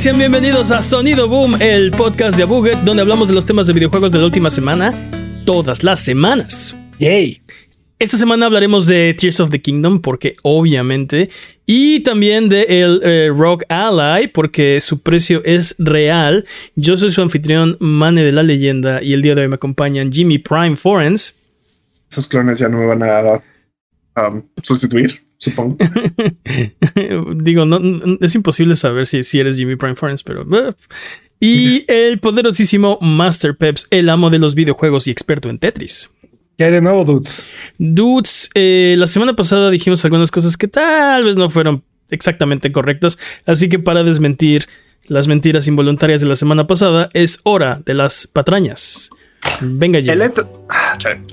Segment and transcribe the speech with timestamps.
[0.00, 3.74] Sean bienvenidos a Sonido Boom, el podcast de Buget, donde hablamos de los temas de
[3.74, 4.94] videojuegos de la última semana,
[5.44, 6.74] todas las semanas.
[6.98, 7.42] Yay.
[7.98, 11.28] Esta semana hablaremos de Tears of the Kingdom, porque obviamente,
[11.66, 16.46] y también de el eh, Rock Ally, porque su precio es real.
[16.76, 20.10] Yo soy su anfitrión, Mane de la Leyenda, y el día de hoy me acompañan
[20.10, 21.34] Jimmy Prime Forens.
[22.10, 23.42] Esos clones ya no me van a
[24.16, 25.76] um, sustituir, supongo.
[27.36, 30.42] Digo, no, no- es imposible saber si, si eres Jimmy Prime Forens, pero...
[30.42, 30.72] eh.
[31.40, 36.10] Y el poderosísimo Master Peps, el amo de los videojuegos y experto en Tetris.
[36.58, 37.44] ¿Qué hay de nuevo, dudes?
[37.78, 43.18] Dudes, eh, la semana pasada dijimos algunas cosas que tal vez no fueron exactamente correctas,
[43.46, 44.66] así que para desmentir
[45.08, 49.08] las mentiras involuntarias de la semana pasada, es hora de las patrañas.
[49.62, 50.12] Venga, Jimmy.
[50.12, 50.48] El, E3, chale.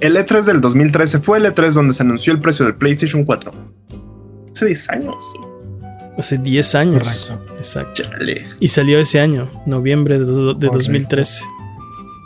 [0.02, 3.52] El E3 del 2013 fue el E3 donde se anunció el precio del PlayStation 4.
[4.54, 5.34] Hace 10 años.
[6.18, 7.28] Hace 10 años.
[7.28, 7.54] Correcto.
[7.58, 8.04] Exacto.
[8.04, 8.46] Chale.
[8.60, 10.78] Y salió ese año, noviembre de, do- de Correcto.
[10.78, 11.44] 2013.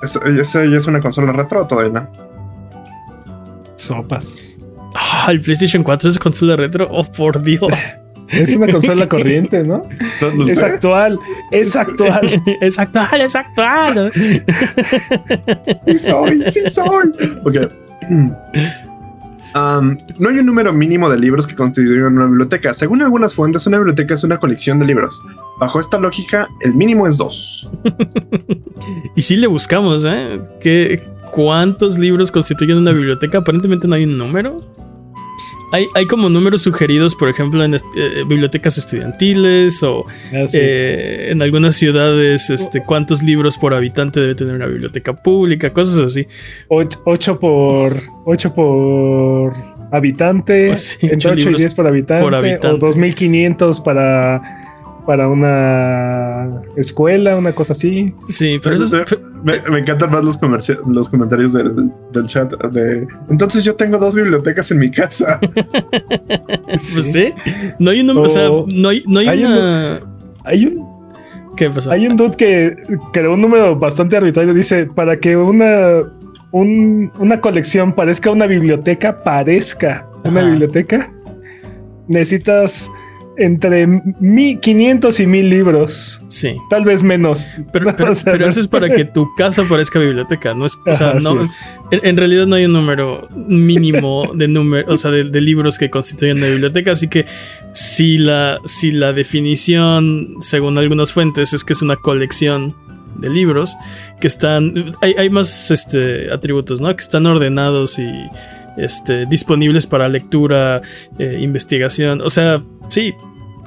[0.03, 2.11] ¿Es, ese ya es una consola retro todavía no?
[3.75, 4.37] Sopas.
[4.95, 6.87] Ah, el PlayStation 4 es consola retro.
[6.91, 7.71] Oh, por Dios.
[8.31, 9.83] Es una consola corriente, ¿no?
[10.21, 10.65] No, no Es sé.
[10.65, 11.19] actual.
[11.51, 12.41] Es actual.
[12.61, 14.11] es actual, es actual.
[15.87, 17.11] Sí soy, sí soy.
[17.43, 17.55] Ok.
[19.53, 22.73] Um, no hay un número mínimo de libros que constituyen una biblioteca.
[22.73, 25.21] Según algunas fuentes, una biblioteca es una colección de libros.
[25.59, 27.69] Bajo esta lógica, el mínimo es dos.
[29.15, 30.39] Y si le buscamos, ¿eh?
[30.61, 33.39] ¿Qué, ¿Cuántos libros constituyen una biblioteca?
[33.39, 34.61] Aparentemente no hay un número.
[35.71, 37.79] Hay, hay como números sugeridos, por ejemplo, en eh,
[38.27, 40.57] bibliotecas estudiantiles o Ah, sí.
[40.59, 45.99] eh, en algunas ciudades, este, cuántos libros por habitante debe tener una biblioteca pública, cosas
[45.99, 46.27] así.
[46.67, 47.93] Och- ocho por.
[48.25, 49.53] Ocho por
[49.91, 50.71] habitante.
[50.71, 52.67] Oh, sí, entre ocho 8 y libros 10 por habitante, por habitante.
[52.67, 54.60] O 2500 para.
[55.05, 58.13] Para una escuela, una cosa así.
[58.29, 62.53] Sí, pero eso es, me, me encantan más los, comerci- los comentarios del, del chat
[62.71, 65.39] de entonces yo tengo dos bibliotecas en mi casa.
[66.65, 67.33] pues sí.
[67.79, 70.01] No hay un número, o sea, no hay, no hay, hay una.
[70.43, 70.91] Hay un
[71.57, 71.91] ¿Qué pasó?
[71.91, 72.75] Hay un dude que
[73.11, 74.53] creó un número bastante arbitrario.
[74.53, 76.03] Dice, para que una,
[76.51, 80.49] un- una colección parezca una biblioteca, parezca una Ajá.
[80.49, 81.11] biblioteca,
[82.07, 82.89] necesitas
[83.43, 86.21] entre 1500 y 1000 libros.
[86.29, 86.55] Sí.
[86.69, 87.47] Tal vez menos.
[87.73, 90.65] Pero, pero- O sea, pero no- eso es para que tu casa parezca biblioteca, no
[90.65, 91.57] es, o sea, Ajá, no, es.
[91.91, 95.77] en, en realidad no hay un número mínimo de número, o sea, de, de libros
[95.77, 97.25] que constituyen una biblioteca, así que
[97.73, 102.75] si la, si la definición, según algunas fuentes, es que es una colección
[103.17, 103.75] de libros
[104.19, 106.95] que están, hay, hay más este, atributos, ¿no?
[106.95, 108.09] Que están ordenados y
[108.77, 110.81] este, disponibles para lectura,
[111.19, 113.13] eh, investigación, o sea, sí.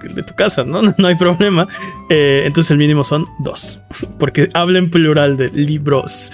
[0.08, 0.82] De tu casa, ¿no?
[0.82, 1.66] No hay problema.
[2.10, 3.80] Eh, entonces el mínimo son dos.
[4.18, 6.32] Porque habla en plural de libros.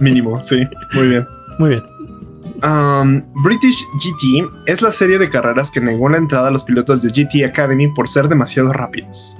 [0.00, 0.66] Mínimo, sí.
[0.94, 1.26] Muy bien.
[1.58, 1.82] Muy bien.
[2.62, 7.02] Um, British GT es la serie de carreras que negó la entrada a los pilotos
[7.02, 9.38] de GT Academy por ser demasiado rápidos.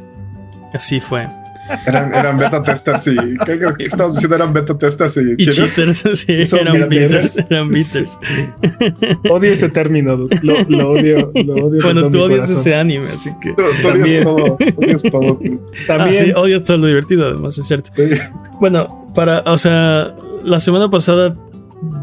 [0.72, 1.28] Así fue.
[1.86, 3.16] Eran, eran beta testers y.
[3.44, 4.36] ¿Qué, qué estabas diciendo?
[4.36, 5.74] Eran beta testers y, Y cheaters.
[5.74, 7.38] cheaters, sí, Son eran beaters.
[7.50, 8.18] Eran beaters.
[9.30, 10.16] Odio ese término.
[10.16, 10.28] Lo,
[10.68, 11.30] lo odio.
[11.44, 12.60] Lo odio Bueno, tú odias corazón.
[12.60, 13.50] ese anime, así que.
[13.54, 14.24] Tú, tú odias También.
[14.24, 14.58] todo.
[14.76, 15.40] Odias todo.
[15.88, 16.24] Ah, También.
[16.26, 17.90] sí, odias todo lo divertido, además, es cierto.
[17.96, 18.10] Sí.
[18.60, 20.14] Bueno, para, o sea,
[20.44, 21.36] la semana pasada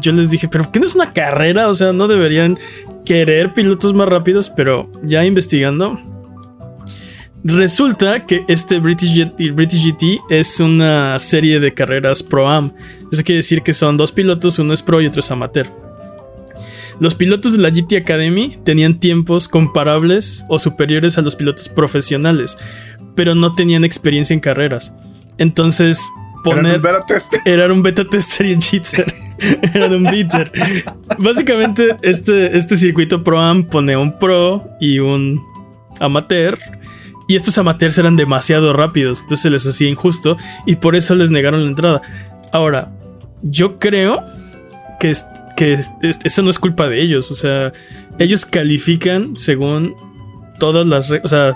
[0.00, 1.68] yo les dije, pero ¿qué no es una carrera?
[1.68, 2.58] O sea, no deberían
[3.04, 6.00] querer pilotos más rápidos, pero ya investigando,
[7.46, 12.72] resulta que este British GT, British GT es una serie de carreras Pro Am.
[13.12, 15.70] Eso quiere decir que son dos pilotos, uno es pro y otro es amateur.
[16.98, 22.56] Los pilotos de la GT Academy tenían tiempos comparables o superiores a los pilotos profesionales,
[23.14, 24.94] pero no tenían experiencia en carreras.
[25.38, 26.00] Entonces,
[26.42, 27.40] poner un beta tester.
[27.44, 29.14] era un beta tester y un cheater.
[29.74, 30.50] Era un beater.
[31.18, 35.44] Básicamente, este, este circuito Pro Am pone un pro y un
[36.00, 36.58] amateur.
[37.28, 39.20] Y estos amateurs eran demasiado rápidos.
[39.22, 40.36] Entonces se les hacía injusto.
[40.66, 42.02] Y por eso les negaron la entrada.
[42.52, 42.92] Ahora,
[43.42, 44.22] yo creo
[45.00, 45.26] que, es-
[45.56, 47.30] que es- es- eso no es culpa de ellos.
[47.30, 47.72] O sea,
[48.18, 49.94] ellos califican según
[50.60, 51.26] todas las reglas.
[51.26, 51.54] O sea,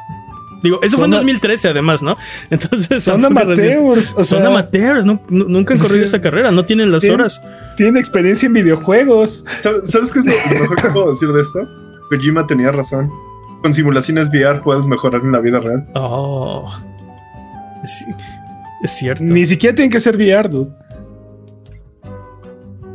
[0.63, 2.17] digo, eso fue en Son a- 2013 además, ¿no?
[2.51, 4.13] Entonces Son amateurs.
[4.17, 6.09] O Son sea, amateurs, no- nunca han corrido Sí.
[6.09, 7.41] esa carrera, no tienen las horas.
[7.77, 9.45] tienen experiencia en videojuegos.
[9.85, 11.61] ¿Sabes qué es lo, lo mejor que puedo decir de esto?
[12.11, 13.09] Kojima tenía razón.
[13.63, 15.87] Con simulaciones VR puedes mejorar en la vida real.
[15.95, 16.71] Oh.
[17.83, 18.05] Es,
[18.83, 19.23] es cierto.
[19.23, 20.71] Ni siquiera tienen que ser VR, dude.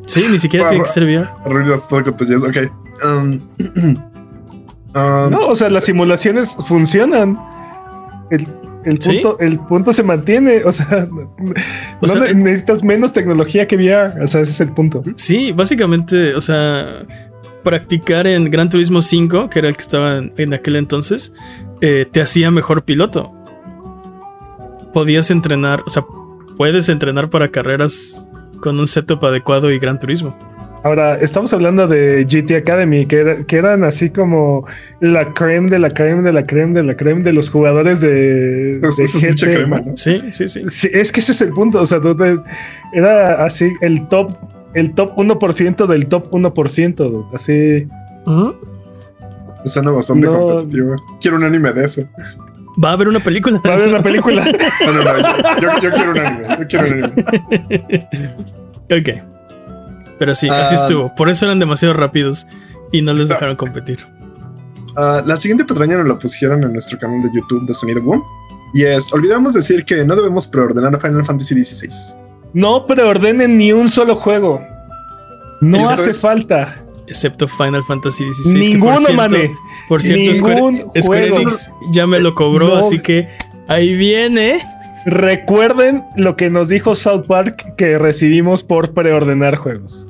[0.07, 1.27] sí, ni siquiera tiene que ser VR.
[1.45, 2.43] Arruinas todo con tu yes.
[2.43, 2.57] Ok.
[3.03, 3.39] Um,
[4.95, 7.37] um, No, o sea, las simulaciones funcionan.
[8.31, 8.47] El,
[8.85, 9.19] el ¿Sí?
[9.21, 10.63] punto, el punto se mantiene.
[10.63, 11.07] O sea,
[12.01, 14.21] O no sea, ne- necesitas menos tecnología que VR.
[14.23, 15.03] O sea, ese es el punto.
[15.15, 17.03] Sí, básicamente, o sea,
[17.65, 21.33] practicar en Gran Turismo 5, que era el que estaba en, en aquel entonces,
[21.81, 23.33] eh, te hacía mejor piloto.
[24.93, 26.05] Podías entrenar, o sea,
[26.55, 28.25] puedes entrenar para carreras
[28.61, 30.37] con un setup adecuado y Gran Turismo.
[30.85, 34.67] Ahora, estamos hablando de GT Academy, que, era- que eran así como
[35.01, 38.69] la creme de la creme de la creme de la creme de los jugadores de,
[38.69, 39.85] Eso, eso de es mucha GT, crema, ¿no?
[39.87, 39.97] ¿no?
[39.97, 40.61] Sí, sí, sí.
[40.67, 41.81] Sí, es que ese es el punto.
[41.81, 41.99] O sea,
[42.93, 44.31] era así el top,
[44.75, 46.95] el top 1% del top 1%.
[46.95, 47.87] dude, Así.
[48.25, 48.55] Ujú.
[49.65, 50.33] Suena bastante No.
[50.45, 50.95] competitivo.
[51.19, 52.03] Quiero un anime de eso.
[52.83, 53.59] Va a haber una película.
[53.65, 54.45] Va a haber una película.
[54.85, 55.61] No, no, no.
[55.61, 56.47] Yo, yo- yo quiero un anime.
[56.59, 58.07] Yo quiero un anime.
[58.91, 59.23] ok.
[60.19, 60.81] Pero sí, así Ah.
[60.81, 61.15] estuvo.
[61.15, 62.47] Por eso eran demasiado rápidos
[62.91, 63.33] y no les No.
[63.35, 63.99] dejaron competir.
[64.97, 68.23] Ah, la siguiente patraña nos la pusieron en nuestro canal de YouTube de Sonido Boom.
[68.73, 72.17] Y es, olvidamos decir que no debemos preordenar Final Fantasy XVI.
[72.55, 74.65] No preordenen ni un solo juego.
[75.61, 76.81] No Eso hace es- falta.
[77.07, 78.43] Excepto Final Fantasy XVI.
[78.43, 79.51] por Ninguno, cierto- mané.
[79.89, 81.37] Por cierto, Square, Ningún Square juego.
[81.41, 82.75] Enix ya me lo cobró, No.
[82.77, 83.27] así que
[83.67, 84.59] ahí viene.
[85.05, 90.09] Recuerden lo que nos dijo South Park que recibimos por preordenar juegos.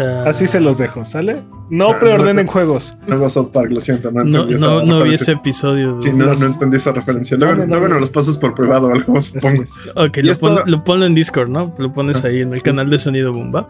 [0.00, 1.42] Ah, Así se los dejo, ¿sale?
[1.70, 2.52] No Ah, preordenen no.
[2.52, 2.96] juegos.
[3.08, 5.32] Luego South Park, lo siento, no No, entendí esa no, no vi ese referencia.
[5.32, 6.02] episodio.
[6.02, 7.36] Sí, no, no entendí esa referencia.
[7.36, 7.94] Luego, No, no, no, luego no.
[7.94, 9.64] nos los pasas por privado o algo, supongo.
[9.96, 11.74] Ok, lo, esto- pon- lo ponlo en Discord, ¿no?
[11.78, 12.28] Lo pones Ah.
[12.28, 13.68] ahí en el canal de Sonido Bomba.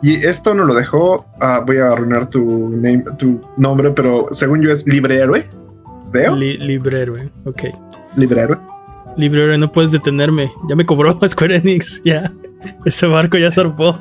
[0.00, 1.26] Y esto nos lo dejó.
[1.66, 5.44] voy a arruinar tu, name, tu nombre, pero según yo es Librehéroe.
[6.12, 6.36] ¿Veo?
[6.36, 7.62] Li Librehéroe, ok.
[8.14, 8.58] Librehéroe.
[9.16, 10.50] Librehéroe, no puedes detenerme.
[10.68, 12.32] Ya me cobró Square Enix, ya.
[12.84, 13.98] Ese barco ya zarpó.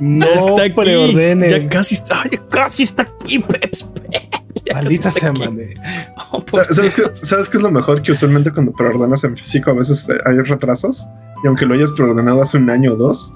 [0.00, 0.74] No ya está aquí.
[0.74, 1.48] preordenen.
[1.50, 3.86] Ya casi está, ya casi está aquí, Peps.
[4.12, 5.50] Ya casi Maldita está sea.
[6.32, 8.02] Oh, ¿Sabes qué, ¿Sabes qué es lo mejor?
[8.02, 11.06] Que usualmente cuando preordenas en físico a veces eh, hay retrasos.
[11.44, 13.32] Y aunque lo hayas preordenado hace un año o dos,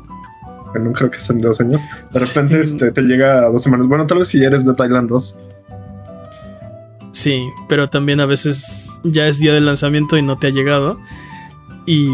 [0.73, 1.83] que no creo que sean dos años,
[2.13, 2.75] de repente Sí.
[2.75, 3.87] este, te llega a dos semanas.
[3.89, 5.39] Bueno, tal vez si eres de Thailand 2.
[7.13, 10.99] Sí, pero también a veces ya es día de lanzamiento y no te ha llegado.
[11.93, 12.07] Y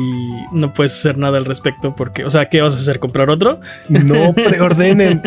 [0.52, 2.98] no puedes hacer nada al respecto porque, o sea, ¿qué vas a hacer?
[2.98, 3.60] ¿Comprar otro?
[3.90, 5.20] No preordenen.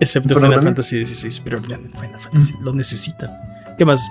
[0.00, 0.58] Excepto ¿Preordenen?
[0.60, 3.30] Final Fantasy XVI, pero ordenen Final Fantasy, lo necesitan.
[3.78, 4.02] ¿Qué más?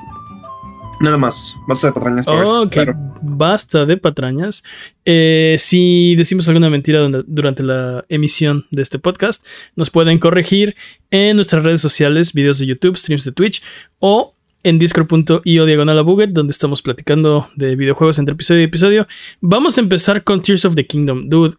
[0.99, 1.55] Nada más.
[1.67, 2.27] Basta de patrañas.
[2.27, 2.65] hoy.
[2.65, 2.93] Ok, Claro.
[3.21, 4.63] basta de patrañas.
[5.05, 10.75] Eh, si decimos alguna mentira durante la emisión de este podcast, nos pueden corregir
[11.09, 13.63] en nuestras redes sociales, videos de YouTube, streams de Twitch
[13.99, 19.07] o en discord.io diagonal a Buget, donde estamos platicando de videojuegos entre episodio y episodio.
[19.41, 21.29] Vamos a empezar con Tears of the Kingdom.
[21.29, 21.55] Dude,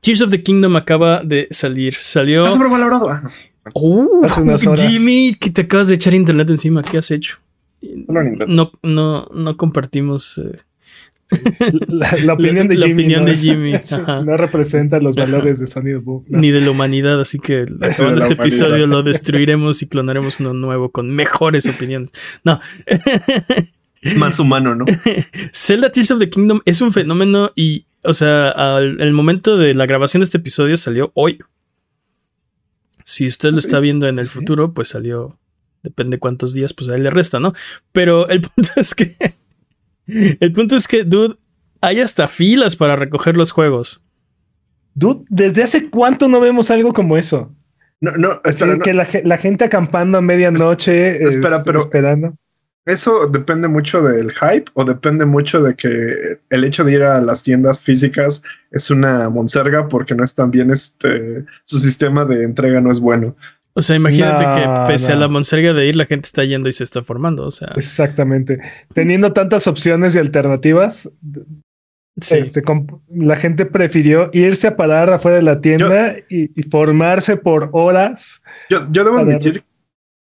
[0.00, 1.94] Tears of the Kingdom acaba de salir.
[1.94, 2.42] Salió.
[2.42, 3.08] Está sobrevalorado.
[3.10, 3.30] Ah, no.
[3.74, 4.80] Uh, Hace unas horas.
[4.80, 6.82] Jimmy, que te acabas de echar internet encima.
[6.82, 7.36] ¿Qué has hecho?
[7.80, 10.38] No, no, no compartimos.
[10.38, 10.58] eh,
[11.88, 13.02] La, la opinión de La Jimmy.
[13.02, 14.22] opinión no, de Jimmy, Sí, ajá.
[14.22, 15.26] no representa los Ajá.
[15.30, 16.24] valores de sonido boom.
[16.28, 16.38] no.
[16.40, 18.40] ni de la humanidad, así que acabando este humanidad.
[18.40, 22.12] episodio lo destruiremos y clonaremos uno nuevo con mejores opiniones.
[22.44, 22.60] No,
[24.16, 24.84] Más humano, ¿no?
[25.52, 29.74] Zelda Tears of the Kingdom es un fenómeno y, o sea, al el momento de
[29.74, 31.38] la grabación de este episodio salió hoy.
[33.04, 34.32] Si usted lo está viendo en el Sí.
[34.38, 35.38] futuro, pues salió,
[35.82, 37.54] depende cuántos días, pues ahí le resta, ¿no?
[37.92, 39.16] Pero el punto es que,
[40.08, 41.36] el punto es que, dude,
[41.80, 44.04] hay hasta filas para recoger los juegos.
[44.94, 47.54] Dude, ¿desde hace cuánto no vemos algo como eso?
[48.00, 48.82] No, no, Sí, espera, no.
[48.82, 51.22] que la, ge- la gente acampando a medianoche.
[51.22, 52.34] Es- espera, es- pero- Esperando.
[52.86, 57.20] Eso depende mucho del hype o depende mucho de que el hecho de ir a
[57.20, 62.44] las tiendas físicas es una monserga porque no es tan bien este su sistema de
[62.44, 63.36] entrega no es bueno.
[63.78, 66.68] O sea, imagínate No, que pese a la monserga de ir, la gente está yendo
[66.68, 67.46] y se está formando.
[67.46, 68.58] O sea, Exactamente.
[68.92, 71.08] Teniendo tantas opciones y alternativas,
[72.20, 72.38] sí.
[72.38, 72.64] este,
[73.14, 78.42] la gente prefirió irse a parar afuera de la tienda y, y formarse por horas.
[78.68, 79.62] Yo, yo debo admitir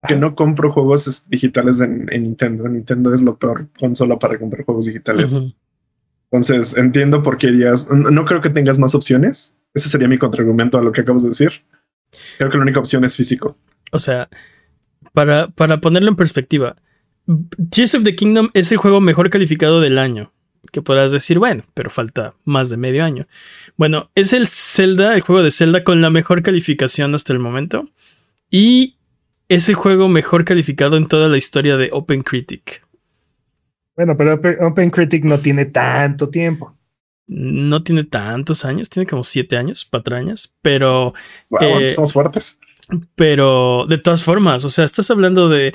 [0.07, 2.69] que no compro juegos digitales en, en Nintendo.
[2.69, 5.35] Nintendo es lo peor consola para comprar juegos digitales.
[6.31, 9.53] Entonces entiendo por qué dirías, no, no creo que tengas más opciones.
[9.73, 11.51] Ese sería mi contraargumento a lo que acabas de decir.
[12.37, 13.57] Creo que la única opción es físico.
[13.91, 14.29] O sea,
[15.13, 16.75] para, para ponerlo en perspectiva,
[17.69, 20.31] Tears of the Kingdom es el juego mejor calificado del año.
[20.71, 23.27] Que podrás decir, bueno, pero falta más de medio año.
[23.77, 27.89] Bueno, es el Zelda, el juego de Zelda con la mejor calificación hasta el momento.
[28.51, 28.97] Y
[29.49, 32.85] es el juego mejor calificado en toda la historia de OpenCritic.
[33.95, 36.77] Bueno, pero Open, OpenCritic no tiene tanto tiempo.
[37.33, 41.13] No tiene tantos años, tiene como siete años, patrañas, pero
[41.49, 42.59] Wow, Eh, somos fuertes.
[43.15, 45.73] Pero de todas formas, o sea, estás hablando de.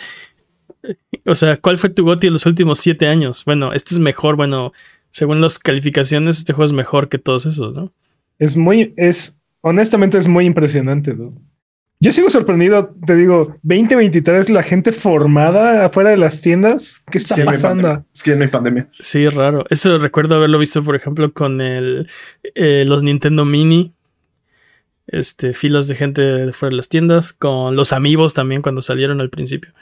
[1.24, 3.42] O sea, ¿cuál fue tu GOTY en los últimos siete años?
[3.46, 4.74] Bueno, este es mejor, bueno,
[5.10, 7.90] según las calificaciones, este juego es mejor que todos esos, ¿no?
[8.38, 11.30] Es muy, es, honestamente es muy impresionante, ¿no?
[11.98, 17.36] Yo sigo sorprendido, te digo, 2023, la gente formada afuera de las tiendas, ¿qué está
[17.36, 18.04] Sí, pasando?
[18.14, 18.88] Es que no hay pandemia.
[18.92, 19.64] Sí, es raro.
[19.70, 22.06] Eso recuerdo haberlo visto, por ejemplo, con el,
[22.54, 23.94] eh, los Nintendo Mini.
[25.08, 29.20] Este, filas de gente de fuera de las tiendas, con los amigos también cuando salieron
[29.20, 29.72] al principio.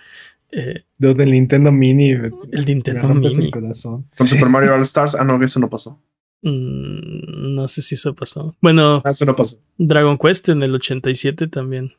[0.52, 2.10] Eh, del Nintendo Mini.
[2.10, 3.50] el Nintendo el Mini.
[3.50, 4.06] corazón.
[4.16, 4.34] Con Sí.
[4.36, 5.14] Super Mario All Stars.
[5.16, 6.00] Ah, no, eso no pasó.
[6.42, 8.54] Mm, no sé si eso pasó.
[8.60, 9.56] Bueno, Ah, eso no pasó.
[9.78, 11.94] Dragon Quest en el 87 también.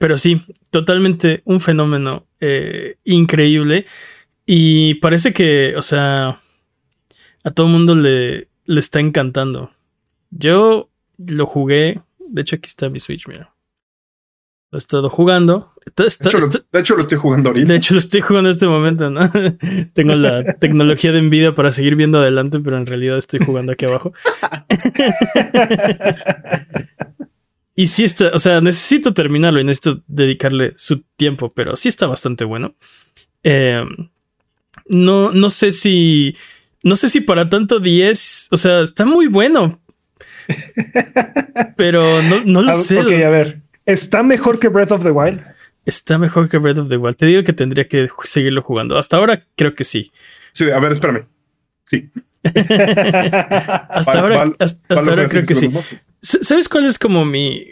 [0.00, 0.40] Pero sí,
[0.70, 3.84] totalmente un fenómeno eh, increíble.
[4.46, 6.40] Y parece que, o sea,
[7.44, 9.70] a todo el mundo le, le está encantando.
[10.30, 10.88] Yo
[11.18, 12.00] lo jugué.
[12.18, 13.52] De hecho, aquí está mi Switch, mira.
[14.72, 15.74] Lo he estado jugando.
[15.84, 17.68] Está- De está- hecho, lo, de hecho, lo estoy jugando ahorita.
[17.68, 19.30] de hecho, lo estoy jugando en este momento, ¿no?
[19.92, 23.84] Tengo la tecnología de Nvidia para seguir viendo adelante, pero en realidad estoy jugando aquí
[23.84, 24.14] abajo.
[27.74, 32.06] y sí está, o sea, necesito terminarlo y necesito dedicarle su tiempo, pero sí está
[32.06, 32.74] bastante bueno.
[33.42, 33.84] Eh,
[34.86, 36.36] no, no sé si.
[36.82, 38.48] No sé si para tanto 10.
[38.50, 39.80] O sea, está muy bueno.
[41.76, 42.98] Pero no, no lo Ah, sé.
[42.98, 43.60] ok, a ver.
[43.86, 45.42] ¿Está mejor que Breath of the Wild?
[45.86, 47.16] Está mejor que Breath of the Wild.
[47.16, 48.98] Te digo que tendría que seguirlo jugando.
[48.98, 50.12] Hasta ahora creo que sí.
[50.52, 51.26] Sí, a ver, espérame.
[51.84, 52.10] Sí.
[52.42, 55.68] Hasta ahora, Val- hasta, hasta Val lo ahora creo que sí.
[56.20, 57.66] ¿Sabes cuál es como mi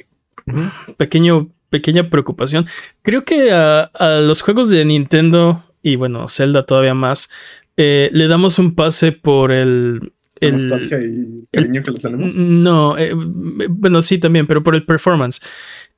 [0.97, 2.67] pequeño, pequeña preocupación?
[3.03, 7.31] Creo que a, a los juegos de Nintendo y bueno, Zelda todavía más,
[7.77, 10.13] eh, le damos un pase por el...
[10.41, 12.37] El nostalgia y cariño que le tenemos.
[12.37, 15.41] no, eh, bueno, sí también, pero por el performance.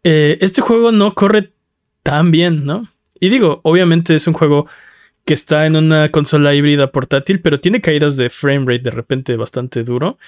[0.03, 1.53] Eh, este juego no corre
[2.03, 2.89] tan bien, ¿no?
[3.21, 4.67] Y digo, obviamente es un juego
[5.31, 9.37] que está en una consola híbrida portátil, pero tiene caídas de frame rate de repente
[9.37, 10.19] bastante duro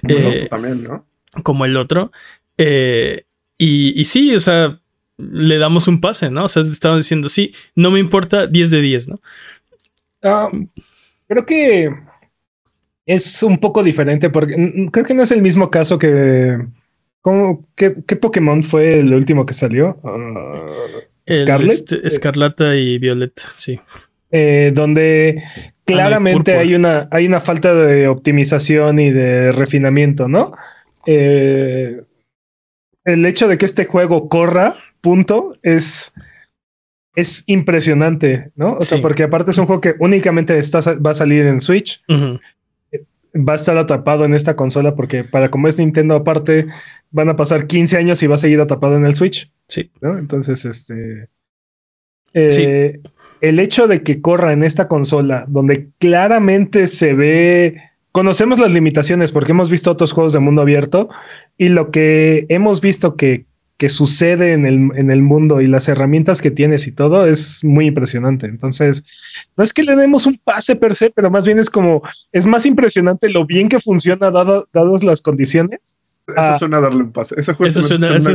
[0.00, 1.06] Como el eh, otro también, ¿no?
[1.44, 2.10] como el otro.
[2.58, 3.22] Eh,
[3.56, 4.80] y, y sí, o sea,
[5.16, 6.46] le damos un pase, ¿no?
[6.46, 9.20] O sea, estaban diciendo, sí, no me importa 10 de 10, ¿no?
[10.24, 10.48] Ah,
[11.28, 11.94] creo que
[13.06, 16.58] es un poco diferente porque creo que no es el mismo caso que.
[17.20, 20.00] ¿cómo- qué, qué Pokémon fue el último que salió?
[21.26, 21.70] El, Scarlet.
[21.70, 23.78] este, Escarlata y Violeta, sí.
[24.32, 25.42] Eh, donde
[25.84, 26.58] claramente púrpura.
[26.60, 30.54] hay una, hay una falta de optimización y de refinamiento, ¿no?
[31.06, 32.00] Eh,
[33.04, 36.14] el hecho de que este juego corra, punto, es,
[37.14, 38.76] es impresionante, ¿no?
[38.76, 39.02] O sea, Sí.
[39.02, 42.38] porque aparte es un juego que únicamente está, va a salir en Switch, Ujú.
[43.46, 46.68] va a estar atrapado en esta consola, porque para como es Nintendo aparte,
[47.10, 49.50] van a pasar 15 años y va a seguir atrapado en el Switch.
[49.68, 49.90] Sí.
[50.00, 50.16] ¿no?
[50.16, 51.28] Entonces, este.
[52.34, 53.00] eh,
[53.42, 57.76] El hecho de que corra en esta consola, donde claramente se ve.
[58.12, 61.08] Conocemos las limitaciones porque hemos visto otros juegos de mundo abierto
[61.56, 63.46] y lo que hemos visto que,
[63.78, 67.64] que sucede en el, en el mundo y las herramientas que tienes y todo es
[67.64, 68.46] muy impresionante.
[68.46, 69.04] Entonces,
[69.56, 72.46] no es que le demos un pase per se, pero más bien es como, es
[72.46, 75.96] más impresionante lo bien que funciona dado, dadas las condiciones.
[76.28, 76.54] Eso ah.
[76.54, 77.34] suena a darle un pase.
[77.38, 78.34] Eso, Eso suena, eso sí.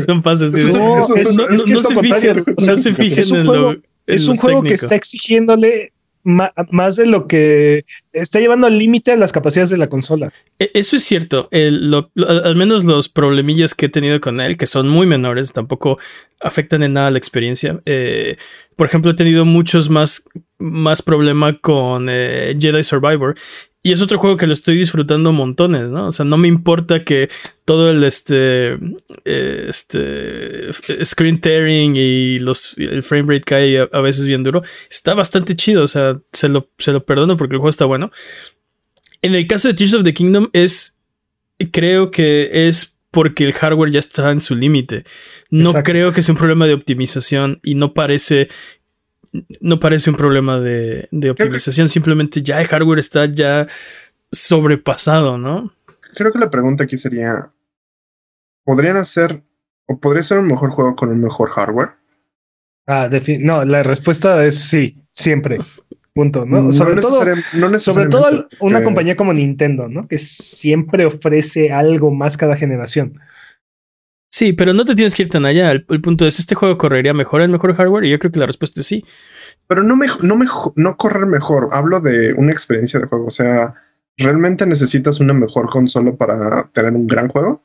[0.58, 2.78] Eso es- No, eso es- no- es que no es se fijen, O sea, no
[2.82, 3.76] se fijen un en lo.
[4.08, 9.32] Es un juego que está exigiéndole más de lo que está llevando al límite las
[9.32, 10.34] capacidades de la consola.
[10.60, 11.48] E- Eso es cierto.
[11.52, 15.08] El- lo- lo- al menos los problemillas que he tenido con él, que son muy
[15.08, 16.00] menores, tampoco
[16.42, 17.80] afectan en nada la experiencia.
[17.86, 18.36] Eh,
[18.76, 20.26] por ejemplo, he tenido muchos más,
[20.60, 23.36] más problema con eh, Jedi Survivor.
[23.84, 26.08] Y es otro juego que lo estoy disfrutando montones, ¿no?
[26.08, 27.30] O sea, no me importa que
[27.64, 28.78] todo el este,
[29.24, 34.64] eh, este screen tearing y los, el frame rate cae a, a veces bien duro.
[34.90, 38.12] Está bastante chido, o sea, se lo, se lo perdono porque el juego está bueno.
[39.22, 40.98] En el caso de Tears of the Kingdom es,
[41.72, 45.06] creo que es porque el hardware ya está en su límite.
[45.50, 45.92] No Exacto.
[45.92, 48.50] creo que sea un problema de optimización y no parece,
[49.62, 51.90] no parece un problema de, de optimización.
[51.90, 53.68] Simplemente ya el hardware está ya
[54.32, 55.74] sobrepasado, ¿no?
[56.16, 57.50] Creo que la pregunta aquí sería:
[58.64, 59.44] ¿podrían hacer
[59.86, 61.92] o podría ser un mejor juego con un mejor hardware?
[62.86, 65.58] Ah, no, la respuesta es sí, siempre.
[66.14, 66.46] Punto.
[66.46, 66.72] ¿no?
[66.72, 70.08] sobre todo, no sobre todo una eh, compañía como Nintendo, ¿no?
[70.08, 73.20] Que siempre ofrece algo más cada generación.
[74.38, 75.72] Sí, pero no te tienes que ir tan allá.
[75.72, 78.06] El, el punto es, ¿este juego correría mejor en mejor hardware?
[78.06, 79.04] Y yo creo que la respuesta es sí.
[79.66, 81.70] Pero no, me, no, mejo- no correr mejor.
[81.72, 83.26] Hablo de una experiencia de juego.
[83.26, 83.74] O sea,
[84.16, 87.64] ¿realmente necesitas una mejor consola para tener un gran juego?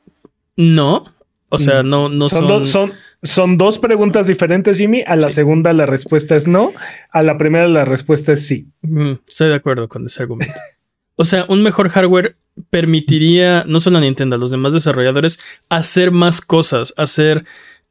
[0.57, 1.03] No.
[1.49, 5.03] O sea, no, no son, son, dos- son, Son dos preguntas diferentes, Jimmy.
[5.05, 6.73] A la segunda la respuesta es no.
[7.11, 8.67] A la primera la respuesta es sí.
[8.81, 10.51] Mm, estoy de acuerdo con ese argumento.
[11.15, 12.35] o sea, un mejor hardware
[12.69, 15.39] permitiría no solo a Nintendo, a los demás desarrolladores
[15.69, 17.45] hacer más cosas, hacer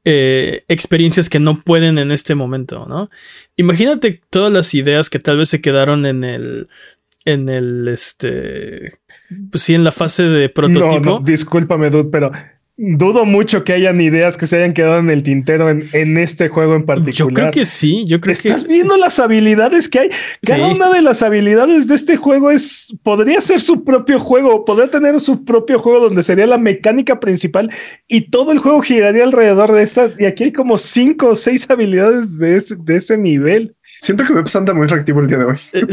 [0.05, 3.11] eh, experiencias que no pueden en este momento, ¿no?
[3.57, 6.69] Imagínate todas las ideas que tal vez se quedaron en el,
[7.25, 8.99] en el, este,
[9.51, 11.01] pues sí, en la fase de prototipo.
[11.01, 12.33] No, no, discúlpame, dude, pero
[12.77, 16.75] dudo mucho que hayan ideas que se hayan quedado en el tintero en, este juego
[16.75, 17.15] en particular.
[17.15, 18.49] Yo creo que sí, yo creo que.
[18.49, 20.11] Estás viendo las habilidades que hay.
[20.47, 22.95] Cada una de las habilidades de este juego es.
[23.03, 27.71] Podría ser su propio juego, podría tener su propio juego donde sería la mecánica principal
[28.09, 30.15] y todo el juego giraría alrededor de estas.
[30.19, 33.77] Y aquí hay como cinco o seis habilidades de ese, de ese nivel.
[34.01, 35.57] Siento que Webs anda muy reactivo el día de hoy.
[35.75, 35.87] Eh,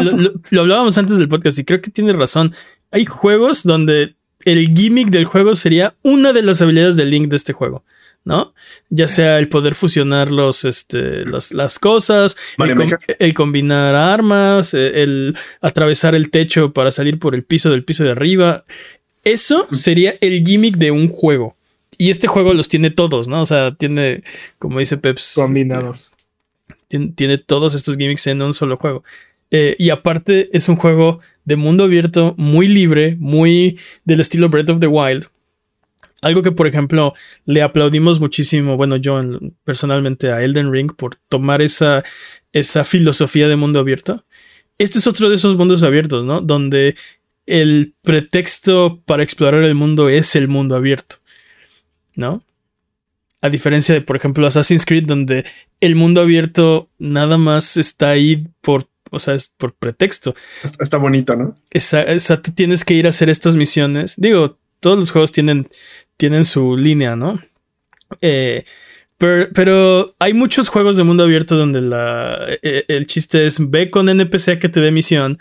[0.51, 2.53] lo hablábamos antes del podcast y creo que tiene razón.
[2.91, 4.15] Hay juegos donde
[4.45, 7.83] el gimmick del juego sería una de las habilidades del Link de este juego.
[8.25, 8.53] ¿no?
[8.89, 12.37] Ya sea el poder fusionar los, este, las cosas,
[13.17, 18.03] el, combinar armas, e, el, atravesar el techo para salir por el piso del piso
[18.03, 18.65] de arriba.
[19.23, 21.55] Eso sería el gimmick de un juego.
[21.97, 23.41] Y este juego los tiene todos, ¿no?
[23.41, 24.23] O sea, tiene,
[24.57, 25.33] como dice Peps.
[25.35, 26.13] Combinados.
[26.89, 29.03] Este, tiene, todos estos gimmicks en un solo juego.
[29.51, 31.19] Eh, y aparte es un juego
[31.49, 35.25] de mundo abierto, muy libre, muy del estilo Breath of the Wild.
[36.21, 37.15] Algo que, por ejemplo,
[37.45, 39.19] le aplaudimos muchísimo, bueno, yo
[39.63, 42.03] personalmente a Elden Ring por tomar esa,
[42.53, 44.25] esa filosofía de mundo abierto.
[44.77, 46.39] Este es otro de esos mundos abiertos, ¿no?
[46.39, 46.95] Donde
[47.47, 51.15] el pretexto para explorar el mundo es el mundo abierto,
[52.15, 52.43] ¿no?
[53.41, 55.45] A diferencia de, por ejemplo, Assassin's Creed, donde
[55.81, 60.35] el mundo abierto nada más está ahí por o sea, es por pretexto.
[60.63, 61.53] Está, bonito, ¿no?
[61.69, 64.15] Esa, tú tienes que ir a hacer estas misiones.
[64.17, 65.67] Digo, todos los juegos tienen,
[66.17, 67.39] tienen su línea, ¿no?
[68.21, 68.65] Eh,
[69.19, 73.89] pero, hay muchos juegos de mundo abierto donde la, e, e, el chiste es ve
[73.91, 75.39] con NPC a que te dé misión,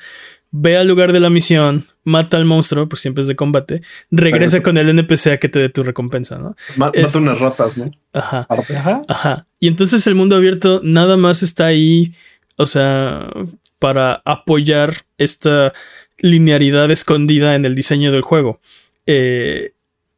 [0.51, 4.63] ve al lugar de la misión, mata al monstruo, por siempre es de combate, regresa
[4.63, 6.57] con el NPC a que te dé tu recompensa, ¿no?
[6.77, 7.91] Mata unas ratas, ¿no?
[8.13, 9.03] Ajá, ajá.
[9.07, 9.47] Ajá.
[9.61, 12.15] Y entonces el mundo abierto nada más está ahí
[12.59, 13.31] o sea,
[13.79, 15.73] para apoyar esta
[16.19, 18.61] linearidad escondida en el diseño del juego.
[19.07, 19.73] Eh,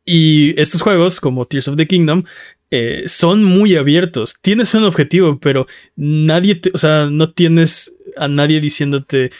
[0.05, 2.25] y estos juegos, como Tears of the Kingdom,
[2.71, 4.37] eh, son muy abiertos.
[4.41, 9.31] Tienes un objetivo, pero nadie o sea, no tienes a nadie diciéndote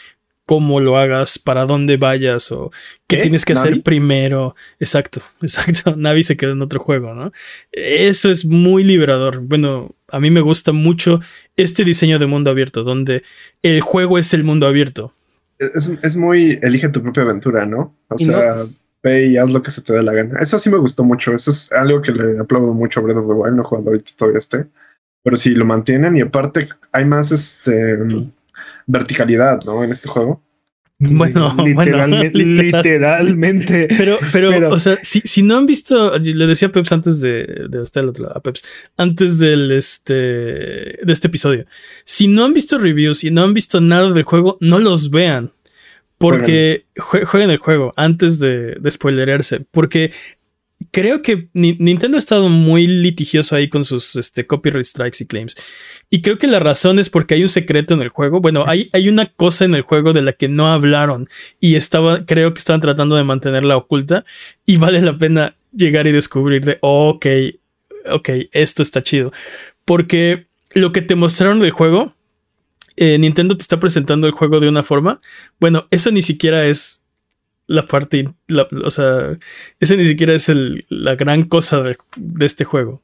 [0.51, 2.73] cómo lo hagas, para dónde vayas o
[3.07, 4.53] qué, tienes que hacer primero.
[4.81, 5.95] Exacto, exacto.
[5.95, 7.31] Navi se quedó en otro juego, ¿no?
[7.71, 9.39] Eso es muy liberador.
[9.39, 11.21] Bueno, a mí me gusta mucho
[11.55, 13.23] este diseño de mundo abierto, donde
[13.63, 15.13] el juego es el mundo abierto.
[15.57, 17.95] Es, muy elige tu propia aventura, ¿no?
[18.09, 18.65] O sea,
[19.01, 20.37] ve y haz lo que se te dé la gana.
[20.41, 21.33] Eso sí me gustó mucho.
[21.33, 23.55] Eso es algo que le aplaudo mucho a Breath of the Wild.
[23.55, 24.65] No he jugado ahorita todavía este.
[25.23, 27.95] Pero sí lo mantienen y aparte hay más este
[28.87, 29.83] verticalidad, ¿no?
[29.83, 30.43] En este juego.
[30.99, 33.87] Bueno, literalmente.
[33.97, 37.65] Pero, pero, o sea, si, si, no han visto, le decía a Peps antes de,
[37.69, 38.63] de estar otro lado, a Peps,
[38.97, 41.65] antes del este, de este episodio.
[42.03, 45.51] Si no han visto reviews, si no han visto nada del juego, no los vean.
[46.19, 49.65] Porque jueguen el juego antes de, de spoilerarse.
[49.71, 50.11] Porque
[50.91, 55.55] creo que Nintendo ha estado muy litigioso ahí con sus este, copyright strikes y claims.
[56.13, 58.41] Y creo que la razón es porque hay un secreto en el juego.
[58.41, 61.29] Bueno, hay, hay una cosa en el juego de la que no hablaron
[61.61, 64.25] y estaba, creo que estaban tratando de mantenerla oculta
[64.65, 67.25] y vale la pena llegar y descubrir de, ok,
[68.11, 69.31] ok, esto está chido.
[69.85, 72.13] Porque lo que te mostraron del juego,
[72.97, 75.21] eh, Nintendo te está presentando el juego de una forma.
[75.61, 77.03] Bueno, eso ni siquiera es
[77.67, 78.29] la parte,
[78.83, 79.37] o sea,
[79.79, 81.95] ese ni siquiera es el, la gran cosa de,
[82.41, 83.01] este juego.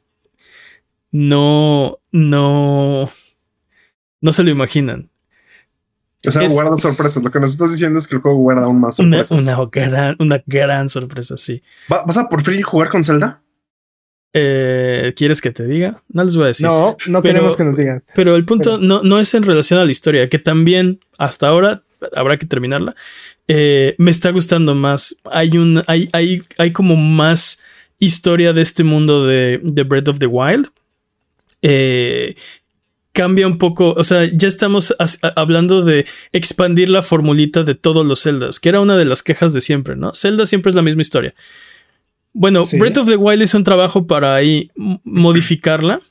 [1.12, 3.10] No, no,
[4.22, 5.10] no se lo imaginan.
[6.26, 7.24] O sea, guarda sorpresas.
[7.24, 9.32] Lo que nos estás diciendo es que el juego guarda aún más sorpresas.
[9.32, 11.62] Una, gran, una gran sorpresa, sí.
[11.88, 13.42] ¿Vas a por fin jugar con Zelda?
[14.34, 16.04] Eh, ¿Quieres que te diga?
[16.10, 16.66] No les voy a decir.
[16.66, 18.04] No, no queremos que nos digan.
[18.14, 21.84] Pero el punto No, no es en relación a la historia, que también hasta ahora
[22.16, 22.96] habrá que terminarla.
[23.48, 25.16] Eh, me está gustando más.
[25.32, 25.84] Hay un.
[25.88, 27.60] Hay, hay, hay como más
[28.00, 30.68] historia de este mundo de, de Breath of the Wild.
[31.62, 32.36] Eh,
[33.12, 33.94] cambia un poco.
[33.94, 34.96] O sea, ya estamos
[35.36, 39.54] hablando de expandir la formulita de todos los Zeldas, que era una de las quejas
[39.54, 40.14] de siempre, ¿no?
[40.14, 41.34] Zelda siempre es la misma historia.
[42.34, 46.02] Bueno, Breath of the Wild es un trabajo para ahí modificarla.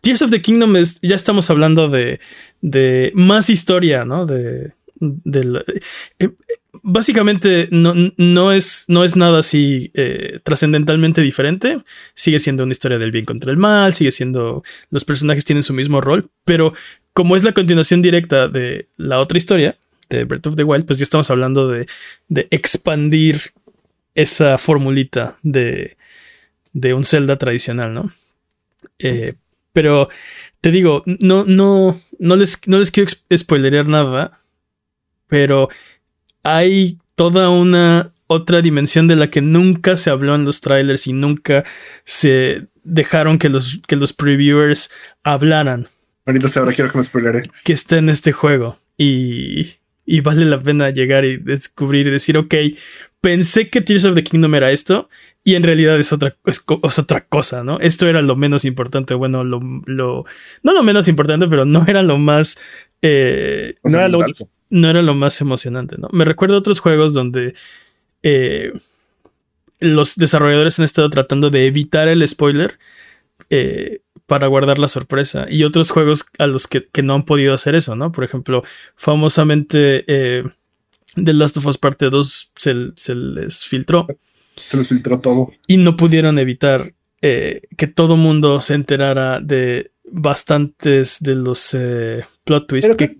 [0.00, 2.18] Tears of the Kingdom es, ya estamos hablando de,
[2.60, 4.26] de más historia, ¿no?
[4.26, 5.62] De, del,
[6.18, 6.30] eh,
[6.88, 11.78] básicamente no, no, es, no es nada así eh, trascendentalmente diferente.
[12.14, 14.64] Sigue siendo una historia del bien contra el mal, sigue siendo.
[14.90, 16.74] Los personajes tienen su mismo rol, pero
[17.12, 19.76] como es la continuación directa de la otra historia,
[20.08, 21.86] de Breath of the Wild, pues ya estamos hablando de,
[22.28, 23.52] de expandir
[24.14, 25.96] esa formulita de,
[26.72, 28.12] de un Zelda tradicional, ¿no?
[28.98, 29.34] Eh,
[29.72, 30.08] pero
[30.60, 34.40] te digo, no, no, no les, no les quiero spoilerear nada,
[35.26, 35.68] pero
[36.56, 41.12] hay toda una otra dimensión de la que nunca se habló en los trailers y
[41.12, 41.64] nunca
[42.04, 44.90] se dejaron que los, que los previewers
[45.24, 45.88] hablaran.
[46.26, 47.50] Ahorita ahora quiero que me spoileré.
[47.64, 48.78] Que está en este juego.
[48.98, 52.54] Y, y vale la pena llegar y descubrir y decir, ok,
[53.20, 55.08] pensé que Tears of the Kingdom era esto
[55.42, 57.80] y en realidad es otra, es, otra cosa, ¿no?
[57.80, 60.26] Esto era lo menos importante, bueno, lo, lo,
[60.62, 62.58] no lo menos importante, pero no era lo más...
[63.00, 66.08] Eh, no era lo único no era lo más emocionante, ¿no?
[66.12, 67.54] Me recuerdo otros juegos donde
[68.22, 68.72] eh,
[69.80, 72.78] los desarrolladores han estado tratando de evitar el spoiler
[73.50, 75.46] eh, para guardar la sorpresa.
[75.48, 78.12] Y otros juegos a los que, no han podido hacer eso, ¿no?
[78.12, 78.62] Por ejemplo,
[78.96, 80.44] famosamente eh,
[81.14, 82.74] The Last of Us Parte 2 se,
[83.14, 84.06] les filtró.
[84.66, 85.50] Se les filtró todo.
[85.66, 91.76] Y no pudieron evitar que todo mundo se enterara de bastantes de los
[92.44, 93.16] plot twists que,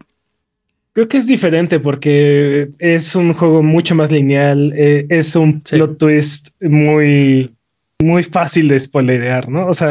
[0.98, 5.96] Creo que es diferente porque es un juego mucho más lineal, eh, es un plot
[5.96, 7.54] twist muy,
[8.00, 9.68] muy fácil de spoilerear, ¿no?
[9.68, 9.86] O sea,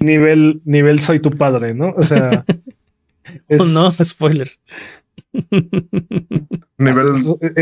[0.00, 1.92] nivel, nivel soy tu padre, ¿no?
[1.96, 2.44] O sea,
[3.48, 4.60] oh, no, spoilers.
[6.78, 7.08] nivel...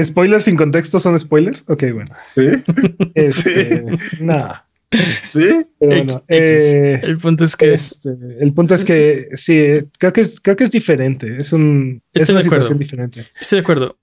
[0.04, 1.64] ¿Spoilers sin contexto son spoilers?
[1.68, 2.14] Ok, bueno.
[2.26, 2.46] Sí.
[3.14, 3.86] Este,
[4.20, 4.65] Nada.
[5.26, 5.66] Sí.
[5.80, 7.74] Eh, el punto es que.
[7.74, 11.36] Este, el punto es que sí, creo que es, creo que es diferente.
[11.38, 13.26] Es, un, es una situación diferente.
[13.40, 13.96] Estoy de acuerdo.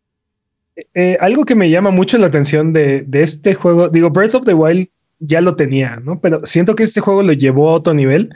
[0.93, 4.53] Eh, algo que me llama mucho la atención de, este juego, digo, Breath of the
[4.53, 4.87] Wild
[5.19, 6.19] ya lo tenía, ¿no?
[6.19, 8.33] Pero siento que este juego lo llevó a otro nivel.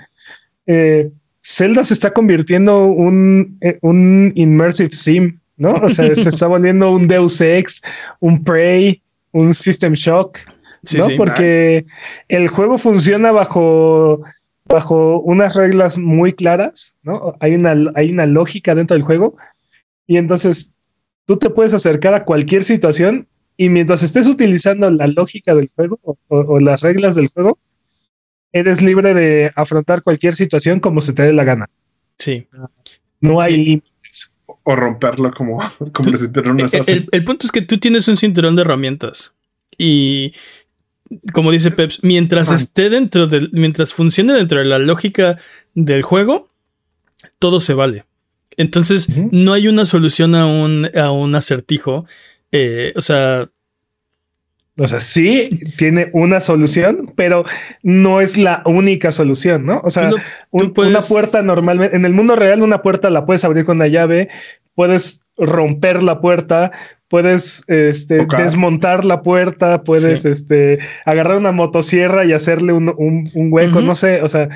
[0.67, 1.09] Eh,
[1.43, 5.73] Zelda se está convirtiendo un, un immersive sim, ¿no?
[5.75, 7.81] O sea, se está volviendo un Deus Ex,
[8.19, 10.39] un Prey, un System Shock.
[10.97, 11.07] ¿No?
[11.17, 11.85] Porque
[12.27, 14.21] el juego funciona bajo,
[14.65, 17.35] bajo unas reglas muy claras, ¿no?
[17.39, 19.35] Hay una, hay una lógica dentro del juego
[20.05, 20.73] y entonces
[21.25, 25.99] tú te puedes acercar a cualquier situación y mientras estés utilizando la lógica del juego
[26.27, 27.57] o, las reglas del juego,
[28.53, 31.69] eres libre de afrontar cualquier situación como se te dé la gana.
[32.17, 32.47] Sí.
[33.19, 34.31] No hay límites.
[34.63, 35.59] O romperlo como,
[35.91, 36.29] como les
[36.87, 39.33] el, el punto es que tú tienes un cinturón de herramientas
[39.77, 40.33] y
[41.33, 45.37] como dice Peps, mientras esté dentro del, mientras funcione dentro de la lógica
[45.73, 46.49] del juego,
[47.39, 48.05] todo se vale.
[48.57, 52.05] Entonces, no hay una solución a un, a un acertijo.
[52.51, 53.49] Eh, o sea.
[54.79, 57.45] O sea, sí tiene una solución, pero
[57.81, 59.81] no es la única solución, ¿no?
[59.83, 60.11] O sea,
[60.51, 64.29] una puerta normalmente, en el mundo real, una puerta la puedes abrir con la llave,
[64.75, 66.71] puedes romper la puerta,
[67.07, 73.95] puedes este, desmontar la puerta, puedes este, agarrar una motosierra y hacerle un, hueco, no
[73.95, 74.49] sé, o sea.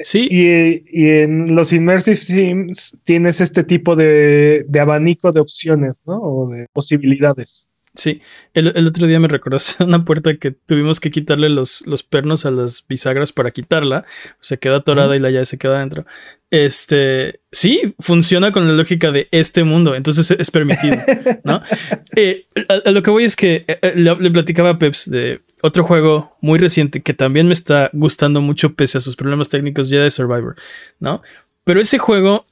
[0.00, 0.28] Sí.
[0.30, 6.20] Y, en los Immersive Sims tienes este tipo de, de, abanico de opciones, ¿no?
[6.20, 7.68] O de posibilidades.
[7.98, 8.22] Sí,
[8.54, 12.52] el, otro día me recordaste una puerta que tuvimos que quitarle los, los pernos a
[12.52, 14.04] las bisagras para quitarla.
[14.40, 16.06] Se queda atorada y la llave se queda adentro.
[16.48, 20.96] Este, sí, funciona con la lógica de este mundo, entonces es permitido,
[21.44, 21.62] ¿no?
[22.16, 25.84] Eh, a, lo que voy es que eh, eh, le, platicaba a Peps de otro
[25.84, 30.02] juego muy reciente que también me está gustando mucho pese a sus problemas técnicos, ya
[30.02, 30.56] de Survivor,
[30.98, 31.22] ¿no?
[31.62, 32.46] Pero ese juego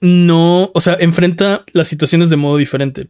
[0.00, 3.08] no, o sea, enfrenta las situaciones de modo diferente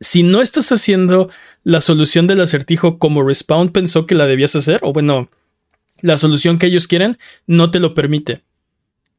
[0.00, 1.30] si no estás haciendo
[1.62, 5.30] la solución del acertijo como Respawn pensó que la debías hacer, o bueno,
[6.00, 8.42] la solución que ellos quieren, no te lo permite.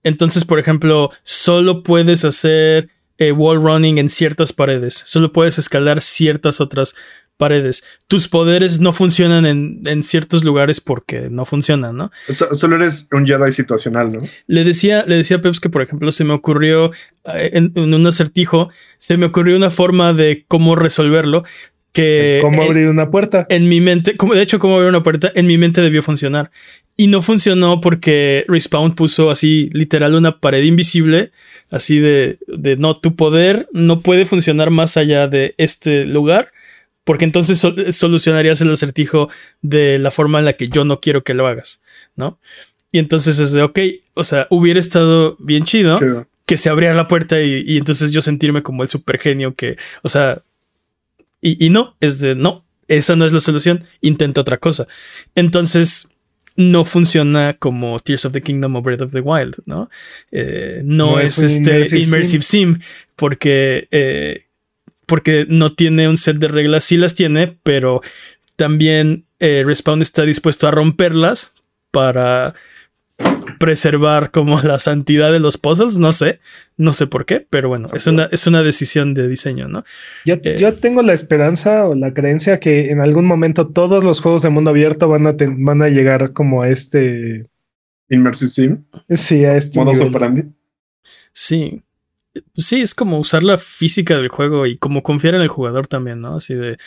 [0.04, 6.02] Entonces, por ejemplo, solo puedes hacer eh, wall running en ciertas paredes, solo puedes escalar
[6.02, 6.96] ciertas otras
[7.38, 7.84] paredes.
[8.08, 12.12] Tus poderes no funcionan en, ciertos lugares porque no funcionan, ¿no?
[12.34, 14.21] Solo eres un Jedi situacional, ¿no?
[14.48, 16.91] Le decía, le decía a Peps que, por ejemplo, se me ocurrió
[17.26, 21.43] eh, en, un acertijo, se me ocurrió una forma de cómo resolverlo.
[21.91, 23.48] Que ¿Cómo abrir una puerta?
[23.50, 26.52] En mi mente, como de hecho, cómo abrir una puerta, en mi mente debió funcionar.
[26.98, 31.32] Y no funcionó porque Respawn puso así, literal, una pared invisible,
[31.71, 36.52] así de, de no, tu poder no puede funcionar más allá de este lugar
[37.06, 37.63] porque entonces
[37.96, 39.30] solucionarías el acertijo
[39.62, 41.82] de la forma en la que yo no quiero que lo hagas,
[42.15, 42.39] ¿no?
[42.91, 43.80] Y entonces es de, ok,
[44.15, 45.98] o sea, hubiera estado bien chido,
[46.46, 50.10] que se abriera la puerta y, entonces yo sentirme como el super genio que, o
[50.10, 50.41] sea,
[51.41, 54.88] Y, no, es de no, esa no es la solución, intenta otra cosa.
[55.36, 56.10] Entonces,
[56.56, 59.89] no funciona como Tears of the Kingdom o Breath of the Wild, ¿no?
[60.32, 62.80] Eh, no, es, este immersive, sim.
[63.15, 64.46] porque, eh,
[65.06, 68.02] porque no tiene un set de reglas, sí las tiene, pero
[68.56, 71.54] también eh, Respawn está dispuesto a romperlas
[71.91, 72.56] para
[73.60, 76.39] preservar como la santidad de los puzzles, no sé,
[76.78, 79.84] no sé por qué, pero bueno, es una, es una decisión de diseño, ¿no?
[80.26, 84.20] Yo, eh, yo, tengo la esperanza o la creencia que en algún momento todos los
[84.20, 87.48] juegos de mundo abierto van a, van a llegar como a este...
[88.10, 88.86] Immersive Sim.
[89.10, 89.80] Sí, a este...
[89.80, 90.44] Modos operandi.
[91.34, 91.82] Sí.
[92.56, 96.21] Sí, es como usar la física del juego y como confiar en el jugador también,
[96.21, 96.36] ¿no?
[96.36, 96.78] Así de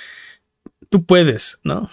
[0.88, 1.88] tú puedes, ¿no?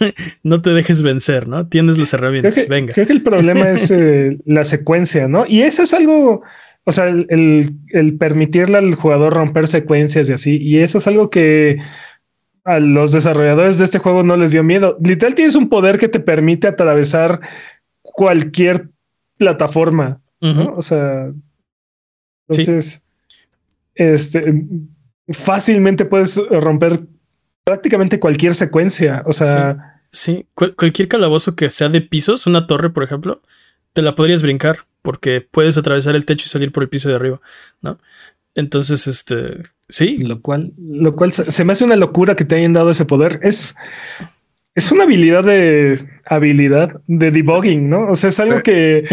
[0.42, 1.68] no te dejes vencer, ¿no?
[1.68, 2.92] Tienes las herramientas, venga.
[2.92, 5.46] Creo que el problema es eh, la secuencia, ¿no?
[5.46, 6.42] Y eso es algo,
[6.84, 11.78] o sea, el, permitirle al jugador romper secuencias y así, y eso es algo que
[12.64, 14.96] a los desarrolladores de este juego no les dio miedo.
[15.00, 17.40] Literal tienes un poder que te permite atravesar
[18.02, 18.88] cualquier
[19.38, 20.74] plataforma, ¿no?
[20.76, 21.32] O sea,
[22.50, 23.02] entonces,
[23.94, 24.64] este,
[25.28, 27.00] fácilmente puedes romper
[27.64, 29.22] prácticamente cualquier secuencia.
[29.26, 30.00] O sea.
[30.12, 33.42] Sí, cualquier calabozo que sea de pisos, una torre, por ejemplo,
[33.92, 37.14] te la podrías brincar porque puedes atravesar el techo y salir por el piso de
[37.14, 37.40] arriba,
[37.80, 37.98] ¿no?
[38.56, 40.18] Entonces, este, sí.
[40.18, 43.38] Lo cual, lo cual se me hace una locura que te hayan dado ese poder.
[43.42, 43.76] Es,
[44.74, 48.08] es una habilidad de habilidad de debugging, ¿no?
[48.08, 49.04] O sea, es algo que,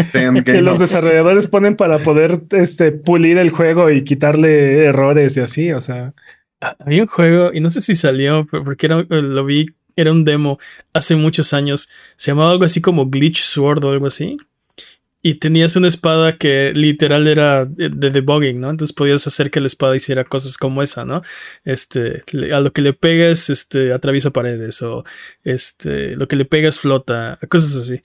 [0.44, 5.72] que los desarrolladores ponen para poder este, pulir el juego y quitarle errores y así.
[5.72, 6.14] O sea,
[6.60, 9.66] había un juego, y no sé si salió, porque era, lo vi,
[9.96, 10.58] era un demo
[10.92, 11.88] hace muchos años.
[12.16, 14.36] Se llamaba algo así como Glitch Sword o algo así.
[15.20, 18.70] Y tenías una espada que literal era de, debugging, ¿no?
[18.70, 21.22] Entonces podías hacer que la espada hiciera cosas como esa, ¿no?
[21.64, 25.04] Este, a lo que le pegas, este, atraviesa paredes, o
[25.42, 28.00] este, lo que le pegas flota, cosas así.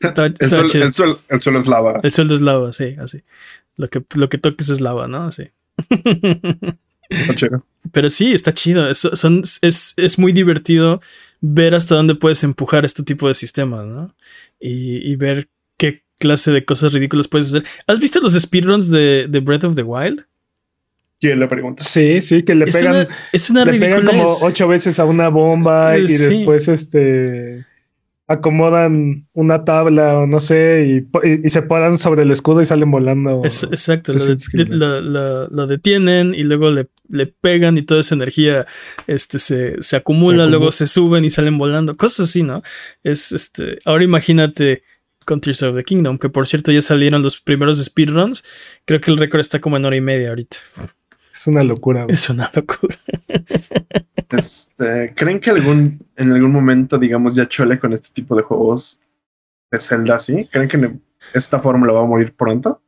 [0.00, 1.98] el, suelo, es lava.
[2.02, 3.22] El suelo es lava, sí, así.
[3.76, 5.24] Lo que, lo que toques es lava, ¿no?
[5.24, 5.50] Así.
[7.92, 8.88] Pero sí, está chido.
[8.88, 11.00] Es, son, es, es, muy divertido
[11.40, 14.14] ver hasta dónde puedes empujar este tipo de sistemas, ¿no?
[14.58, 15.48] Y, y, ver
[16.18, 17.64] clase de cosas ridículas puedes hacer.
[17.86, 20.26] ¿Has visto los speedruns de, de Breath of the Wild?
[21.20, 21.82] ¿Quién le pregunta?
[21.82, 23.08] Sí, sí, que le pegan.
[23.32, 27.64] es una le pegan como ocho veces a una bomba y después este
[28.28, 31.04] acomodan una tabla o no sé
[31.44, 33.42] y, se paran sobre el escudo y salen volando.
[33.44, 34.12] exacto,
[34.68, 38.66] lo, detienen y luego le, le, pegan y toda esa energía
[39.06, 42.62] este, se, se, acumula, luego se suben y salen volando, cosas así, ¿no?
[43.04, 44.82] Es este, ahora imagínate
[45.26, 48.44] con Tears of the Kingdom, que por cierto ya salieron los primeros speedruns,
[48.86, 50.56] creo que el récord está como en hora y media ahorita.
[51.30, 52.06] Es una locura.
[52.08, 52.96] Es una locura.
[54.28, 59.00] Este, ¿Creen que algún, en algún momento, digamos, ya chole con este tipo de juegos
[59.70, 60.48] de Zelda así?
[60.50, 60.90] ¿Creen que
[61.32, 62.82] esta fórmula va a morir pronto?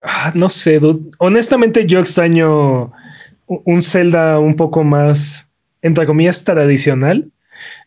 [0.00, 0.80] Ah, no sé,
[1.18, 2.92] honestamente yo extraño
[3.46, 5.48] un Zelda un poco más,
[5.82, 7.30] entre comillas, tradicional.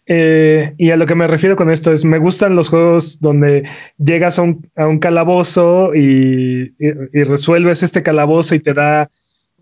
[0.08, 3.68] Eh, y a lo que me refiero con esto es, me gustan los juegos donde
[3.98, 9.10] llegas a un, a un calabozo y, y, resuelves este calabozo y te da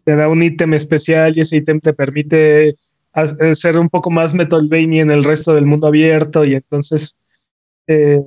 [0.03, 4.33] te da un ítem especial y ese ítem te permite eh, ser un poco más
[4.33, 6.43] Metroidvania en el resto del mundo abierto.
[6.45, 7.17] Y entonces
[7.87, 8.21] eh,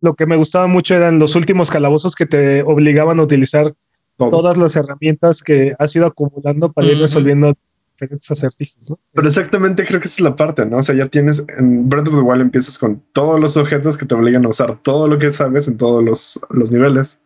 [0.00, 3.74] lo que me gustaba mucho eran los últimos calabozos que te obligaban a utilizar
[4.16, 7.54] todas las herramientas que has ido acumulando para ir resolviendo
[7.98, 8.90] diferentes acertijos.
[8.90, 8.98] ¿no?
[9.12, 10.78] Pero exactamente creo que esa es la parte, ¿no?
[10.78, 14.06] O sea, ya tienes en Breath of the Wild empiezas con todos los objetos que
[14.06, 17.20] te obligan a usar todo lo que sabes en todos los, los niveles.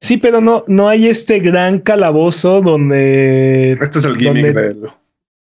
[0.00, 3.72] Sí, pero no, no hay este gran calabozo donde.
[3.72, 4.90] Este es el gimmick donde,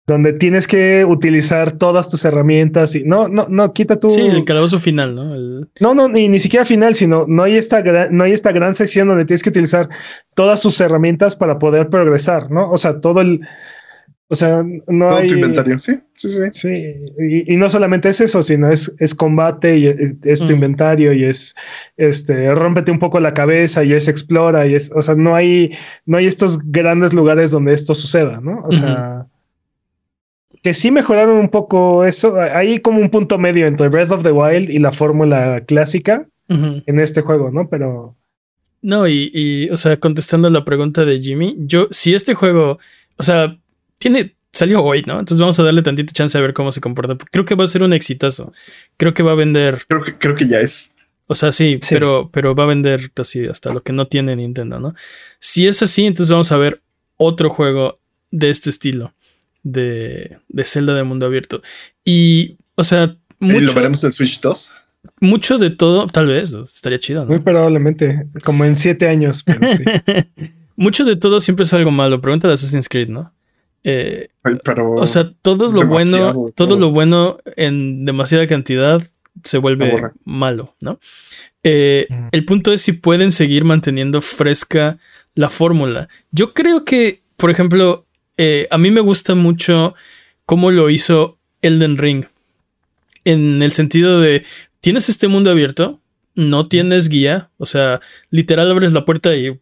[0.06, 4.10] donde tienes que utilizar todas tus herramientas y no, no, no, quita tu.
[4.10, 5.34] Sí, el calabozo final, ¿no?
[5.80, 8.76] No, no, ni, ni siquiera final, sino no hay esta gran, no hay esta gran
[8.76, 9.88] sección donde tienes que utilizar
[10.36, 12.70] todas tus herramientas para poder progresar, ¿no?
[12.70, 13.40] O sea, todo el
[14.34, 15.28] o sea, no Todo hay.
[15.28, 16.42] Tu inventario, sí, sí, sí.
[16.50, 20.54] Sí, y, no solamente es eso, sino es, es combate y es, tu mm.
[20.54, 21.54] inventario y es
[21.96, 25.72] este, rómpete un poco la cabeza y es explora y es, o sea, no hay,
[26.04, 28.64] no hay estos grandes lugares donde esto suceda, ¿no?
[28.64, 29.26] O sea,
[30.64, 32.40] que sí mejoraron un poco eso.
[32.40, 36.98] Hay como un punto medio entre Breath of the Wild y la fórmula clásica en
[36.98, 37.68] este juego, ¿no?
[37.68, 38.16] Pero.
[38.82, 42.80] No, y, y, o sea, contestando la pregunta de Jimmy, yo, si este juego,
[43.16, 43.56] o sea,
[43.98, 45.14] tiene, salió hoy, ¿no?
[45.18, 47.16] Entonces vamos a darle tantito chance a ver cómo se comporta.
[47.30, 48.52] Creo que va a ser un exitazo.
[48.96, 49.82] Creo que va a vender.
[49.88, 50.92] Creo que, creo que ya es.
[51.26, 54.78] O sea, sí, Pero, pero va a vender así hasta lo que no tiene Nintendo,
[54.78, 54.94] ¿no?
[55.40, 56.82] Si es así, entonces vamos a ver
[57.16, 57.98] otro juego
[58.30, 59.14] de este estilo.
[59.62, 61.62] de, de Zelda de mundo abierto.
[62.04, 64.74] Y, o sea, mucho, ¿Y lo veremos en Switch 2?
[65.20, 67.26] Mucho de todo, tal vez, estaría chido.
[67.26, 69.42] Muy probablemente, como en siete años.
[69.42, 69.84] Pero sí.
[70.76, 72.20] mucho de todo siempre es algo malo.
[72.20, 73.32] Pregunta de Assassin's Creed, ¿no?
[73.84, 74.28] Eh,
[74.96, 79.02] o sea, todo lo bueno, todo, lo bueno en demasiada cantidad
[79.44, 80.98] se vuelve malo, ¿no?
[81.62, 82.28] Eh, mm.
[82.32, 84.98] El punto es si pueden seguir manteniendo fresca
[85.34, 86.08] la fórmula.
[86.30, 89.94] Yo creo que, por ejemplo, eh, a mí me gusta mucho
[90.46, 92.24] cómo lo hizo Elden Ring.
[93.24, 94.44] En el sentido de,
[94.80, 96.00] tienes este mundo abierto,
[96.34, 99.60] no tienes guía, o sea, literal abres la puerta y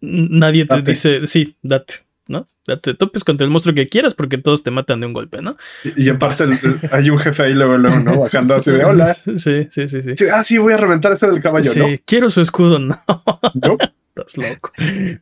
[0.00, 1.94] nadie te dice, sí, date,
[2.28, 2.48] ¿no?
[2.82, 5.56] Te topes contra el monstruo que quieras porque todos te matan de un golpe, ¿no?
[5.96, 6.44] Y, aparte
[6.92, 8.20] hay un jefe ahí luego, luego, ¿no?
[8.20, 9.16] Bajando así de hola.
[9.38, 10.12] Sí, sí, sí, sí.
[10.32, 13.02] ah, sí, voy a reventar este del caballo, sí, quiero su escudo, no.
[13.06, 13.78] ¿No?
[14.14, 14.72] Estás loco.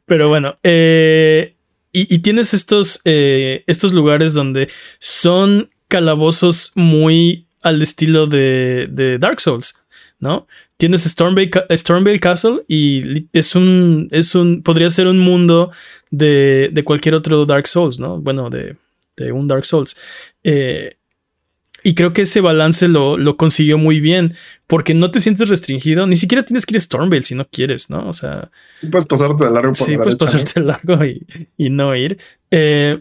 [0.04, 1.56] Pero bueno, eh,
[1.92, 9.40] y, tienes estos, eh, estos lugares donde son calabozos muy al estilo de, de Dark
[9.40, 9.80] Souls,
[10.18, 10.46] ¿no?
[10.76, 15.72] Tienes Stormvale, Castle y es un, es un, podría ser un mundo
[16.10, 18.20] de, de cualquier otro Dark Souls, ¿no?
[18.20, 18.76] Bueno, de,
[19.16, 19.96] de un Dark Souls.
[20.44, 20.96] Eh,
[21.82, 24.34] y creo que ese balance lo, lo, consiguió muy bien,
[24.66, 27.90] porque no te sientes restringido, ni siquiera tienes que ir a Stormvale si no quieres,
[27.90, 28.08] ¿no?
[28.08, 28.50] O sea...
[28.90, 31.24] Puedes pasarte de largo por Sí, puedes pasarte de largo y,
[31.56, 32.18] y, no ir.
[32.50, 33.00] Eh,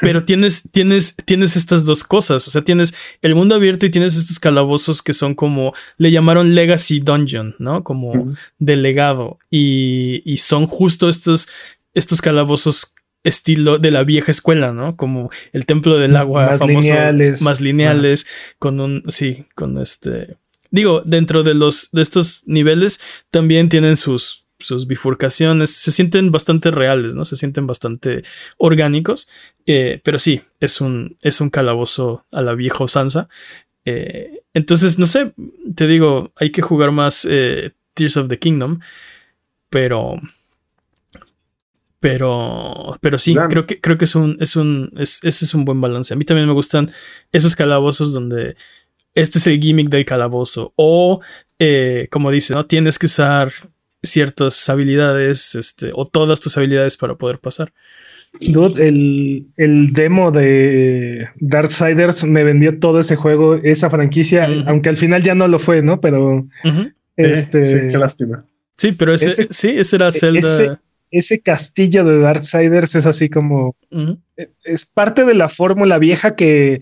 [0.00, 2.46] pero tienes, tienes, tienes estas dos cosas.
[2.46, 6.54] O sea, tienes el mundo abierto y tienes estos calabozos que son como, le llamaron
[6.54, 7.84] Legacy Dungeon, ¿no?
[7.84, 9.38] Como delegado.
[9.50, 11.48] Y, y, son justo estos,
[11.94, 14.96] estos calabozos estilo de la vieja escuela, ¿no?
[14.96, 16.88] Como el templo del agua más famoso.
[16.88, 18.26] Lineales, más lineales.
[18.58, 20.36] Con un, sí, con este.
[20.70, 26.70] Digo, dentro de los, de estos niveles también tienen sus, sus bifurcaciones se sienten bastante
[26.70, 27.24] reales, ¿no?
[27.24, 28.24] Se sienten bastante
[28.56, 29.28] orgánicos.
[29.70, 33.28] Eh, pero sí, es un, es un calabozo a la vieja usanza.
[33.84, 35.34] Eh, entonces, no sé,
[35.76, 38.80] te digo, hay que jugar más eh, Tears of the Kingdom.
[39.68, 40.22] Pero.
[42.00, 42.96] Pero.
[43.02, 44.38] Pero sí, creo que, creo que es un.
[44.40, 44.90] Es un.
[44.96, 46.14] ese es un buen balance.
[46.14, 46.90] A mí también me gustan
[47.30, 48.56] esos calabozos donde.
[49.14, 50.72] Este es el gimmick del calabozo.
[50.76, 51.20] O,
[52.10, 52.64] como dice, ¿no?
[52.64, 53.52] Tienes que usar
[54.02, 57.74] ciertas habilidades, este, o todas tus habilidades para poder pasar.
[58.40, 64.96] Dude, el, el, demo de Darksiders me vendió todo ese juego, esa franquicia, aunque al
[64.96, 66.00] final ya no lo fue, ¿no?
[66.00, 66.46] Pero
[67.16, 67.62] este.
[67.62, 68.44] sí, qué lástima.
[68.76, 70.80] Sí, pero ese, sí, ese era Zelda.
[71.10, 73.76] Ese, castillo de Darksiders es así como.
[74.36, 76.80] E, es parte de la fórmula vieja que,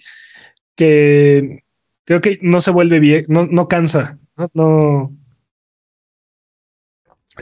[0.74, 1.62] que
[2.04, 5.16] creo que no se vuelve bien, no, no cansa, no, no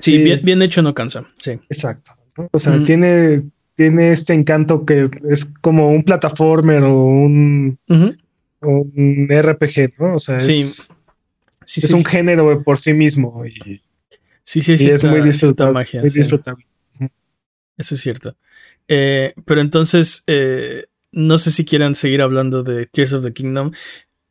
[0.00, 1.24] Sí, bien, bien, hecho no cansa.
[1.38, 1.52] Sí.
[1.68, 2.12] Exacto.
[2.50, 9.94] O sea, tiene, tiene este encanto que es como un plataformer o un, un RPG,
[9.98, 10.14] ¿no?
[10.14, 10.90] O sea, es,
[11.66, 13.44] es un género por sí mismo.
[13.46, 13.80] Y,
[14.42, 14.88] sí, sí, sí.
[14.88, 15.74] es muy disfrutable.
[15.74, 16.66] Magia, muy disfrutable.
[17.76, 18.36] Eso es cierto.
[18.86, 23.72] Eh, pero entonces, eh, no sé si quieran seguir hablando de Tears of the Kingdom.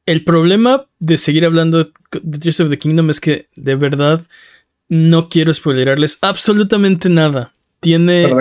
[0.06, 4.26] El problema de seguir hablando de Tears of the Kingdom es que de verdad
[4.90, 7.52] no quiero spoilerarles absolutamente nada.
[7.80, 8.34] Tiene.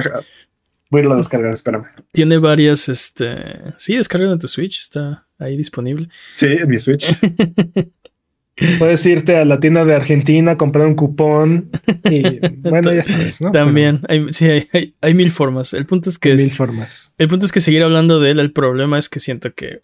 [0.93, 1.87] Voy a descargar, espérame.
[2.13, 3.35] Tiene varias, este.
[3.79, 6.11] Sí, descarga en tu Switch, está ahí disponible.
[6.35, 7.19] Sí, en mi Switch.
[8.79, 11.71] Puedes irte a la tienda de Argentina, comprar un cupón
[12.11, 13.51] y bueno, ya sabes, ¿no?
[13.53, 15.73] También, hay, sí, hay, hay, mil formas.
[15.73, 17.15] El punto es que mil formas.
[17.17, 19.81] El punto es que seguir hablando de él, el problema es que siento que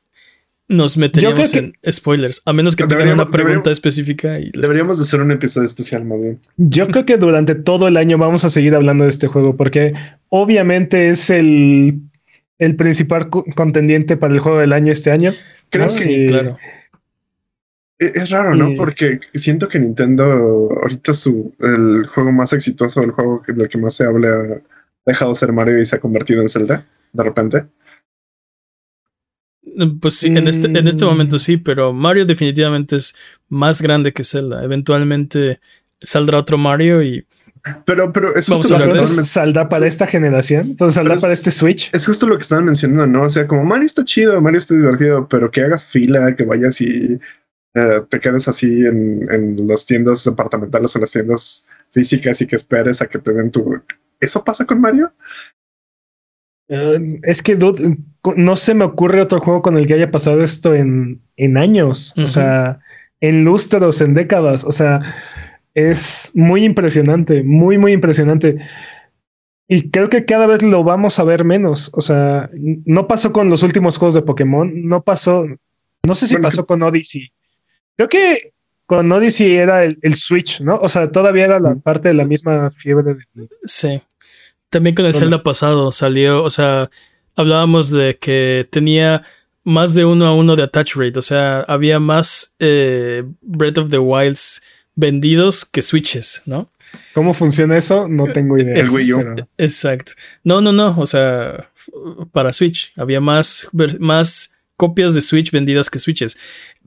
[0.69, 4.39] nos meteríamos en spoilers, a menos que tengan una pregunta específica.
[4.39, 6.39] Y deberíamos de hacer un episodio especial más bien.
[6.57, 9.95] Yo creo que durante todo el año vamos a seguir hablando de este juego porque
[10.29, 12.01] obviamente es el,
[12.59, 15.33] el principal contendiente para el juego del año este año.
[15.71, 16.59] Creo que sí, claro.
[17.99, 18.75] E-, es raro, ¿no?
[18.77, 20.25] Porque siento que Nintendo
[20.83, 24.61] ahorita su el juego más exitoso, el juego del que más se habla, ha
[25.07, 27.65] dejado de ser Mario y se ha convertido en Zelda, de repente.
[30.01, 31.41] Pues sí, en, este, en este momento mm.
[31.41, 33.15] sí, pero Mario definitivamente es
[33.49, 34.65] más grande que Zelda.
[34.65, 35.61] Eventualmente
[36.01, 37.27] saldrá otro Mario y.
[37.85, 40.71] Pero, pero es justo lo que saldrá para esta generación.
[40.71, 41.91] Entonces saldrá para este Switch.
[41.93, 43.25] Es justo lo que estaban mencionando, ¿no?
[43.25, 46.81] O sea, como Mario está chido, Mario está divertido, pero que hagas fila, que vayas
[46.81, 47.19] y
[47.75, 52.57] eh, te quedes así en, en las tiendas departamentales o las tiendas físicas y que
[52.57, 53.81] esperes a que te den tu.
[54.19, 55.13] ¿Eso pasa con Mario?
[56.69, 57.57] Eh, es que
[58.37, 62.15] no se me ocurre otro juego con el que haya pasado esto en, en años,
[62.17, 62.81] o sea,
[63.21, 65.01] en lustros, en décadas, o sea,
[65.75, 68.59] es muy impresionante, muy, muy impresionante.
[69.69, 71.91] Y creo que cada vez lo vamos a ver menos.
[71.93, 75.47] O sea, no pasó con los últimos juegos de Pokémon, no pasó,
[76.03, 77.31] no sé si pasó con Odyssey.
[77.97, 78.53] Creo que
[78.87, 80.79] con Odyssey era el, Switch, ¿no?
[80.81, 83.15] O sea, todavía era la parte de la misma fiebre.
[83.35, 83.49] De...
[83.67, 84.01] Sí.
[84.71, 86.91] También con el Zelda pasado salió, o sea,
[87.39, 89.23] hablábamos de que tenía
[89.65, 93.91] más de uno a uno de attach rate, o sea, había más eh, Breath of
[93.91, 94.63] the Wilds
[94.95, 96.73] vendidos que Switches, ¿no?
[97.15, 98.09] ¿Cómo funciona eso?
[98.09, 98.75] No tengo idea.
[98.75, 99.35] El Wii U.
[99.59, 100.13] Exacto.
[100.43, 100.97] No, no, no.
[100.99, 101.71] O sea,
[102.33, 102.93] para Switch.
[102.97, 103.69] Había más,
[103.99, 106.39] más copias de Switch vendidas que Switches.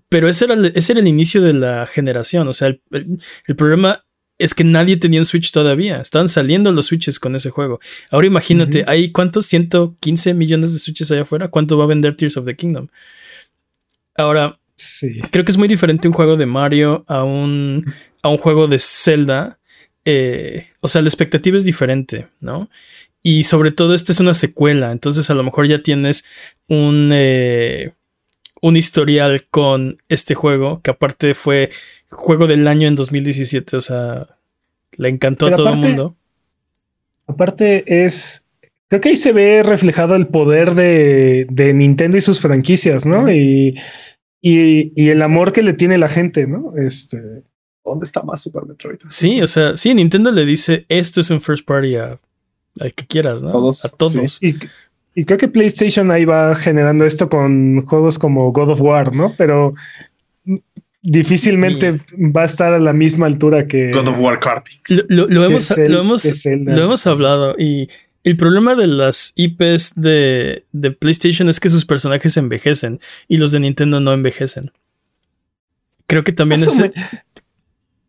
[0.09, 2.47] Pero ese era, el, ese era el inicio de la generación.
[2.47, 3.19] O sea, el,
[3.55, 4.03] problema
[4.43, 6.01] es que nadie tenía un Switch todavía.
[6.01, 7.79] Estaban saliendo los Switches con ese juego.
[8.09, 9.45] Ahora imagínate, ¿hay cuántos?
[9.45, 11.49] 115 millones de Switches allá afuera.
[11.49, 12.87] ¿Cuánto va a vender Tears of the Kingdom?
[14.15, 15.21] Ahora, sí.
[15.31, 18.79] creo que es muy diferente un juego de Mario a un, a un juego de
[18.79, 19.59] Zelda
[20.05, 22.69] eh, o sea, la expectativa es diferente, ¿no?
[23.23, 26.25] Y sobre todo, esta es una secuela, entonces a lo mejor ya tienes
[26.67, 27.93] un, eh,
[28.61, 31.69] un historial con este juego, que aparte fue
[32.11, 34.27] juego del año en 2017, o sea,
[34.97, 36.15] le encantó a todo el mundo.
[37.27, 38.45] Aparte es,
[38.89, 43.31] creo que ahí se ve reflejado el poder de, de Nintendo y sus franquicias, ¿no?
[43.31, 43.79] y,
[44.41, 46.73] y, y, el amor que le tiene la gente, ¿no?
[46.77, 47.43] Este,
[47.85, 48.97] ¿Dónde está más Super Metroid?
[49.09, 52.19] Sí, o sea, sí, Nintendo le dice esto es un first party a,
[52.79, 53.51] al que quieras, ¿no?
[53.51, 54.39] Todos, a todos.
[54.41, 54.55] Y,
[55.25, 59.35] creo que PlayStation ahí va generando esto con juegos como God of War, ¿no?
[59.37, 59.73] Pero
[61.01, 64.79] difícilmente va a estar a la misma altura que God of War Karting.
[65.09, 67.89] Lo, hemos, lo, hemos, lo hemos hablado y
[68.23, 73.51] el problema de las IPs de, de, PlayStation es que sus personajes envejecen y los
[73.51, 74.71] de Nintendo no envejecen.
[76.05, 76.83] Creo que también es.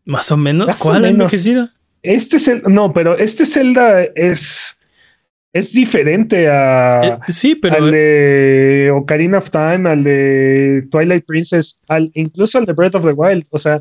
[0.05, 0.75] Más o menos.
[0.77, 1.71] ¿Cuál ha envejecido?
[2.03, 2.63] Este es el.
[2.67, 4.79] No, pero este Zelda es.
[5.53, 7.01] Es diferente a.
[7.03, 7.77] Eh, sí, pero.
[7.77, 13.05] Al de Ocarina of Time, al de Twilight Princess, al, incluso al de Breath of
[13.05, 13.47] the Wild.
[13.51, 13.81] O sea,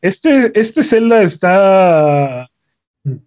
[0.00, 2.48] este, este Zelda está.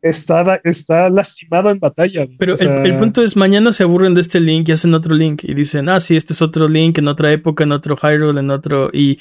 [0.01, 2.27] Está, está lastimado en batalla.
[2.37, 5.53] Pero el, punto es: mañana se aburren de este link y hacen otro link y
[5.53, 8.89] dicen, ah, sí, este es otro link en otra época, en otro Hyrule, en otro.
[8.91, 9.19] Y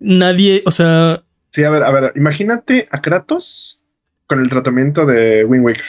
[0.00, 3.84] nadie, o sea, Sí, a ver, a ver, imagínate a Kratos
[4.26, 5.84] con el tratamiento de Wind Waker.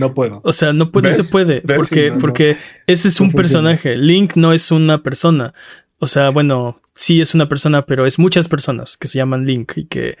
[0.00, 0.40] No puedo.
[0.42, 1.60] O sea, no, puede, se puede.
[1.60, 3.96] Porque, porque ese es un personaje.
[3.96, 5.54] Link no es una persona.
[6.02, 9.72] O sea, bueno, sí es una persona, pero es muchas personas que se llaman Link
[9.76, 10.16] y que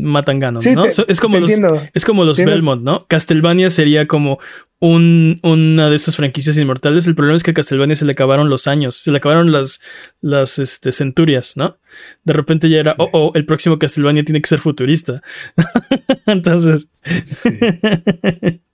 [0.00, 0.84] matan ganos, ¿no?
[0.84, 1.50] es, como los,
[1.94, 2.98] es como los Belmont, ¿no?
[3.08, 4.40] Castlevania sería como
[4.80, 7.06] un, una de esas franquicias inmortales.
[7.06, 9.80] El problema es que a Castlevania se le acabaron los años, se le acabaron las,
[10.20, 11.78] las este, centurias, ¿no?
[12.24, 15.22] De repente ya era, oh, oh, el próximo Castlevania tiene que ser futurista.
[16.26, 16.88] Entonces.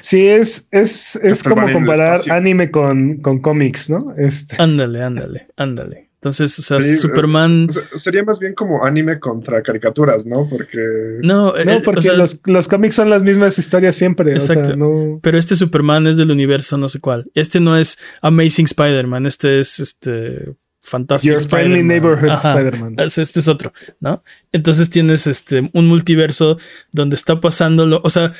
[0.00, 0.26] Sí.
[0.26, 4.06] es, es, es como comparar anime con, con cómics, ¿no?
[4.16, 4.56] Este.
[4.58, 6.06] Ándale, ándale, ándale.
[6.26, 7.68] Entonces, o sea, Superman.
[7.94, 10.48] sería más bien como anime contra caricaturas, ¿no?
[10.48, 10.80] Porque.
[11.22, 12.10] No, no eh, porque
[12.46, 14.32] los, cómics son las mismas historias siempre.
[14.32, 15.20] Exacto.
[15.22, 17.30] Pero este Superman es del universo, no sé cuál.
[17.34, 20.56] Este no es Amazing Spider-Man, este es este.
[20.82, 22.94] Fantastic Your Friendly Neighborhood Spider-Man.
[22.98, 24.22] Este es otro, ¿no?
[24.52, 26.58] Entonces tienes este un multiverso
[26.92, 28.00] donde está pasándolo.
[28.04, 28.34] O sea,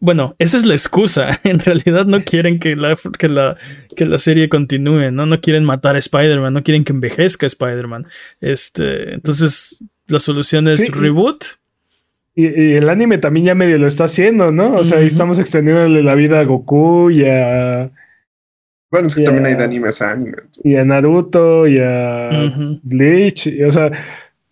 [0.00, 1.40] bueno, esa es la excusa.
[1.44, 3.56] En realidad no quieren que la, que la,
[3.94, 5.26] que la serie continúe, ¿no?
[5.26, 8.06] No quieren matar a Spider-Man, no quieren que envejezca Spider-Man.
[8.40, 11.44] Este, entonces, la solución es reboot.
[12.34, 14.76] Y, el anime también ya medio lo está haciendo, ¿no?
[14.76, 17.90] O sea, estamos extendiéndole la vida a Goku y a.
[18.90, 20.48] Bueno, es que también hay de animes a animes.
[20.62, 22.28] Y a Naruto y a
[22.82, 23.48] Bleach.
[23.66, 23.90] o sea,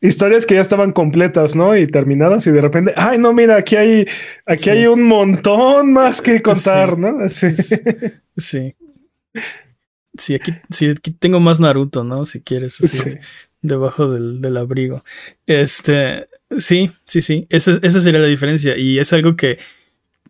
[0.05, 1.77] historias que ya estaban completas, ¿no?
[1.77, 4.07] Y terminadas y de repente, ay, no, mira, aquí hay,
[4.47, 7.29] aquí hay un montón más que contar, ¿no?
[7.29, 7.49] Sí.
[8.37, 8.75] sí.
[10.17, 12.25] Sí, aquí, sí, aquí tengo más Naruto, ¿no?
[12.25, 12.79] Si quieres,
[13.63, 15.05] debajo del, abrigo.
[15.47, 16.29] Este,
[16.59, 19.59] sí, sí, sí, esa, esa sería la diferencia y es algo que,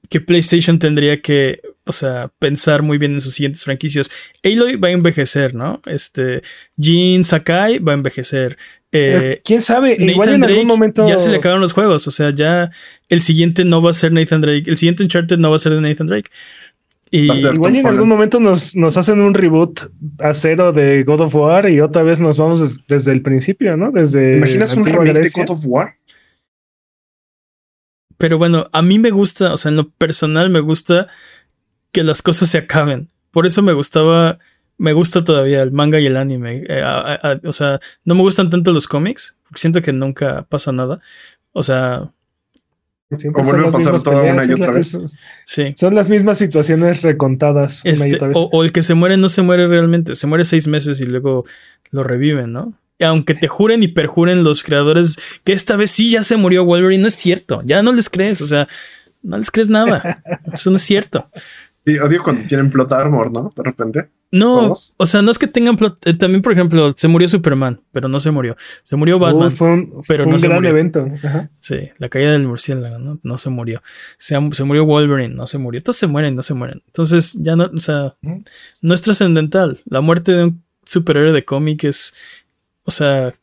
[0.08, 4.10] que PlayStation tendría que, o sea, pensar muy bien en sus siguientes franquicias.
[4.42, 5.82] Aloy va a envejecer, ¿no?
[5.84, 6.42] Este,
[6.80, 8.56] Jin Sakai va a envejecer.
[8.96, 9.96] Eh, ¿Quién sabe?
[9.98, 11.04] Igual en algún momento.
[11.04, 12.06] Ya se le acabaron los juegos.
[12.06, 12.70] O sea, ya
[13.08, 14.70] el siguiente no va a ser Nathan Drake.
[14.70, 16.30] El siguiente Uncharted no va a ser de Nathan Drake.
[17.10, 19.80] Y igual en algún momento nos, nos, hacen un reboot
[20.18, 23.90] a cero de God of War y otra vez nos vamos desde el principio, ¿no?
[23.90, 24.36] Desde.
[24.36, 25.96] ¿Imaginas un remake de God of War?
[28.16, 31.08] Pero bueno, a mí me gusta, o sea, en lo personal me gusta
[31.90, 33.08] que las cosas se acaben.
[33.32, 34.38] Por eso me gustaba
[34.78, 36.64] me gusta todavía el manga y el anime.
[36.68, 36.82] Eh,
[37.44, 41.00] o sea, no me gustan tanto los cómics, porque siento que nunca pasa nada.
[41.52, 42.10] O sea,
[43.16, 44.94] Siempre O son vuelve a las pasar mismas toda una y otra vez.
[44.94, 45.72] es- Sí.
[45.76, 48.36] Son las mismas situaciones recontadas una y Este, otra vez.
[48.36, 51.06] o, o el que se muere no se muere realmente, se muere seis meses y
[51.06, 51.44] luego
[51.90, 52.72] lo reviven, ¿no?
[52.98, 56.64] Y Aunque te juren y perjuren los creadores que esta vez sí ya se murió
[56.64, 58.66] Wolverine, no es cierto, ya no les crees, o sea,
[59.22, 60.22] no les crees nada,
[60.52, 61.30] eso no es cierto.
[61.86, 63.52] Y odio cuando tienen plot armor, ¿no?
[63.54, 64.08] De repente.
[64.32, 64.94] No, Todos.
[64.98, 68.08] o sea, no es que tengan plot, eh, también por ejemplo, se murió Superman, pero
[68.08, 70.56] no se murió, se murió Batman, Uh, fue un, pero fue no un se gran
[70.58, 70.70] murió.
[70.70, 71.06] evento.
[71.22, 71.50] Ajá.
[71.60, 73.20] sí, la caída del murciélago, ¿no?
[73.22, 73.80] No se murió,
[74.18, 77.54] se, se murió Wolverine, no se murió, todos se mueren, no se mueren, entonces ya
[77.54, 78.42] no, o sea, Ujú.
[78.80, 79.78] no es trascendental.
[79.84, 82.14] La muerte de un superhéroe de cómic es,
[82.82, 83.34] o sea,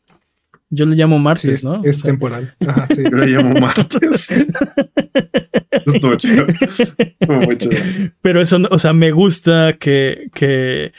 [0.74, 1.82] yo le llamo Sí, martes, es, ¿no?
[1.84, 2.54] es O sea, temporal.
[2.66, 3.02] Ajá, sí.
[3.10, 4.30] Yo le llamo martes.
[5.86, 6.46] Estuvo chido.
[6.60, 7.76] Estuvo muy chido.
[8.22, 10.92] pero eso, no- o sea, me gusta que, que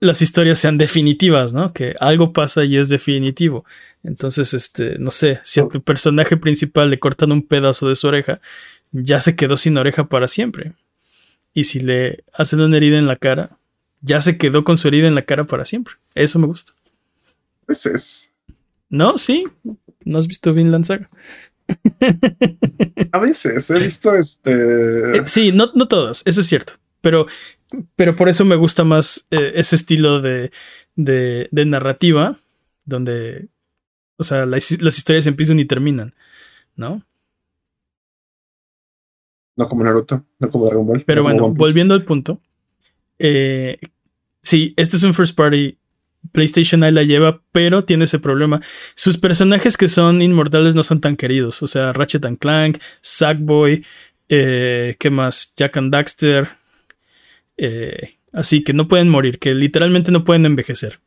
[0.00, 1.72] las historias sean definitivas, ¿no?
[1.72, 3.64] Que algo pasa y es definitivo.
[4.04, 8.06] Entonces, este, no sé, si a tu personaje principal le cortan un pedazo de su
[8.06, 8.40] oreja,
[8.92, 10.72] ya se quedó sin oreja para siempre.
[11.52, 13.58] Y si le hacen una herida en la cara,
[14.00, 15.94] ya se quedó con su herida en la cara para siempre.
[16.14, 16.72] Eso me gusta.
[17.66, 18.32] Ese es.
[18.88, 19.18] ¿No?
[19.18, 19.46] Sí.
[20.04, 21.10] ¿No has visto Vinland Saga?
[23.12, 24.52] A veces he visto este.
[25.18, 26.74] Eh, sí, no, no todas, eso es cierto.
[27.02, 27.26] Pero,
[27.94, 30.50] pero por eso me gusta más eh, ese estilo de,
[30.96, 32.40] de, de narrativa,
[32.86, 33.48] donde,
[34.16, 36.14] o sea, las, las historias empiezan y terminan,
[36.74, 37.04] ¿no?
[39.56, 41.04] No como Naruto, no como Dragon Ball.
[41.04, 42.40] Pero no bueno, volviendo al punto.
[43.18, 43.78] eh,
[44.40, 45.76] sí, este es un first party.
[46.32, 48.60] PlayStation ahí la lleva, pero tiene ese problema.
[48.94, 51.62] Sus personajes que son inmortales no son tan queridos.
[51.62, 53.84] O sea, Ratchet and Clank, Sackboy,
[54.28, 55.54] eh, ¿qué más?
[55.56, 56.48] Jack and Daxter.
[57.56, 61.00] eh, así que no pueden morir, que literalmente no pueden envejecer.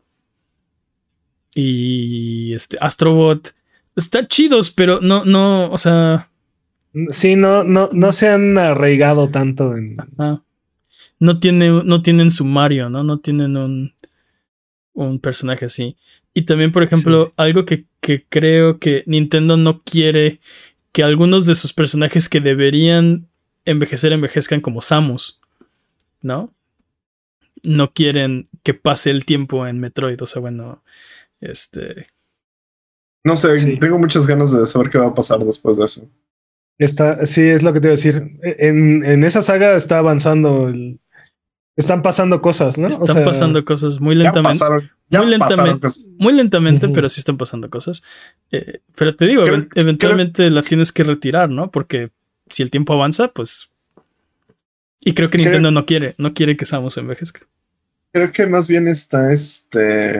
[1.53, 3.53] Y este Astrobot.
[3.95, 6.30] Están chidos, pero no, no, o sea.
[7.09, 9.95] Sí, no, no, no se han arraigado tanto en.
[11.20, 13.03] No, tiene, no tienen sumario, ¿no?
[13.03, 13.93] No tienen un,
[14.94, 15.96] un personaje así.
[16.34, 20.39] Y también, por ejemplo, algo que, que creo que Nintendo no quiere
[20.92, 23.28] que algunos de sus personajes que deberían
[23.66, 25.39] envejecer envejezcan como Samus,
[26.22, 26.54] ¿no?
[27.64, 30.84] No quieren que pase el tiempo en Metroid, o sea, bueno,
[31.39, 32.08] este...
[33.24, 33.78] No sé, Sí.
[33.78, 36.10] tengo muchas ganas de saber qué va a pasar después de eso.
[36.80, 38.39] Está, sí, es lo que te iba a decir.
[38.42, 40.70] En, en esa saga está avanzando.
[40.70, 41.00] el-
[41.76, 42.88] están pasando cosas, ¿no?
[42.88, 44.59] O Están sea, pasando cosas muy Ya lentamente.
[44.59, 45.80] pasaron, ya muy lentamente.
[45.82, 46.05] cosas.
[46.17, 48.03] Muy lentamente, pero sí están pasando cosas.
[48.51, 51.72] Eh, pero te digo, Creo- eventualmente la tienes que retirar, ¿no?
[51.72, 52.11] Porque
[52.49, 53.69] si el tiempo avanza, pues.
[54.99, 57.41] Y creo que Creo- Nintendo no quiere, no quiere que Samus envejezca.
[58.13, 60.13] Creo que más bien está este.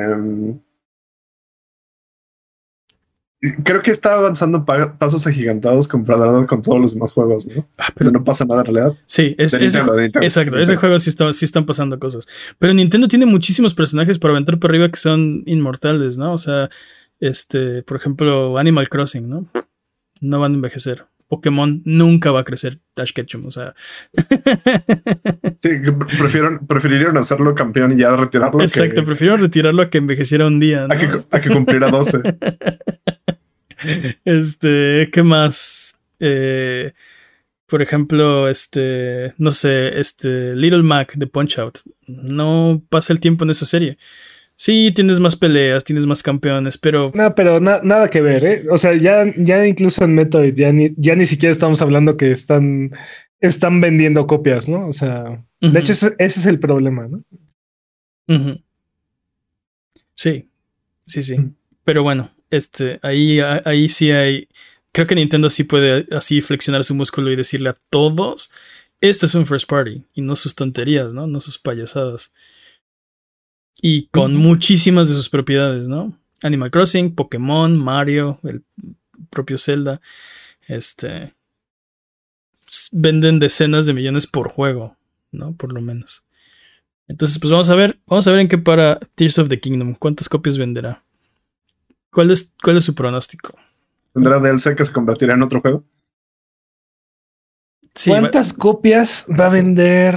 [3.64, 7.68] Creo que está avanzando pa- pasos agigantados comparado con todos los demás juegos, ¿no?
[7.78, 8.94] Ah, Pero no pasa nada en realidad.
[9.08, 10.80] sí, es, ese Nintendo, Nintendo, exacto, de ese Nintendo.
[10.80, 12.28] juego sí, está, sí están pasando cosas.
[12.60, 16.34] Pero Nintendo tiene muchísimos personajes para aventar por arriba que son inmortales, ¿no?
[16.34, 16.70] O sea,
[17.20, 19.48] este, por ejemplo, Animal Crossing, ¿no?
[20.20, 21.06] No van a envejecer.
[21.32, 23.74] Pokémon nunca va a crecer Ash Ketchum, o sea.
[25.62, 25.70] Sí,
[26.20, 28.62] prefieron, prefirieron hacerlo campeón y ya retirarlo.
[28.62, 30.88] Exacto, que, prefiero retirarlo a que envejeciera un día.
[30.88, 30.94] ¿no?
[30.94, 32.22] a, que, a que cumpliera 12.
[34.26, 35.98] Este, ¿qué más?
[36.20, 36.92] Eh,
[37.66, 41.80] por ejemplo, este, no sé, este, Little Mac de Punch Out.
[42.06, 43.98] No pasa el tiempo en esa serie.
[44.62, 48.66] Sí, tienes más peleas, tienes más campeones, pero No, pero na- nada que ver, ¿eh?
[48.70, 52.30] O sea, ya, ya incluso en Metroid, ya ni, ya ni siquiera estamos hablando que
[52.30, 52.92] están,
[53.40, 54.88] están vendiendo copias, ¿no?
[54.88, 57.24] O sea, de hecho, ese, ese es el problema, ¿no?
[60.14, 60.48] Sí,
[61.08, 61.38] sí, sí.
[61.84, 64.48] Pero bueno, este, ahí, ahí sí hay.
[64.92, 68.52] Creo que Nintendo sí puede así flexionar su músculo y decirle a todos:
[69.02, 71.26] esto es un first party y no sus tonterías, ¿no?
[71.26, 72.32] No sus payasadas.
[73.80, 76.18] Y con muchísimas de sus propiedades, ¿no?
[76.44, 78.64] Animal Crossing, Pokémon, Mario, el
[79.30, 80.02] propio Zelda.
[80.68, 81.34] Este.
[82.92, 84.98] Venden decenas de millones por juego,
[85.32, 85.54] ¿no?
[85.56, 86.26] Por lo menos.
[87.08, 89.96] Entonces, pues vamos a ver, vamos a ver en qué para Tears of the Kingdom,
[89.96, 91.04] cuántas copias venderá.
[92.10, 93.58] ¿Cuál es, cuál es su pronóstico?
[94.14, 95.84] ¿Tendrá DLC que se convertirá en otro juego?
[97.96, 100.16] Sí, va- ¿Cuántas copias va a vender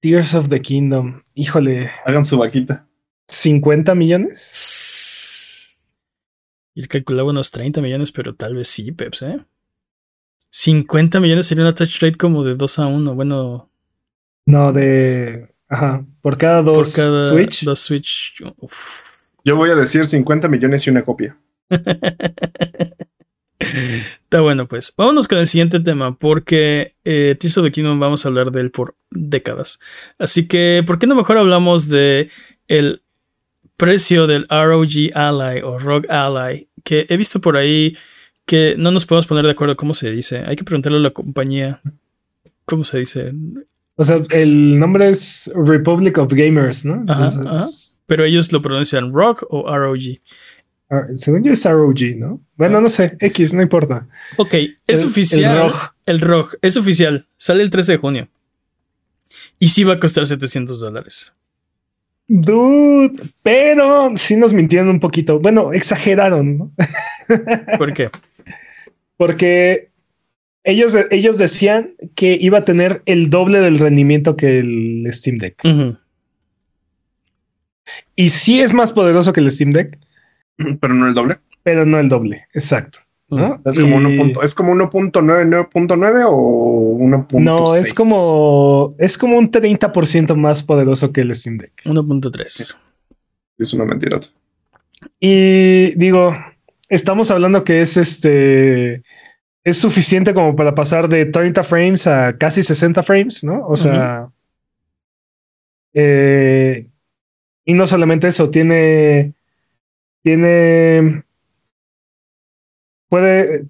[0.00, 1.22] Tears of the Kingdom?
[1.34, 2.86] Híjole, Hagan su vaquita.
[3.28, 5.78] ¿50 millones?
[6.74, 9.38] Y calculaba unos 30 millones, pero tal vez sí, Peps, ¿eh?
[10.50, 13.14] 50 millones sería una touch rate como de 2 a 1.
[13.14, 13.70] Bueno,
[14.46, 15.48] No, de.
[15.68, 17.64] Ajá, por cada dos por cada Switch.
[17.64, 18.42] dos Switch.
[18.56, 19.20] Uf.
[19.44, 21.38] Yo voy a decir 50 millones y una copia.
[23.60, 24.92] Está bueno, pues.
[24.96, 28.62] Vámonos con el siguiente tema, porque eh, Tears of the Kingdom vamos a hablar de
[28.62, 29.78] él por décadas.
[30.18, 32.30] Así que, ¿por qué no mejor hablamos de
[32.68, 33.02] el
[33.76, 36.68] precio del ROG Ally o ROG Ally?
[36.84, 37.96] Que he visto por ahí
[38.46, 40.42] que no nos podemos poner de acuerdo cómo se dice.
[40.46, 41.82] Hay que preguntarle a la compañía
[42.64, 43.32] cómo se dice.
[43.96, 47.04] O sea, el nombre es Republic of Gamers, ¿no?
[47.06, 47.30] Ajá,
[48.06, 50.18] Pero ellos lo pronuncian ROG o ROG.
[50.90, 52.40] Ah, según yo es ROG, ¿no?
[52.56, 52.80] Bueno, ah.
[52.80, 54.02] no sé, X, no importa.
[54.36, 54.54] Ok,
[54.88, 55.44] es oficial.
[55.44, 55.94] El ROG.
[56.06, 57.26] El ROG, es oficial.
[57.36, 58.28] Sale el 13 de junio.
[59.60, 61.32] Y sí va a costar 700 dólares.
[62.26, 65.38] Dude, pero sí nos mintieron un poquito.
[65.38, 66.72] Bueno, exageraron, ¿no?
[67.78, 68.10] ¿Por qué?
[69.16, 69.90] Porque
[70.64, 75.56] ellos, ellos decían que iba a tener el doble del rendimiento que el Steam Deck.
[78.16, 79.98] Y sí es más poderoso que el Steam Deck
[80.80, 81.38] pero no el doble.
[81.62, 83.00] Pero no el doble, exacto.
[84.42, 87.40] Es como 1.9 o 1.6.
[87.40, 91.72] No, es como es como un 30% más poderoso que el Steam Deck.
[91.84, 92.76] 1.3.
[93.58, 94.18] Es una mentira.
[95.20, 96.34] Y digo,
[96.88, 99.04] estamos hablando que es este
[99.62, 103.66] es suficiente como para pasar de 30 frames a casi 60 frames, ¿no?
[103.66, 104.28] O sea,
[105.92, 106.84] eh,
[107.64, 109.34] y no solamente eso, tiene
[110.22, 111.24] tiene.
[113.08, 113.66] Puede.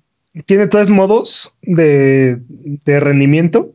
[0.47, 2.39] Tiene tres modos de,
[2.85, 3.75] de rendimiento.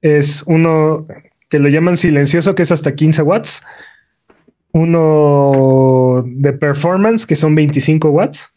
[0.00, 1.06] Es uno
[1.48, 3.62] que lo llaman silencioso, que es hasta 15 watts.
[4.72, 8.52] Uno de performance, que son 25 watts.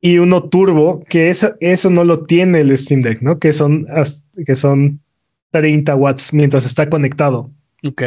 [0.00, 3.38] Y uno turbo, que eso no lo tiene el Steam Deck, ¿no?
[3.38, 3.86] Que son,
[4.46, 5.00] que son
[5.50, 7.50] 30 watts mientras está conectado.
[7.86, 8.02] Ok.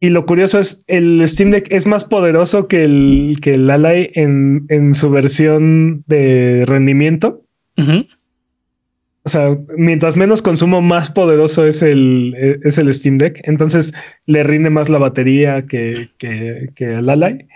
[0.00, 4.10] Y lo curioso es, el Steam Deck es más poderoso que el, que el Ally
[4.14, 7.44] en, en su versión de rendimiento.
[7.76, 12.34] O sea, mientras menos consumo, más poderoso es el,
[12.64, 13.40] es el Steam Deck.
[13.44, 13.92] Entonces
[14.24, 17.46] le rinde más la batería que, que, que el Ally.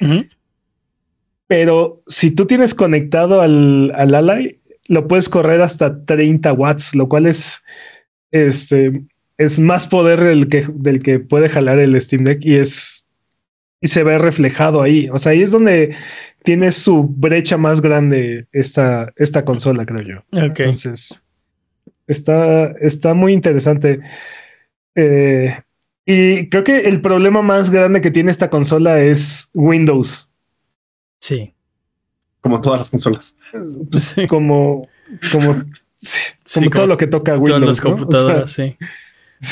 [1.46, 7.08] Pero si tú tienes conectado al, al Ally, lo puedes correr hasta 30 watts, lo
[7.08, 7.62] cual es
[8.30, 9.02] este
[9.38, 13.04] es más poder del que, del que puede jalar el Steam Deck y es
[13.84, 15.10] y se ve reflejado ahí.
[15.12, 15.94] O sea, ahí es donde
[16.42, 20.38] tiene su brecha más grande esta, esta consola, creo yo.
[20.40, 21.22] Entonces,
[22.06, 24.00] está, está muy interesante.
[24.94, 25.54] Eh,
[26.06, 30.30] y creo que el problema más grande que tiene esta consola es Windows.
[31.20, 31.52] Sí.
[32.40, 33.36] Como todas las consolas.
[33.90, 34.88] Pues, como,
[35.30, 35.62] como,
[36.54, 37.60] como, todo lo que toca Windows.
[37.60, 38.78] Todas las computadoras, sí.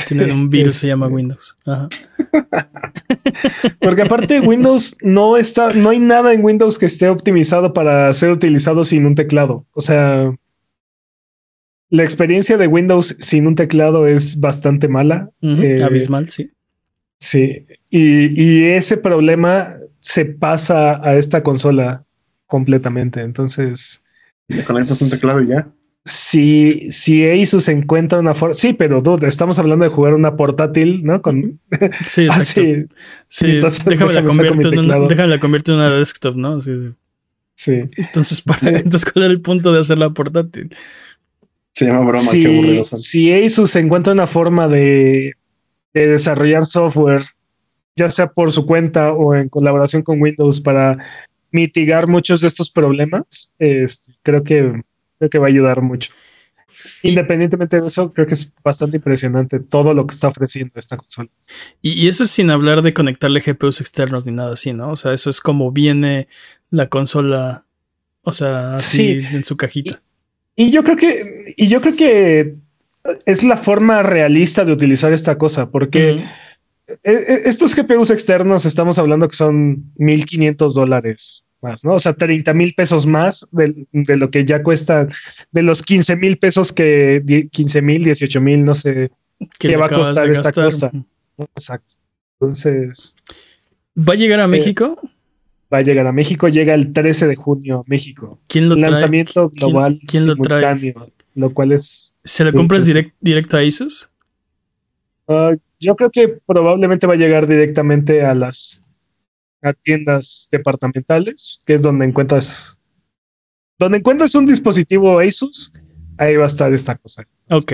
[0.08, 1.14] Tienen un virus, se llama este.
[1.14, 1.58] Windows.
[3.80, 8.30] Porque aparte Windows no está, no hay nada en Windows que esté optimizado para ser
[8.30, 9.66] utilizado sin un teclado.
[9.72, 10.34] O sea,
[11.90, 15.30] la experiencia de Windows sin un teclado es bastante mala.
[15.42, 16.50] Eh, abismal, sí.
[17.18, 17.66] Sí.
[17.90, 22.04] Y, y, ese problema se pasa a esta consola
[22.46, 23.20] completamente.
[23.20, 24.02] Entonces.
[24.48, 25.68] Le conectas un teclado y ya
[26.04, 28.54] si, si Asus encuentra una forma.
[28.54, 31.22] Sí, pero dude, estamos hablando de jugar una portátil, ¿no?
[31.22, 31.60] Con.
[32.06, 32.62] Sí, exacto.
[33.28, 36.60] sí, déjame, la convierto en una, déjame la convierto en una desktop, ¿no?
[36.60, 36.72] Sí.
[37.54, 37.82] sí.
[37.96, 40.74] Entonces, para, entonces, ¿cuál era el punto de hacer la portátil?
[41.72, 45.34] Se llama broma, si, qué Si Asus encuentra una forma de,
[45.94, 47.22] de desarrollar software,
[47.94, 50.98] ya sea por su cuenta o en colaboración con Windows, para
[51.52, 54.82] mitigar muchos de estos problemas, este, creo que
[55.22, 56.12] creo que va a ayudar mucho.
[57.02, 61.28] Independientemente de eso, creo que es bastante impresionante todo lo que está ofreciendo esta consola.
[61.80, 64.90] Y, eso es sin hablar de conectarle GPUs externos ni nada así, ¿no?
[64.90, 66.26] O sea, eso es como viene
[66.70, 67.66] la consola,
[68.22, 70.02] o sea, así en su cajita.
[70.56, 72.56] Y, yo creo que, y yo creo que
[73.26, 76.24] es la forma realista de utilizar esta cosa, porque
[76.88, 81.94] e, e, estos GPUs externos estamos hablando que son 1500 dólares más, ¿no?
[81.94, 85.08] O sea, 30 mil pesos más de, lo que ya cuesta,
[85.50, 89.10] de los 15 mil pesos que, 15 mil, 18 mil, no sé,
[89.58, 90.90] qué va a costar esta cosa.
[91.38, 91.94] Exacto.
[92.40, 93.16] Entonces.
[93.96, 94.98] ¿Va a llegar a eh, México?
[95.72, 98.40] Va a llegar a México, llega el 13 de junio a México.
[98.48, 100.00] ¿Quién lo Lanzamiento global.
[100.06, 100.94] ¿Quién, lo trae?
[101.34, 102.14] Lo cual es.
[102.24, 102.86] ¿Se lo compras
[103.20, 104.12] directo a Asus?
[105.28, 108.84] Ah, yo creo que probablemente va a llegar directamente a las
[109.62, 112.78] a tiendas departamentales, que es donde encuentras
[113.78, 115.72] donde encuentras un dispositivo Asus,
[116.16, 117.26] ahí va a estar esta cosa.
[117.50, 117.72] Ok.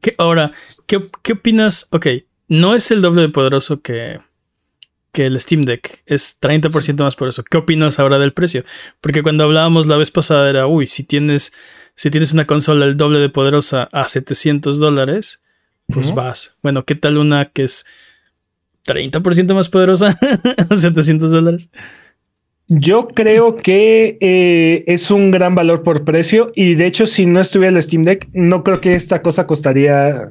[0.00, 0.52] ¿Qué, ahora,
[0.86, 1.88] ¿qué, ¿qué opinas?
[1.90, 2.06] Ok,
[2.48, 4.20] no es el doble de poderoso que,
[5.12, 7.42] que el Steam Deck es 30% más poderoso.
[7.42, 8.64] ¿Qué opinas ahora del precio?
[9.00, 11.52] Porque cuando hablábamos la vez pasada era, uy, si tienes,
[11.96, 15.40] si tienes una consola el doble de poderosa a 700 dólares,
[15.88, 16.56] pues vas.
[16.62, 17.86] Bueno, ¿qué tal una que es
[18.86, 20.16] 30% más poderosa
[20.70, 21.70] a 700 dólares?
[22.66, 27.40] Yo creo que eh, es un gran valor por precio y de hecho si no
[27.40, 30.30] estuviera el Steam Deck no creo que esta cosa costaría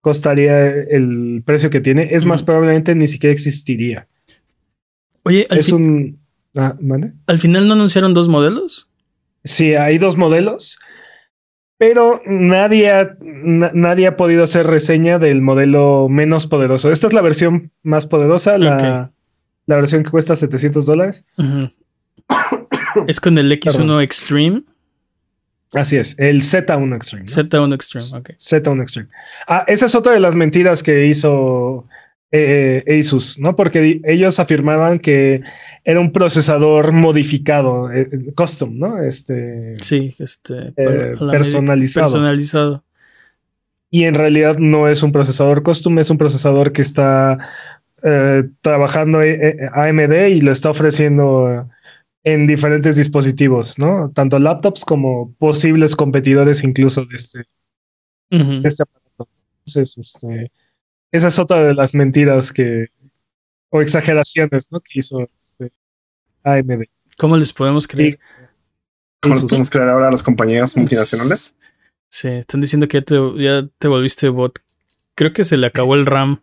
[0.00, 2.08] costaría el precio que tiene.
[2.12, 4.06] Es más probablemente ni siquiera existiría.
[5.24, 6.18] Oye, es un
[6.56, 6.76] ah,
[7.26, 8.88] al final no anunciaron dos modelos.
[9.44, 10.78] Sí, hay dos modelos,
[11.86, 16.90] pero nadie ha, nadie ha podido hacer reseña del modelo menos poderoso.
[16.90, 19.12] Esta es la versión más poderosa, la,
[19.66, 21.26] la versión que cuesta 700 dólares.
[23.06, 24.62] es con el X1 Extreme.
[25.74, 27.26] Así es, el Z1 Extreme.
[27.26, 28.30] Z1 Extreme, ok.
[28.30, 29.08] Z1 Extreme.
[29.46, 31.86] Ah, esa es otra de las mentiras que hizo
[32.36, 33.54] eh, Asus, ¿no?
[33.54, 35.40] Porque ellos afirmaban que
[35.84, 39.00] era un procesador modificado, eh, custom, ¿no?
[39.00, 39.76] Este.
[39.80, 40.72] Sí, este.
[40.76, 42.12] Eh, personalizado.
[42.12, 42.84] Personalizado.
[43.88, 47.38] Y en realidad no es un procesador custom, es un procesador que está
[48.02, 51.68] eh, trabajando AMD y le está ofreciendo
[52.24, 54.10] en diferentes dispositivos, ¿no?
[54.12, 57.44] Tanto laptops como posibles competidores incluso de este,
[58.30, 59.28] este aparato.
[59.64, 60.50] Entonces, este,
[61.14, 62.88] esa es otra de las mentiras que,
[63.70, 64.80] o exageraciones, ¿no?
[64.80, 65.72] Que hizo este,
[66.42, 66.86] AMD.
[67.16, 68.18] ¿Cómo les podemos creer?
[69.20, 71.54] ¿Cómo les podemos creer ahora a las compañías multinacionales?
[72.08, 74.58] Sí, están diciendo que ya te, ya te volviste bot.
[75.14, 76.42] Creo que se le acabó el RAM.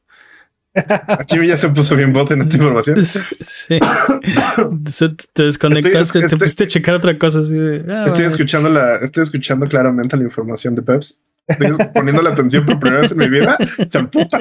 [0.73, 2.97] A Jimmy ya se puso bien bot en esta información.
[3.05, 3.77] Sí.
[5.33, 7.41] te desconectaste, te pusiste a checar otra cosa.
[7.89, 11.21] Ah, estoy escuchando la, estoy escuchando claramente la información de Peps.
[11.93, 13.57] Poniendo la atención por primera vez en mi vida.
[13.87, 14.39] Se emputa,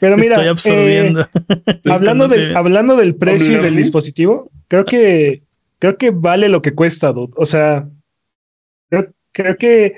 [0.00, 1.22] Pero mira, estoy absorbiendo.
[1.22, 5.42] Eh, hablando, del, hablando del precio del dispositivo, creo que
[5.78, 7.32] creo que vale lo que cuesta, dude.
[7.36, 7.88] O sea,
[8.90, 9.96] creo, creo que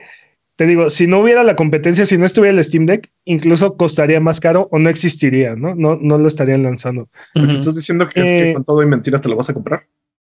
[0.61, 4.21] te digo, si no hubiera la competencia, si no estuviera el Steam Deck, incluso costaría
[4.21, 5.75] más caro o no existiría, ¿no?
[5.75, 7.09] No, no lo estarían lanzando.
[7.35, 9.87] ¿Estás diciendo que, es que eh, con todo y mentiras te lo vas a comprar?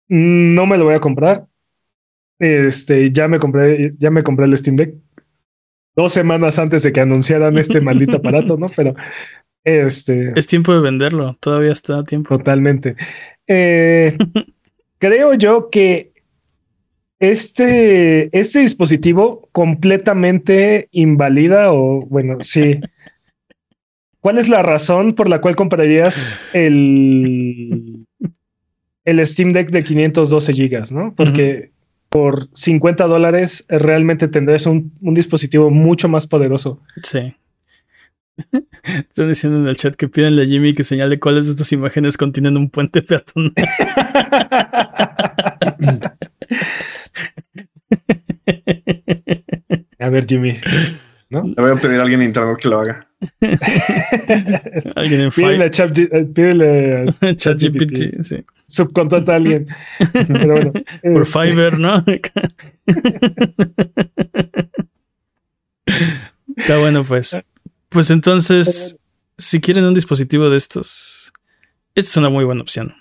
[0.08, 1.48] No me lo voy a comprar.
[2.40, 4.96] Este, ya me compré, ya me compré el Steam Deck
[5.96, 8.68] dos semanas antes de que anunciaran este maldito aparato, ¿no?
[8.76, 8.96] Pero
[9.64, 10.32] este.
[10.40, 12.38] Es tiempo de venderlo, todavía está a tiempo.
[12.38, 12.96] Totalmente.
[13.48, 14.18] Eh,
[14.98, 16.14] creo yo que
[17.20, 22.80] este, este dispositivo completamente invalida o bueno, sí.
[24.22, 28.06] ¿Cuál es la razón por la cual comprarías el,
[29.06, 31.14] el Steam Deck de 512 gigas, no?
[31.16, 31.72] Porque
[32.10, 36.82] por 50 dólares realmente tendrás un, un, dispositivo mucho más poderoso.
[37.04, 37.36] Sí.
[38.84, 42.18] Están diciendo en el chat que piden a Jimmy que señale cuáles de estas imágenes
[42.18, 43.54] contienen un puente peatonal.
[50.00, 50.58] A ver, Jimmy.
[51.30, 51.44] ¿no?
[51.44, 53.08] Le voy a pedir a alguien en internet que lo haga.
[54.96, 58.44] alguien en Pídele a chat, eh, pídele a ChatGPT, sí.
[58.68, 59.68] Subcontrata a alguien.
[60.28, 61.40] Pero bueno, Por este.
[61.40, 62.04] Fiverr, ¿no?
[66.56, 67.38] Está bueno, pues.
[67.90, 68.98] Pues entonces,
[69.38, 71.34] si quieren un dispositivo de estos,
[71.96, 72.94] esta es una muy buena opción.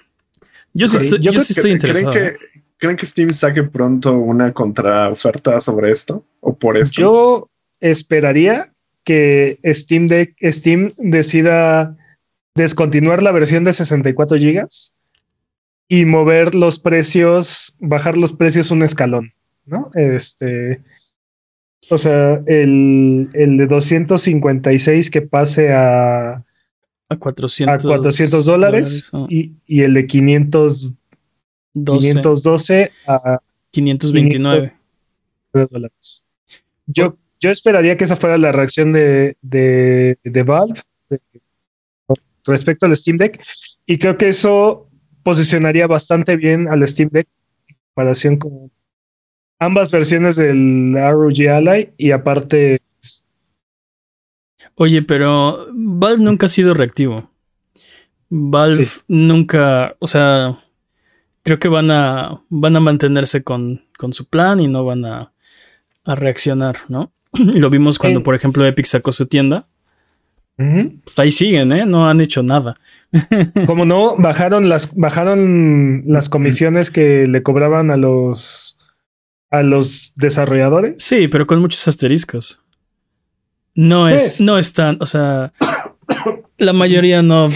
[0.72, 2.11] Yo sí, estoy, yo sí estoy interesado.
[2.12, 2.39] ¿creen que,
[2.79, 7.01] ¿Creen que Steam saque pronto una contraoferta sobre esto o por esto?
[7.01, 7.51] Yo
[7.81, 8.72] esperaría
[9.05, 11.97] que Steam, de, Steam decida
[12.55, 14.95] descontinuar la versión de 64 gigas
[15.89, 19.33] y mover los precios, bajar los precios un escalón,
[19.64, 19.91] ¿no?
[19.95, 20.83] Este,
[21.89, 26.45] o sea, el, el de 256 que pase a,
[27.09, 30.95] a 400, a 400 dólares, y, y, el de 500
[31.85, 33.39] 512 a
[33.70, 34.74] 529
[35.70, 36.24] dólares.
[36.87, 40.80] Yo, yo esperaría que esa fuera la reacción de, de, de Valve
[42.47, 43.45] respecto al Steam Deck
[43.86, 44.89] y creo que eso
[45.22, 47.28] posicionaría bastante bien al Steam Deck
[47.68, 48.72] en comparación con
[49.59, 52.80] ambas versiones del ROG Ally y aparte
[54.80, 57.32] Oye, pero Valve nunca ha sido reactivo.
[58.28, 60.57] Valve nunca, o sea,
[61.43, 65.32] creo que van a, van a mantenerse con, con su plan y no van a,
[66.05, 67.12] a reaccionar, ¿no?
[67.33, 69.66] Lo vimos cuando, por ejemplo, Epic sacó su tienda.
[70.57, 71.87] Pues ahí siguen, ¿eh?
[71.87, 72.81] No han hecho nada.
[73.66, 78.76] Como no, bajaron las, bajaron las comisiones que le cobraban a los
[79.51, 81.03] a los desarrolladores.
[81.03, 82.61] Sí, pero con muchos asteriscos.
[83.74, 85.53] No es, no están, o sea,
[86.59, 87.49] la mayoría no,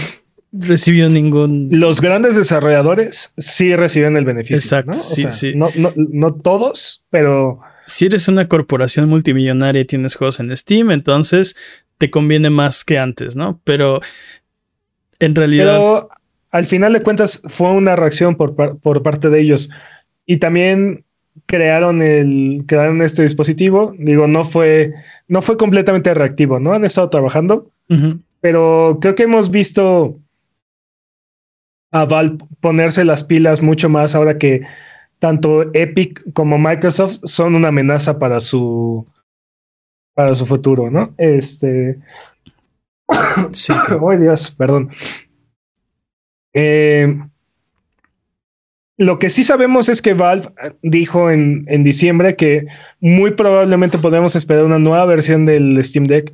[0.53, 1.69] recibió ningún.
[1.71, 4.55] Los grandes desarrolladores sí reciben el beneficio.
[4.55, 4.97] Exacto, ¿no?
[4.97, 5.53] O sí, sea, sí.
[5.55, 10.91] No, no, no todos, pero Si eres una corporación multimillonaria y tienes juegos en Steam,
[10.91, 11.55] entonces
[11.97, 13.59] te conviene más que antes, ¿no?
[13.63, 14.01] Pero
[15.19, 15.77] en realidad.
[15.77, 16.09] Pero
[16.51, 19.69] al final de cuentas fue una reacción por, por parte de ellos.
[20.25, 21.03] Y también
[21.45, 23.93] crearon el crearon este dispositivo.
[23.97, 24.93] Digo, no fue,
[25.27, 26.73] no fue completamente reactivo, ¿no?
[26.73, 27.71] Han estado trabajando,
[28.41, 30.19] pero creo que hemos visto
[31.91, 34.63] a Valve ponerse las pilas mucho más ahora que
[35.23, 39.07] tanto Epic como Microsoft son una amenaza para su
[40.13, 41.13] para su futuro, ¿no?
[41.17, 41.97] Este,
[43.53, 43.93] Sí, sí.
[44.01, 44.89] Oh, Dios, perdón.
[46.53, 47.07] Eh,
[48.97, 50.49] lo que sí sabemos es que Valve
[50.81, 52.65] dijo en, en diciembre que
[52.99, 56.33] muy probablemente podemos esperar una nueva versión del Steam Deck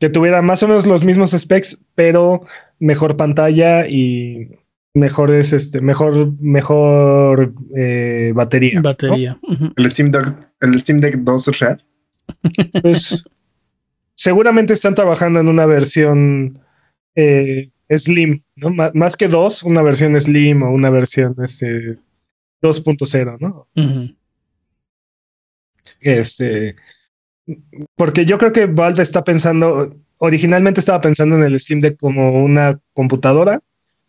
[0.00, 2.42] que tuviera más o menos los mismos specs, pero
[2.80, 4.50] mejor pantalla y
[4.94, 8.76] mejores, este, mejor, mejor eh, batería.
[8.76, 8.82] ¿no?
[8.82, 9.38] Batería.
[9.76, 11.84] El Steam Deck, el Steam Deck 2 es real.
[12.82, 13.28] Pues
[14.14, 16.58] seguramente están trabajando en una versión
[17.16, 18.70] eh, Slim, ¿no?
[18.70, 21.98] Má- más que dos, una versión Slim o una versión este,
[22.62, 23.66] 2.0, ¿no?
[23.76, 24.14] Ujú.
[26.00, 26.76] Este,
[27.96, 32.42] porque yo creo que Valve está pensando, originalmente estaba pensando en el Steam Deck como
[32.44, 33.60] una computadora.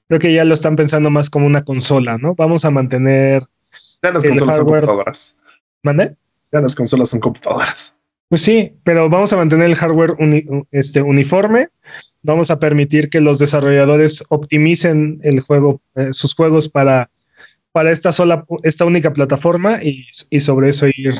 [0.07, 2.35] Creo que ya lo están pensando más como una consola, ¿no?
[2.35, 3.43] Vamos a mantener.
[4.03, 5.37] Ya las El consolas son hardware- computadoras.
[5.83, 6.15] ¿Mande?
[6.51, 7.95] Ya las consolas son computadoras.
[8.29, 11.69] Pues sí, pero vamos a mantener el hardware uni- este, uniforme.
[12.23, 17.11] Vamos a permitir que los desarrolladores optimicen el juego, eh, sus juegos para,
[17.71, 21.13] para esta sola, esta única plataforma y, y sobre eso ir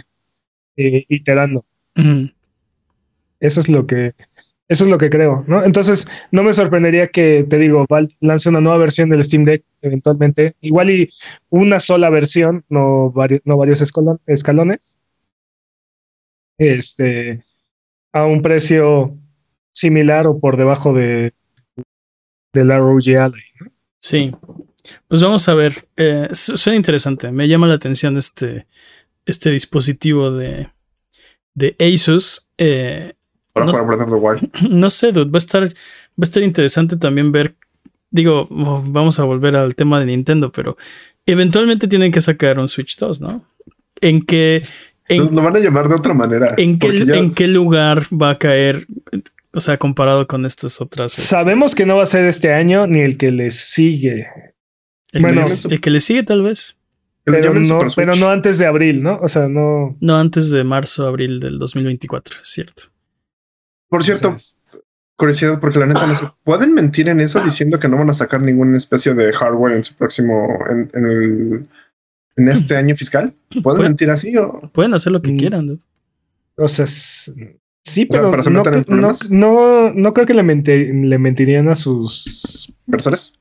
[0.78, 1.64] eh, iterando.
[3.40, 4.14] Eso es lo que,
[4.68, 5.64] eso es lo que creo, ¿no?
[5.64, 9.64] Entonces, no me sorprendería que, te digo, Valve lance una nueva versión del Steam Deck
[9.82, 10.56] eventualmente.
[10.62, 11.10] Igual y
[11.50, 15.00] una sola versión, no, vari- no varios escalon- escalones.
[16.58, 17.44] Este,
[18.14, 19.18] a un precio
[19.74, 21.34] similar o por debajo de
[22.54, 23.42] del ROG Ally.
[24.02, 24.32] Sí.
[25.10, 25.88] Pues vamos a ver.
[25.98, 27.32] Eh, su- suena interesante.
[27.32, 28.66] Me llama la atención este,
[29.26, 30.70] este dispositivo de,
[31.54, 32.50] de Asus.
[32.58, 33.16] Eh,
[33.56, 34.70] Para No jugar Breath of the Wild.
[34.70, 35.70] no sé, dude, va a estar, va
[36.20, 37.56] a estar interesante también ver.
[38.12, 40.76] Digo, oh, vamos a volver al tema de Nintendo, pero
[41.26, 43.46] eventualmente tienen que sacar un Switch 2, ¿no?
[44.02, 44.62] ¿En qué,
[45.08, 46.54] en, Lo van a llamar de otra manera.
[46.58, 48.88] en qué, ya- en qué lugar va a caer?
[49.54, 51.14] O sea, comparado con estas otras.
[51.14, 54.28] Sabemos que no va a ser este año ni el que le sigue,
[55.14, 56.76] El, bueno, que, le, el que le sigue, tal vez.
[57.26, 59.18] que pero no, pero no antes de abril, ¿no?
[59.24, 59.96] O sea, no.
[60.02, 62.84] No antes de marzo, abril del 2024, es cierto.
[63.90, 64.36] Por cierto,
[65.16, 66.26] curiosidad, porque la neta no sé.
[66.44, 69.84] ¿Pueden mentir en eso diciendo que no van a sacar ninguna especie de hardware en
[69.84, 71.68] su próximo, en, en el,
[72.38, 73.34] en este año fiscal?
[73.50, 74.70] ¿Pueden Puede- mentir así o?
[74.74, 75.38] Pueden hacer lo que Mm.
[75.38, 75.68] quieran.
[75.68, 75.80] dude.
[76.58, 77.32] O sea, sí,
[78.10, 81.76] O sea, pero se no, no, no, no creo que le, mente- le mentirían a
[81.76, 83.34] sus ¿Inversores?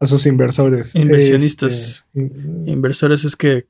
[0.00, 0.94] a sus inversores.
[0.96, 2.08] Inversionistas.
[2.14, 3.66] Este, Inversores es que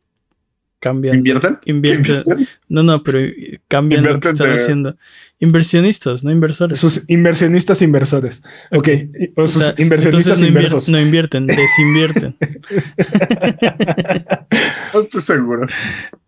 [0.80, 1.16] cambian.
[1.16, 1.58] ¿Invierten?
[1.66, 2.16] Invierten.
[2.16, 2.48] ¿Invierten?
[2.68, 4.96] No, no, pero eh, cambian lo que Invierten están de- haciendo.
[5.38, 6.78] Inversionistas, no inversores.
[6.78, 8.42] sus inversionistas inversores.
[8.72, 8.78] Ok.
[8.78, 8.88] Ok.
[8.88, 10.88] y- O O sus sea, inversionistas entonces no, inversos.
[10.88, 12.36] no invierten, desinvierten.
[14.92, 15.66] No estoy seguro.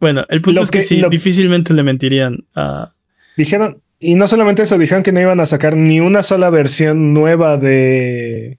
[0.00, 2.92] bueno, el punto Lo es que, que- sí, lo- difícilmente le mentirían a.
[3.36, 7.12] Dijeron, y no solamente eso, dijeron que no iban a sacar ni una sola versión
[7.12, 8.59] nueva de,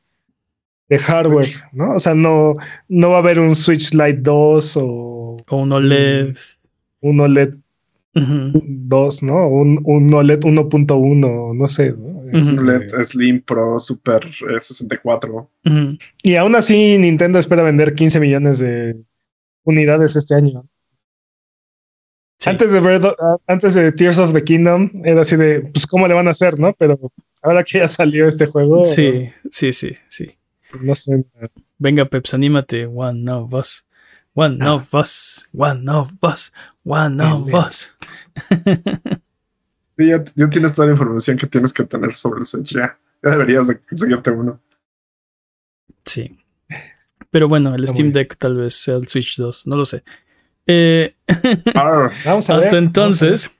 [0.90, 1.96] de hardware, ¿no?
[1.96, 2.54] O sea, no,
[2.90, 6.36] no va a haber un Switch Lite 2 o o un OLED.
[7.02, 7.56] un OLED
[8.16, 8.62] Ujú.
[8.64, 9.48] 2, ¿no?
[9.48, 11.94] Un, un OLED 1.1, no sé.
[11.94, 12.06] ¿no?
[12.20, 12.30] Ujú.
[12.38, 15.50] Este, OLED Slim Pro Super eh, 64.
[15.66, 15.98] Ujú.
[16.22, 18.96] Y aún así, Nintendo espera vender 15 millones de
[19.64, 20.68] unidades este año.
[22.40, 22.50] Sí.
[22.50, 23.02] Antes de ver,
[23.48, 26.60] antes de Tears of the Kingdom, era así de, pues, ¿cómo le van a hacer,
[26.60, 26.74] no?
[26.78, 27.00] Pero
[27.42, 30.36] ahora que ya salió este juego, Sí, sí, sí, sí.
[30.82, 31.26] No sé.
[31.78, 32.86] Venga, Peps, anímate.
[32.88, 33.86] One of us.
[34.34, 34.74] One Ah.
[34.76, 35.48] of us.
[35.54, 36.52] One of us.
[36.84, 37.58] One of Bien.
[37.58, 37.96] us.
[39.96, 42.74] Sí, ya, ya tienes toda la información que tienes que tener sobre el Switch.
[42.74, 44.60] Ya, ya deberías de conseguirte uno.
[46.04, 46.36] Sí.
[47.30, 48.12] Pero bueno, el Está Steam.
[48.12, 50.04] Deck tal vez sea el Switch 2, no lo sé.
[50.66, 51.16] Eh,
[51.76, 52.12] Vamos a ver.
[52.14, 53.52] hasta vamos entonces,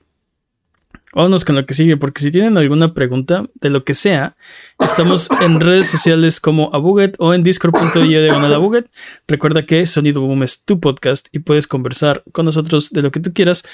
[1.14, 4.36] vámonos con lo que sigue, porque si tienen alguna pregunta de lo que sea,
[4.80, 8.90] estamos en redes sociales como Abuget o en discord.io diagonal Abuget.
[9.26, 13.20] Recuerda que Sonido Boom es tu podcast y puedes conversar con nosotros de lo que
[13.20, 13.64] tú quieras.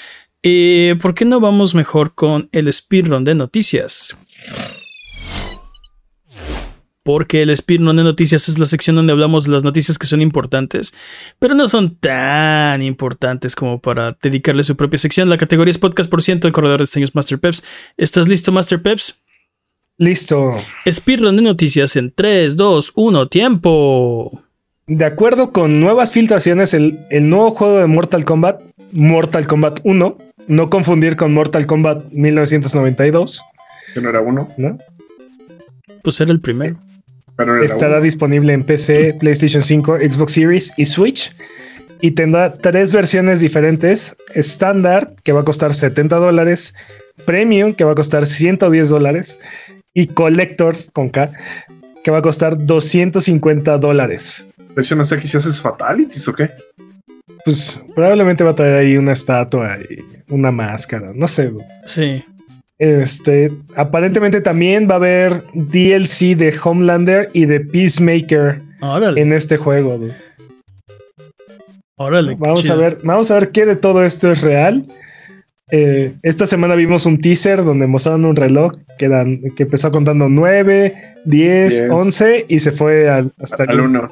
[0.43, 4.17] Eh, ¿Por qué no vamos mejor con el speedrun de noticias?
[7.03, 10.21] Porque el Speedrun de noticias es la sección donde hablamos de las noticias que son
[10.21, 10.93] importantes,
[11.39, 15.29] pero no son tan importantes como para dedicarle su propia sección.
[15.29, 17.63] La categoría es podcast por ciento, el corredor de este Master Peps.
[17.97, 19.23] ¿Estás listo, Master Peps?
[19.97, 20.55] Listo.
[20.89, 24.43] Speedrun de noticias en 3, 2, 1, tiempo.
[24.87, 30.17] De acuerdo con nuevas filtraciones, el, el, nuevo juego de Mortal Kombat, Mortal Kombat 1,
[30.47, 33.41] no confundir con Mortal Kombat 1992.
[33.93, 34.77] Que no era uno, ¿no?
[36.03, 36.77] Pues era el primero.
[37.45, 38.01] Pero Estará uno.
[38.01, 41.35] disponible en PC, PlayStation 5, Xbox Series y Switch.
[42.01, 44.15] Y tendrá tres versiones diferentes.
[44.33, 46.73] Estándar, que va a costar 70 dólares.
[47.25, 49.39] Premium, que va a costar 110 dólares.
[49.93, 51.31] Y Collectors, con K,
[52.03, 54.45] que va a costar 250 dólares.
[54.73, 56.49] ¿Presionas X y haces fatalities o qué?
[57.43, 61.11] Pues probablemente va a traer ahí una estatua y una máscara.
[61.13, 61.51] No sé.
[61.85, 62.23] Sí.
[62.81, 69.21] Este, aparentemente también va a haber DLC de Homelander y de Peacemaker Órale.
[69.21, 69.99] en este juego.
[69.99, 70.15] dude.
[71.97, 72.31] Órale.
[72.33, 72.73] qué Vamos chido.
[72.73, 74.87] a ver, vamos a ver qué de todo esto es real.
[75.69, 80.93] Eh, esta semana vimos un teaser donde mostraron un reloj que, empezó contando 9,
[81.25, 81.85] 10, Diez.
[81.89, 84.11] 11 y se fue al- hasta Al el 1.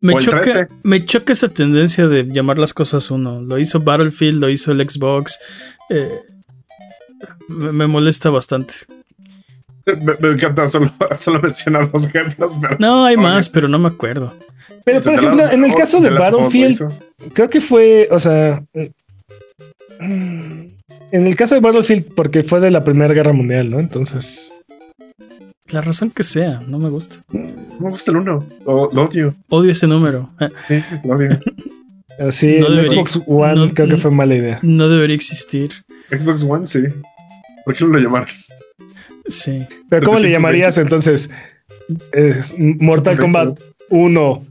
[0.00, 0.66] Me choca, 13.
[0.82, 3.40] me choca esa tendencia de llamar las cosas uno.
[3.40, 5.38] Lo hizo Battlefield, lo hizo el Xbox.
[5.90, 6.08] eh,
[7.52, 8.74] me, me molesta bastante.
[9.86, 12.52] Me, me encanta, solo, solo mencionar los ejemplos.
[12.60, 14.32] Pero No, hay más, pero no me acuerdo.
[14.84, 16.92] Pero por ejemplo, en el caso de Battlefield,
[17.34, 18.64] creo que fue, o sea,
[20.00, 20.60] mm,
[21.12, 23.78] en el caso de Battlefield, porque fue de la Primera Guerra Mundial, ¿no?
[23.80, 24.54] Entonces,
[25.70, 27.16] La razón que sea, no me gusta.
[27.32, 27.40] No
[27.80, 28.46] me gusta el 1.
[28.66, 29.34] Lo, lo odio.
[29.48, 30.28] Odio ese número.
[30.40, 31.40] Eh, Sí, lo odio.
[32.18, 34.58] así No el debería- Xbox One no- creo que fue mala idea.
[34.62, 35.72] no debería existir.
[36.10, 36.80] Xbox One, sí.
[37.64, 38.28] ¿Por qué no lo llamaron?
[39.28, 39.66] Sí.
[39.88, 40.30] Pero ¿cómo le 720?
[40.30, 41.30] llamarías entonces?
[42.12, 43.20] Es Mortal 720.
[43.20, 43.60] Kombat
[43.90, 44.46] 1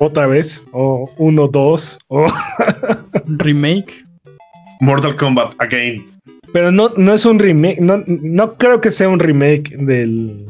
[0.00, 2.26] otra vez o 1 2 o
[3.26, 4.04] Remake.
[4.80, 6.06] Mortal Kombat Again.
[6.52, 10.46] pero no no es un remake, no no creo que sea un remake del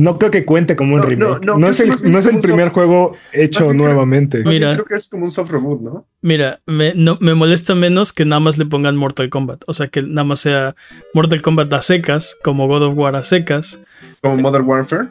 [0.00, 1.44] no creo que cuente como un No, remake.
[1.46, 4.38] no, No, no, es creo el, es el primer soft- juego hecho creo- nuevamente.
[4.38, 4.72] Bien Mira.
[4.74, 6.06] creo que es como un soft reboot, ¿no?
[6.22, 9.62] Mira, me, no, me molesta menos que nada más le pongan Mortal Kombat.
[9.66, 10.76] O sea, que nada más sea
[11.14, 13.80] Mortal Kombat a secas, como God of War a secas.
[14.22, 15.08] Como Modern Warfare.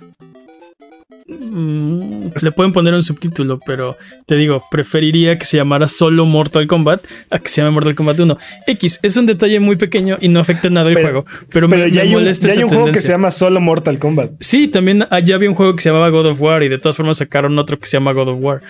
[1.27, 6.67] Mm, le pueden poner un subtítulo, pero te digo, preferiría que se llamara solo Mortal
[6.67, 8.37] Kombat a que se llame Mortal Kombat 1.
[8.67, 11.67] X es un detalle muy pequeño y no afecta nada el Pero- juego, pero, Pero
[11.67, 13.99] me, ya me hay un, molesta ya hay un juego que se llama solo Mortal
[13.99, 14.31] Kombat.
[14.39, 16.95] Sí, también allá había un juego que se llamaba God of War y de todas
[16.95, 18.61] formas sacaron otro que se llama God of War.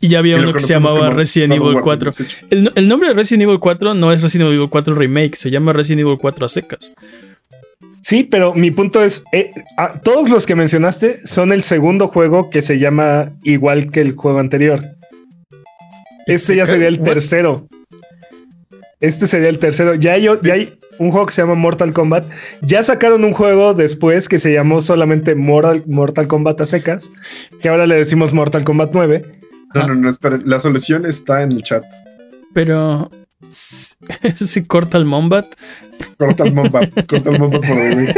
[0.00, 2.06] Y ya había Y uno que se llamaba Resident Evil War 4.
[2.06, 2.46] 2018.
[2.50, 5.72] El, el nombre de Resident Evil 4 no es Resident Evil 4 Remake, se llama
[5.72, 6.92] Resident Evil 4 a secas.
[8.02, 12.48] Sí, pero mi punto es, eh, a- todos los que mencionaste son el segundo juego
[12.50, 14.84] que se llama igual que el juego anterior.
[16.26, 17.66] Este ya sería el tercero.
[19.00, 19.94] Este sería el tercero.
[19.94, 22.24] Ya hay, ya hay un juego que se llama Mortal Kombat.
[22.62, 27.10] Ya sacaron un juego después que se llamó solamente Mortal, Mortal Kombat a secas,
[27.62, 29.24] que ahora le decimos Mortal Kombat 9.
[29.74, 30.42] No, no, no, esperen.
[30.46, 31.84] La solución está en el chat.
[32.54, 33.10] Pero
[33.50, 35.46] si, corta el Mombat,
[36.16, 37.06] Corta el Mombat.
[37.06, 38.14] corta el Mombat por vivir.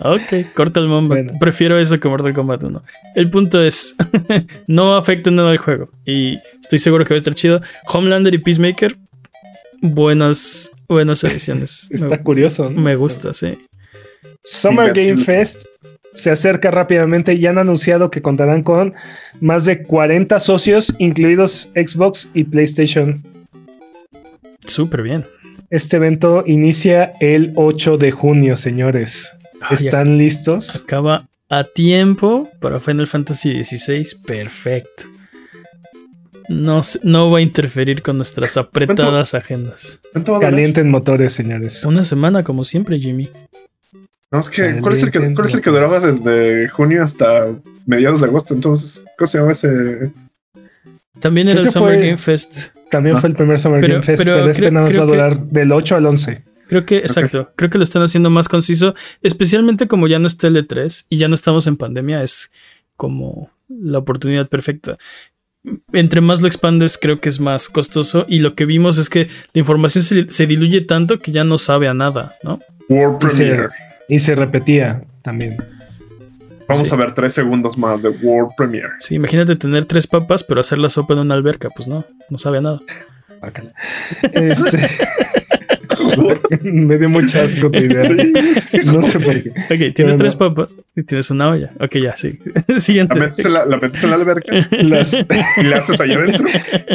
[0.00, 1.24] ok, corta el Mombat.
[1.24, 1.38] Bueno.
[1.40, 2.82] Prefiero eso que Mortal Kombat 1.
[3.14, 3.94] El punto es,
[4.66, 7.62] no afecta nada al juego y estoy seguro que va a estar chido.
[7.86, 8.96] Homelander y Peacemaker,
[9.80, 11.88] buenas, buenas ediciones.
[11.90, 12.68] Está me, curioso.
[12.70, 12.80] ¿no?
[12.80, 13.58] me gusta, sí.
[14.44, 15.24] Summer Game.
[15.24, 15.64] Fest
[16.12, 18.94] se acerca rápidamente y han anunciado que contarán con
[19.40, 23.22] más de 40 socios, incluidos Xbox y PlayStation.
[24.64, 25.26] Súper bien.
[25.70, 29.32] Este evento inicia el 8 de junio, señores.
[29.60, 30.82] Ay, ¿Están listos?
[30.84, 34.06] Acaba a tiempo para Final Fantasy XVI.
[34.26, 35.04] Perfecto.
[36.48, 40.00] No, no va a interferir con nuestras apretadas agendas.
[40.40, 41.84] Calienten motores, señores.
[41.84, 43.30] Una semana, como siempre, Jimmy.
[44.32, 47.48] No, es que, ¿cuál es, el que, ¿cuál es el que duraba desde junio hasta
[47.86, 48.54] mediados de agosto?
[48.54, 50.12] Entonces, ¿cómo se llama ese?
[51.18, 52.68] También era Creo el Summer fue- Game Fest.
[52.90, 53.20] También Ah.
[53.20, 55.06] fue el primer Summer Pero- Game Fest, pero pero, este creo- nada más va a
[55.06, 56.42] que- durar del 8 al 11.
[56.68, 60.38] Creo que, exacto, creo que lo están haciendo más conciso, especialmente como ya no es
[60.38, 62.52] Tele3 y ya no estamos en pandemia, es
[62.96, 64.96] como la oportunidad perfecta.
[65.92, 69.26] Entre más lo expandes, creo que es más costoso y lo que vimos es que
[69.52, 72.60] la información se, se diluye tanto que ya no sabe a nada, ¿no?
[72.88, 73.68] World Premiere.
[74.10, 75.56] Y se repetía también.
[76.66, 76.94] Vamos sí.
[76.94, 78.90] a ver tres segundos más de World Premiere.
[78.98, 82.38] Sí, imagínate tener tres papas, pero hacer la sopa en una alberca, pues no, no
[82.38, 82.80] sabe a nada.
[84.32, 84.78] Este,
[86.62, 88.10] Me dio mucho asco tu idea.
[88.84, 89.50] No sé por qué.
[89.50, 91.70] Ok, tienes tres papas y tienes una olla.
[91.80, 92.38] Ok, ya, sí.
[92.78, 93.18] Siguiente.
[93.18, 96.46] La metes en la, la, metes en la alberca las, y la haces allá adentro.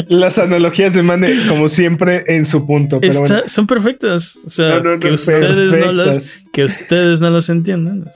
[0.08, 3.00] Las analogías de Mane, como siempre, en su punto.
[3.00, 3.48] Pero Está, bueno.
[3.48, 4.36] Son perfectas.
[4.46, 8.10] O sea, no, no, que, ustedes no las, que ustedes no las entiendan.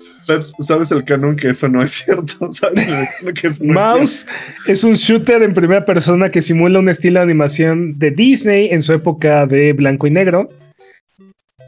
[0.61, 2.35] Sabes el canon que eso no es cierto.
[2.53, 2.87] ¿Sabes
[3.41, 4.27] que eso no Mouse
[4.67, 8.69] es, es un shooter en primera persona que simula un estilo de animación de Disney
[8.71, 10.49] en su época de blanco y negro.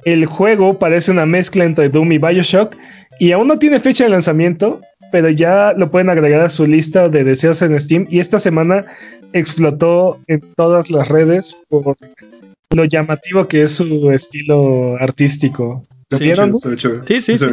[0.05, 2.77] El juego parece una mezcla entre Doom y Bioshock
[3.19, 4.81] y aún no tiene fecha de lanzamiento,
[5.13, 8.87] pero ya lo pueden agregar a su lista de deseos en Steam y esta semana
[9.33, 11.97] explotó en todas las redes por
[12.75, 15.87] lo llamativo que es su estilo artístico.
[16.11, 16.53] ¿Lo sí, vieron?
[16.77, 17.05] Chido.
[17.05, 17.47] Sí, sí, sí.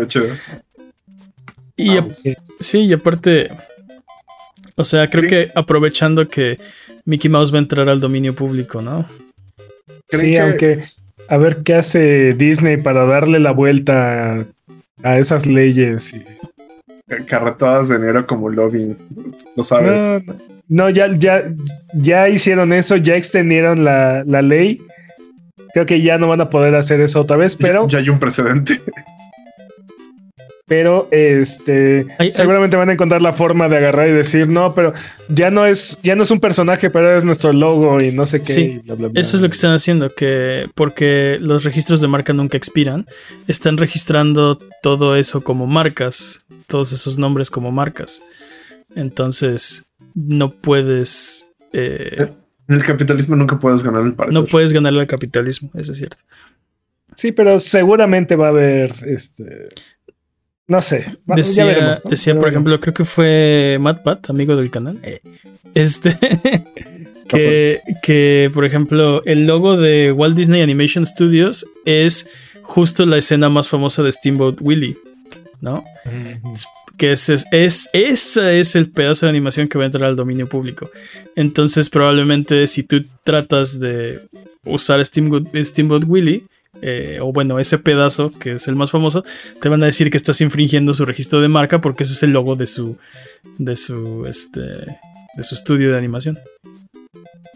[1.76, 3.50] Y a, sí, y aparte,
[4.76, 5.30] o sea, creo ¿Sí?
[5.30, 6.60] que aprovechando que
[7.06, 9.08] Mickey Mouse va a entrar al dominio público, ¿no?
[10.10, 10.40] Sí, que...
[10.40, 10.84] aunque
[11.30, 14.46] a ver qué hace Disney para darle la vuelta
[15.04, 16.14] a esas leyes.
[16.14, 16.26] Y...
[17.26, 18.98] Carretadas de enero como lobbying,
[19.56, 20.02] lo sabes.
[20.68, 21.44] No, ya, ya,
[21.94, 24.82] ya hicieron eso, ya extendieron la, la, ley.
[25.74, 27.88] Creo que ya no van a poder hacer eso otra vez, pero.
[27.88, 28.80] Ya, ya hay un precedente.
[30.70, 34.94] Pero este Ay, seguramente van a encontrar la forma de agarrar y decir, no, pero
[35.28, 38.42] ya no es, ya no es un personaje, pero es nuestro logo y no sé
[38.42, 38.54] qué.
[38.54, 39.20] Sí, bla, bla, bla.
[39.20, 43.08] Eso es lo que están haciendo, que porque los registros de marca nunca expiran,
[43.48, 48.22] están registrando todo eso como marcas, todos esos nombres como marcas.
[48.96, 51.48] Entonces, no puedes.
[51.74, 52.32] Eh,
[52.68, 54.40] en el capitalismo nunca puedes ganar el parecer.
[54.40, 56.24] No puedes ganarle al capitalismo, eso es cierto.
[57.16, 59.70] Sí, pero seguramente va a haber este.
[60.70, 61.18] No sé.
[61.26, 62.12] Decía, veremos, ¿no?
[62.12, 65.00] decía por ejemplo, creo que fue Matt Pat, amigo del canal.
[65.02, 65.20] Eh,
[65.74, 66.16] este.
[67.28, 72.30] que, que, por ejemplo, el logo de Walt Disney Animation Studios es
[72.62, 74.96] justo la escena más famosa de Steamboat Willie,
[75.60, 75.84] ¿no?
[76.98, 80.16] Que es, es, es, ese es el pedazo de animación que va a entrar al
[80.16, 80.92] dominio público.
[81.36, 84.20] Entonces, probablemente, si tú tratas de
[84.66, 86.44] usar Steamboat, Steamboat Willie,
[86.82, 89.24] eh, o bueno, ese pedazo que es el más famoso,
[89.62, 92.32] te van a decir que estás infringiendo su registro de marca porque ese es el
[92.32, 92.98] logo de su
[93.58, 96.40] de su este de su estudio de animación.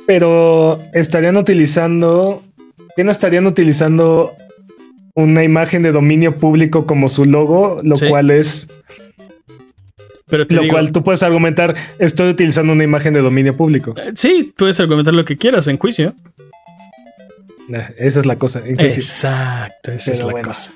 [0.06, 2.42] Pero estarían utilizando
[2.96, 4.34] ¿qué no estarían utilizando
[5.16, 8.08] una imagen de dominio público como su logo, lo sí.
[8.08, 8.68] cual es
[10.34, 13.94] pero lo digo, cual tú puedes argumentar, estoy utilizando una imagen de dominio público.
[13.98, 16.16] Eh, sí, puedes argumentar lo que quieras en juicio.
[17.98, 18.62] Esa es la cosa.
[18.66, 20.74] Exacto, esa Pero es la bueno, cosa.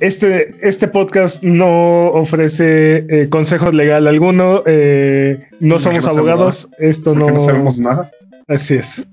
[0.00, 4.62] Este, este podcast no ofrece eh, consejos legal alguno.
[4.66, 6.68] Eh, no somos no abogados.
[6.78, 7.30] Esto no...
[7.30, 8.10] no sabemos nada.
[8.48, 9.06] Así es.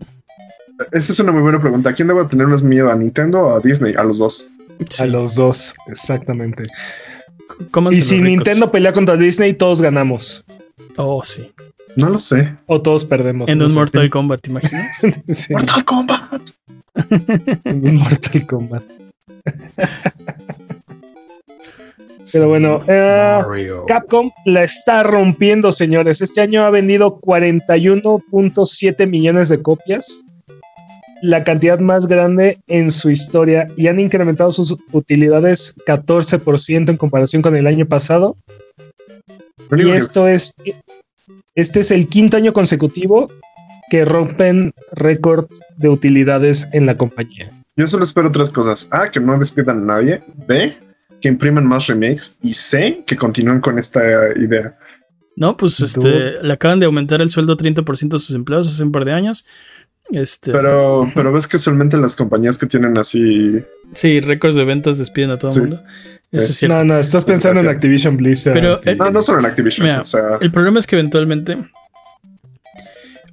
[0.91, 1.91] Esa es una muy buena pregunta.
[1.91, 2.91] ¿A quién debe tener más miedo?
[2.91, 3.93] ¿A Nintendo o a Disney?
[3.97, 4.49] A los dos.
[4.89, 5.03] Sí.
[5.03, 6.63] A los dos, exactamente.
[7.91, 10.43] Y si Nintendo pelea contra Disney, todos ganamos.
[10.97, 11.51] Oh, sí.
[11.95, 12.57] No lo sé.
[12.65, 13.49] O todos perdemos.
[13.49, 13.73] En no un.
[13.73, 14.97] Mortal Kombat, ¿te imaginas?
[15.29, 15.53] sí.
[15.53, 16.41] Mortal Kombat.
[17.65, 18.83] Mortal Kombat.
[22.31, 26.21] Pero bueno, uh, Capcom la está rompiendo, señores.
[26.21, 30.23] Este año ha vendido 41.7 millones de copias,
[31.21, 37.41] la cantidad más grande en su historia, y han incrementado sus utilidades 14% en comparación
[37.41, 38.37] con el año pasado.
[39.77, 40.55] Y esto es,
[41.55, 43.29] este es el quinto año consecutivo
[43.93, 47.51] que rompen récords de utilidades en la compañía.
[47.75, 48.87] Yo solo espero tres cosas.
[48.89, 50.23] A, que no despidan a nadie.
[50.47, 50.73] B,
[51.21, 52.39] que impriman más remakes.
[52.41, 54.01] Y C, que continúen con esta
[54.35, 54.75] idea.
[55.35, 58.91] No, pues este, le acaban de aumentar el sueldo 30% a sus empleados hace un
[58.91, 59.45] par de años.
[60.09, 63.63] Este, pero, pero ves que usualmente las compañías que tienen así.
[63.93, 65.59] Sí, récords de ventas despiden a todo el sí.
[65.59, 65.83] mundo.
[66.31, 66.77] Eso es cierto.
[66.77, 68.55] No, no, estás pensando en Activision Blizzard.
[68.55, 69.85] Pero, eh, no, no solo en Activision.
[69.85, 71.59] Mira, o sea, el problema es que eventualmente.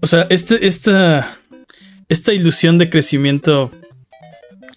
[0.01, 1.37] O sea, este, esta,
[2.09, 3.71] esta ilusión de crecimiento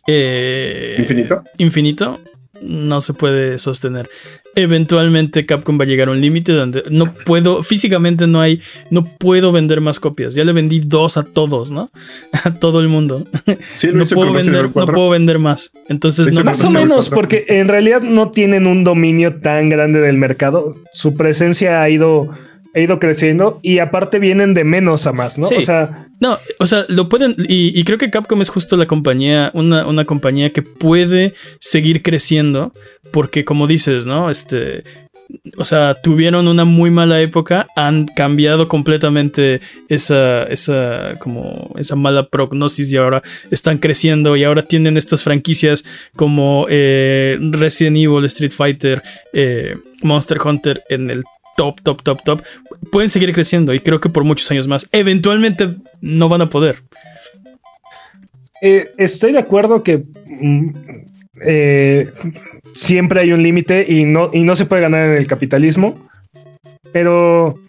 [0.08, 1.44] eh, infinito.
[1.58, 2.20] Infinito
[2.62, 4.10] no se puede sostener.
[4.56, 9.06] Eventualmente Capcom va a llegar a un límite donde no puedo, físicamente no hay, no
[9.06, 10.36] puedo vender más copias.
[10.36, 11.92] Ya le vendí dos a todos, ¿no?
[12.44, 13.28] A todo el mundo.
[13.74, 15.72] Sí, no, puedo vender, no puedo vender más.
[15.90, 20.18] Entonces, no, más o menos, porque en realidad no tienen un dominio tan grande del
[20.18, 20.76] mercado.
[20.92, 22.28] Su presencia ha ido
[22.74, 25.46] ha ido creciendo y aparte vienen de menos a más, ¿no?
[25.46, 25.56] Sí.
[25.56, 28.88] O sea, no, o sea, lo pueden y, y, creo que Capcom es justo la
[28.88, 32.74] compañía, una, una compañía que puede seguir creciendo
[33.12, 34.30] porque como dices, ¿no?
[34.30, 34.84] Este
[35.58, 42.28] o sea, tuvieron una muy mala época, han cambiado completamente esa, esa, como, esa mala
[42.28, 43.22] prognosis y ahora
[43.52, 45.84] están creciendo y ahora tienen estas franquicias
[46.16, 51.24] como eh, Resident Evil, Street Fighter, eh, Monster Hunter en el
[51.56, 52.42] top, top, top, top.
[52.92, 54.88] Pueden seguir creciendo y creo que por muchos años más.
[54.92, 56.84] Eventualmente no van a poder.
[58.62, 60.70] Eh, estoy de acuerdo que mm,
[61.46, 62.08] eh,
[62.74, 66.08] siempre hay un límite y no, y no se puede ganar en el capitalismo.
[66.92, 67.60] Pero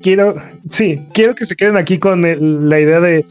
[0.00, 0.34] quiero,
[0.68, 2.22] sí, quiero que se queden aquí con
[2.68, 3.24] la idea de,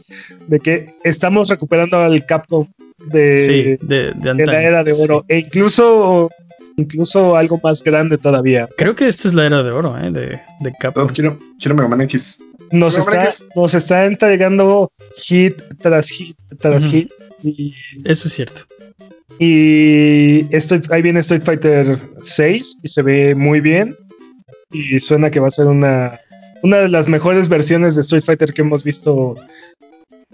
[0.62, 2.66] que estamos recuperando al Capcom
[3.06, 5.24] de, de, la era de oro.
[5.28, 6.30] E incluso,
[6.78, 8.68] incluso algo más grande todavía.
[8.78, 10.10] Creo que esta es la era de oro, ¿eh?
[10.10, 11.06] de, de Capcom.
[11.08, 12.40] quiero, quiero Mega Man X
[12.70, 17.10] nos está, nos está entregando hit tras hit tras hit.
[17.42, 17.74] Y,
[18.04, 18.62] Eso es cierto.
[19.38, 20.54] Y
[20.90, 21.86] ahí viene Street Fighter
[22.20, 23.96] 6 y se ve muy bien.
[24.70, 26.20] Y suena que va a ser una,
[26.62, 29.36] una de las mejores versiones de Street Fighter que hemos visto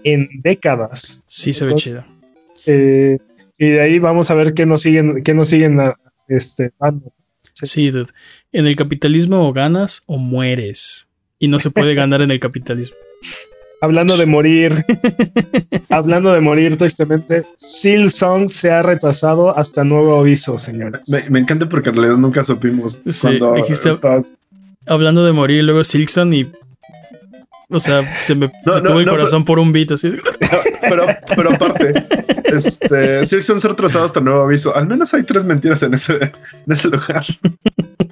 [0.03, 1.23] en décadas.
[1.27, 2.03] Sí, se ve chido.
[2.65, 3.17] Eh,
[3.57, 5.79] y de ahí vamos a ver qué nos siguen, qué nos siguen
[6.27, 7.13] este, dando.
[7.53, 7.91] Sí,
[8.51, 11.07] En el capitalismo o ganas o mueres
[11.39, 12.97] y no se puede ganar en el capitalismo.
[13.81, 14.85] Hablando de morir,
[15.89, 21.01] hablando de morir tristemente, Silsong se ha retrasado hasta nuevo aviso, señores.
[21.29, 23.91] Me, encanta porque en realidad nunca supimos cuando dijiste,
[24.87, 26.51] Hablando de morir, luego Silson y
[27.69, 30.11] o sea, se me no, el corazón por un beat así.
[30.81, 32.04] pero, pero aparte,
[32.47, 34.75] este, sí son ser retrasados hasta nuevo aviso.
[34.75, 36.31] Al menos hay tres mentiras en ese, en
[36.67, 37.25] ese lugar.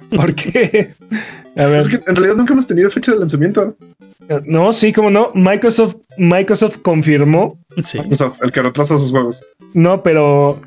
[0.10, 0.94] ¿Por qué?
[1.56, 1.78] A ver.
[1.78, 3.76] Es que en realidad nunca hemos tenido fecha de lanzamiento.
[4.46, 5.32] No, sí, como no.
[5.34, 7.60] Microsoft, Microsoft confirmó.
[7.82, 8.00] Sí.
[8.00, 9.46] Microsoft, el que retrasa sus juegos.
[9.74, 10.62] No, pero,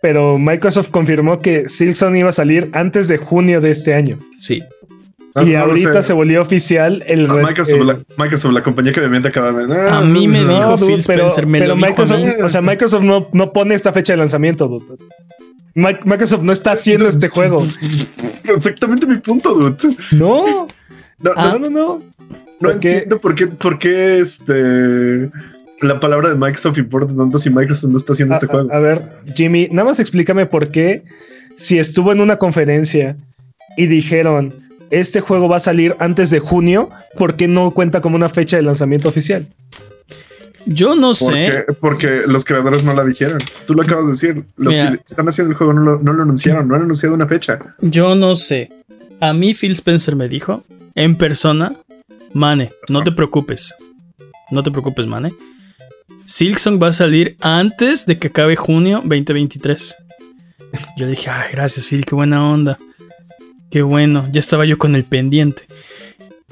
[0.00, 4.18] pero Microsoft confirmó que Silson iba a salir antes de junio de este año.
[4.38, 4.62] Sí.
[5.34, 7.36] Ah, y ahorita se volvió oficial el, ah,
[8.18, 9.70] Microsoft, la, compañía que me miente cada vez.
[9.70, 13.92] a mí me dijo Phil Spencer, pero, Microsoft, o sea, Microsoft no, no, pone esta
[13.92, 14.98] fecha de lanzamiento, dude.
[15.74, 17.62] Microsoft no está haciendo este juego.
[18.44, 19.96] Exactamente mi punto, dude.
[20.12, 20.68] No.
[21.18, 22.02] No, no, no, no.
[22.60, 25.30] No entiendo por qué, por qué este
[25.80, 28.72] la palabra de Microsoft importa tanto si Microsoft no está haciendo este juego.
[28.72, 29.02] A ver,
[29.34, 31.02] Jimmy, nada más explícame por qué
[31.56, 33.16] si estuvo en una conferencia
[33.76, 34.54] y dijeron
[34.92, 38.56] este juego va a salir antes de junio, ¿por qué no cuenta como una fecha
[38.56, 39.48] de lanzamiento oficial?
[40.66, 41.64] Yo no sé.
[41.80, 43.40] Porque los creadores no la dijeron.
[43.66, 44.44] Tú lo acabas de decir.
[44.56, 47.58] Los que están haciendo el juego no lo, anunciaron, no han anunciado una fecha.
[47.80, 48.70] Yo no sé.
[49.18, 50.62] A mí Phil Spencer me dijo
[50.94, 51.74] en persona,
[52.32, 53.74] Mane, no te preocupes.
[54.50, 55.32] No te preocupes, Mane.
[56.26, 59.96] Silksong va a salir antes de que acabe junio 2023.
[60.96, 62.78] Yo dije, ay, gracias Phil, qué buena onda.
[63.72, 65.62] Qué bueno, ya estaba yo con el pendiente.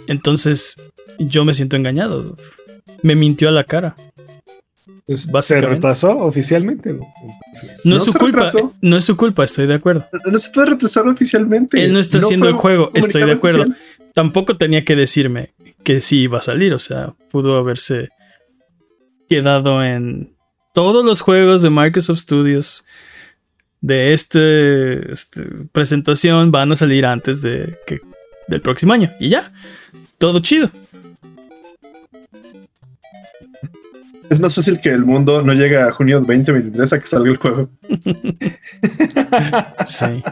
[0.06, 0.76] Entonces,
[1.18, 2.34] yo me siento engañado.
[3.02, 3.94] Me mintió a la cara.
[5.06, 6.98] Pues, ¿Se retrasó oficialmente?
[7.84, 10.08] No, es su culpa, no es su culpa, estoy de acuerdo.
[10.24, 11.84] No, se puede retrasar oficialmente.
[11.84, 13.66] Él no está haciendo el juego, estoy de acuerdo.
[14.14, 15.52] Tampoco tenía que decirme
[15.82, 18.08] que sí iba a salir, o sea, pudo haberse
[19.28, 20.32] quedado en
[20.74, 22.84] todos los juegos de Microsoft Studios
[23.80, 25.42] de este, este,
[25.72, 28.00] presentación van a salir antes de que
[28.48, 29.52] del próximo año y ya
[30.18, 30.70] todo chido
[34.30, 37.36] es más fácil que el mundo no llegue a junio 2023 a que salga el
[37.36, 37.68] juego.
[39.86, 40.22] sí.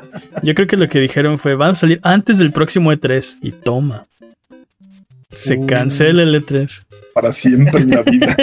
[0.44, 3.38] Yo creo que lo que dijeron fue, van a salir antes del próximo E3.
[3.42, 4.06] Y toma.
[5.32, 6.86] Se cancela el E3.
[7.12, 8.36] Para siempre en la vida.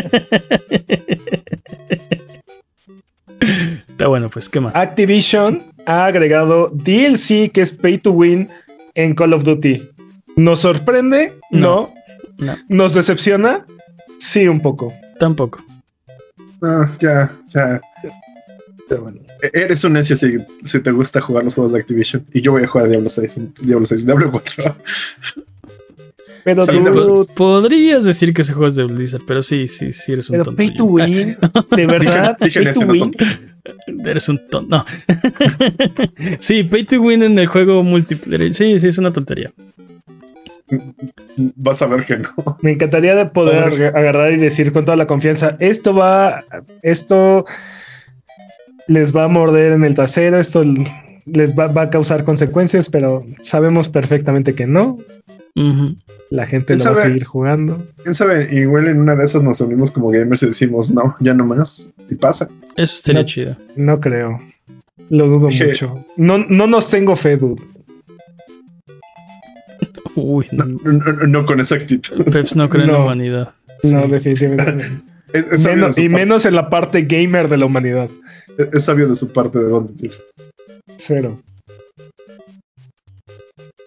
[3.96, 4.76] Está bueno, pues, ¿qué más?
[4.76, 8.50] Activision ha agregado DLC que es pay to win
[8.94, 9.90] en Call of Duty.
[10.36, 11.32] ¿Nos sorprende?
[11.50, 11.94] No.
[12.68, 13.66] ¿Nos decepciona?
[14.20, 14.92] Sí, un poco.
[15.18, 15.64] Tampoco.
[16.62, 17.80] No, ya, ya.
[19.42, 22.26] E-, eres un necio si, si, te gusta jugar los juegos de Activision.
[22.34, 24.76] Y yo voy a jugar Diablo 6, Diablo 6, Diablo 4.
[26.44, 26.66] Pero
[27.34, 30.44] podrías decir que ese juego es de Blizzard, pero sí, sí, sí eres un pero
[30.44, 30.58] tonto.
[30.58, 31.38] Pay to win,
[31.78, 32.38] de verdad.
[32.42, 33.12] Dije, pay to win.
[34.06, 34.78] Eres un tonto.
[34.78, 34.86] No.
[36.40, 38.54] sí, pay to win en el juego multiplayer.
[38.54, 39.52] Sí, sí, es una tontería.
[41.56, 42.30] Vas a ver que no.
[42.62, 46.44] Me encantaría de poder agarrar y decir con toda la confianza, esto va,
[46.82, 47.46] esto
[48.88, 50.64] les va a morder en el trasero, esto
[51.26, 54.98] les va, va a causar consecuencias, pero sabemos perfectamente que no.
[56.30, 57.86] La gente lo va a seguir jugando.
[58.04, 61.34] Quién sabe, igual en una de esas nos unimos como gamers y decimos no, ya
[61.34, 61.90] no más.
[62.10, 62.50] Y pasa.
[62.76, 63.58] Eso estaría chido.
[63.78, 64.40] No creo.
[65.10, 66.06] Lo dudo mucho.
[66.18, 67.64] No, no nos tengo fe, dude.
[70.16, 72.24] Uy, no, no, no con esa actitud.
[72.32, 73.54] Peps no cree en la humanidad.
[73.84, 74.12] No, sí.
[74.12, 74.86] definitivamente.
[75.34, 78.10] es, es menos, y menos en la parte gamer de la humanidad.
[78.58, 80.12] Es, es sabio de su parte de dónde
[80.98, 81.42] Cero.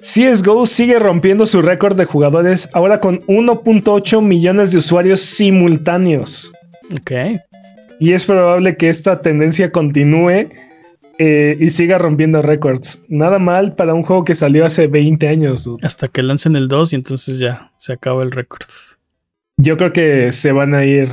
[0.01, 6.53] CSGO sigue rompiendo su récord de jugadores ahora con 1.8 millones de usuarios simultáneos.
[6.93, 7.13] Ok.
[8.01, 10.51] Y es probable que esta tendencia continúe
[11.19, 13.03] eh, y siga rompiendo récords.
[13.09, 15.65] Nada mal para un juego que salió hace 20 años.
[15.65, 15.85] Dude.
[15.85, 18.67] Hasta que lancen el 2 y entonces ya se acaba el récord.
[19.57, 21.09] Yo creo que se van a ir.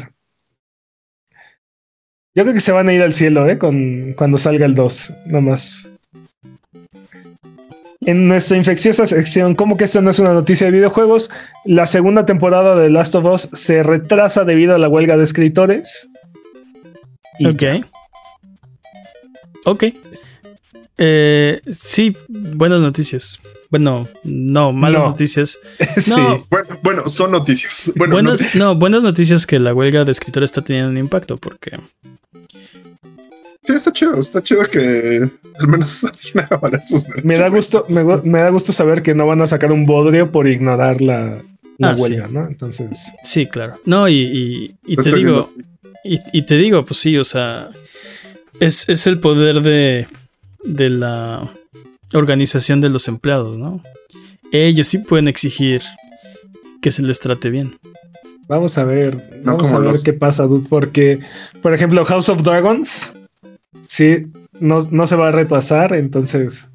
[2.36, 3.58] Yo creo que se van a ir al cielo, ¿eh?
[3.58, 5.14] Con, cuando salga el 2.
[5.28, 5.90] Nada más.
[8.06, 11.32] En nuestra infecciosa sección, ¿cómo que esta no es una noticia de videojuegos?
[11.64, 16.08] La segunda temporada de Last of Us se retrasa debido a la huelga de escritores.
[17.40, 17.60] Y ok.
[17.60, 17.82] Ya.
[19.66, 19.86] Ok.
[20.98, 23.40] Eh, sí, buenas noticias.
[23.70, 25.10] Bueno, no, malas no.
[25.10, 25.58] noticias.
[25.98, 26.12] sí.
[26.12, 26.46] No.
[26.50, 27.92] Bueno, bueno, son noticias.
[27.96, 28.56] Buenas buenas, noticias.
[28.56, 31.78] No, buenas noticias que la huelga de escritores está teniendo un impacto porque.
[33.66, 35.30] Sí, está chido, está chido que
[35.60, 39.16] al menos alguien haga valer sus Me da gusto, me, me, da gusto saber que
[39.16, 41.42] no van a sacar un bodrio por ignorar la,
[41.78, 42.34] la ah, huelga, sí.
[42.34, 42.48] ¿no?
[42.48, 43.12] Entonces.
[43.24, 43.80] Sí, claro.
[43.86, 45.52] No, y, y, y te digo.
[46.04, 47.70] Y, y, te digo, pues sí, o sea.
[48.60, 50.08] Es, es el poder de,
[50.64, 51.50] de la
[52.14, 53.82] organización de los empleados, ¿no?
[54.52, 55.82] Ellos sí pueden exigir
[56.82, 57.78] que se les trate bien.
[58.48, 60.04] Vamos a ver, no vamos a ver los...
[60.04, 61.20] qué pasa, dude, porque,
[61.62, 63.14] por ejemplo, House of Dragons,
[63.88, 64.28] sí,
[64.60, 66.70] no, no se va a retrasar, entonces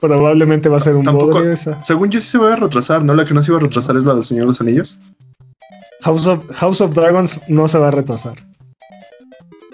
[0.00, 1.82] probablemente va a ser un Tampoco, esa.
[1.82, 3.14] Según yo sí se va a retrasar, ¿no?
[3.14, 4.98] La que no se iba a retrasar es la del Señor de los Anillos.
[6.02, 8.34] House of, House of Dragons no se va a retrasar.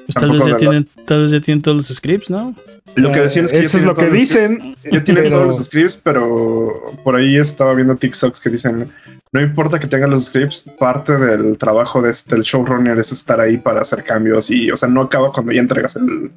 [0.06, 2.55] Pues tal vez, ya tienen, tal vez ya tienen todos los scripts, ¿no?
[2.97, 4.74] Lo que decían es que Eso es lo que dicen.
[4.90, 5.36] Ya tienen pero...
[5.36, 8.89] todos los scripts, pero por ahí estaba viendo TikToks que dicen:
[9.32, 13.40] no importa que tengan los scripts, parte del trabajo de este, del showrunner es estar
[13.40, 16.30] ahí para hacer cambios y, o sea, no acaba cuando ya entregas el,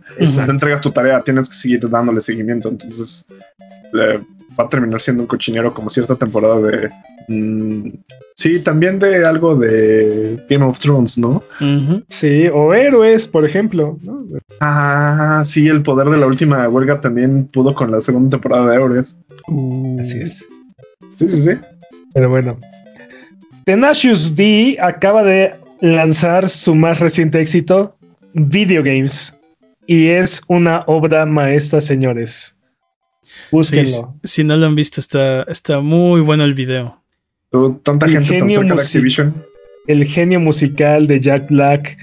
[0.50, 2.70] entregas tu tarea, tienes que seguir dándole seguimiento.
[2.70, 3.28] Entonces,
[3.94, 4.18] le
[4.60, 6.90] va a terminar siendo un cochinero como cierta temporada de.
[7.28, 7.90] Mmm,
[8.36, 11.44] sí, también de algo de Game of Thrones, ¿no?
[11.62, 12.06] Uh -huh.
[12.10, 13.98] Sí, o héroes, por ejemplo.
[14.02, 14.26] ¿no?
[14.60, 18.76] Ah, sí, el poder de la última huelga también pudo con la segunda temporada de
[18.76, 19.18] héroes.
[19.48, 20.46] Uh, Así es.
[21.16, 21.52] Sí, sí, sí.
[22.14, 22.58] Pero bueno.
[23.66, 27.96] Tenacious D acaba de lanzar su más reciente éxito,
[28.34, 29.38] Video Games.
[29.88, 32.56] Y es una obra maestra, señores.
[33.52, 34.16] Búsquenlo.
[34.24, 37.02] Sí, si no lo han visto, está, está muy bueno el video.
[37.84, 39.46] Tanta el gente tan cerca de Activision.
[39.88, 41.98] El genio musical de Jack Black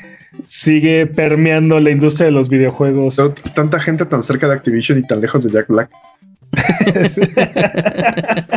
[0.47, 3.17] sigue permeando la industria de los videojuegos.
[3.55, 5.91] Tanta gente tan cerca de Activision y tan lejos de Jack Black.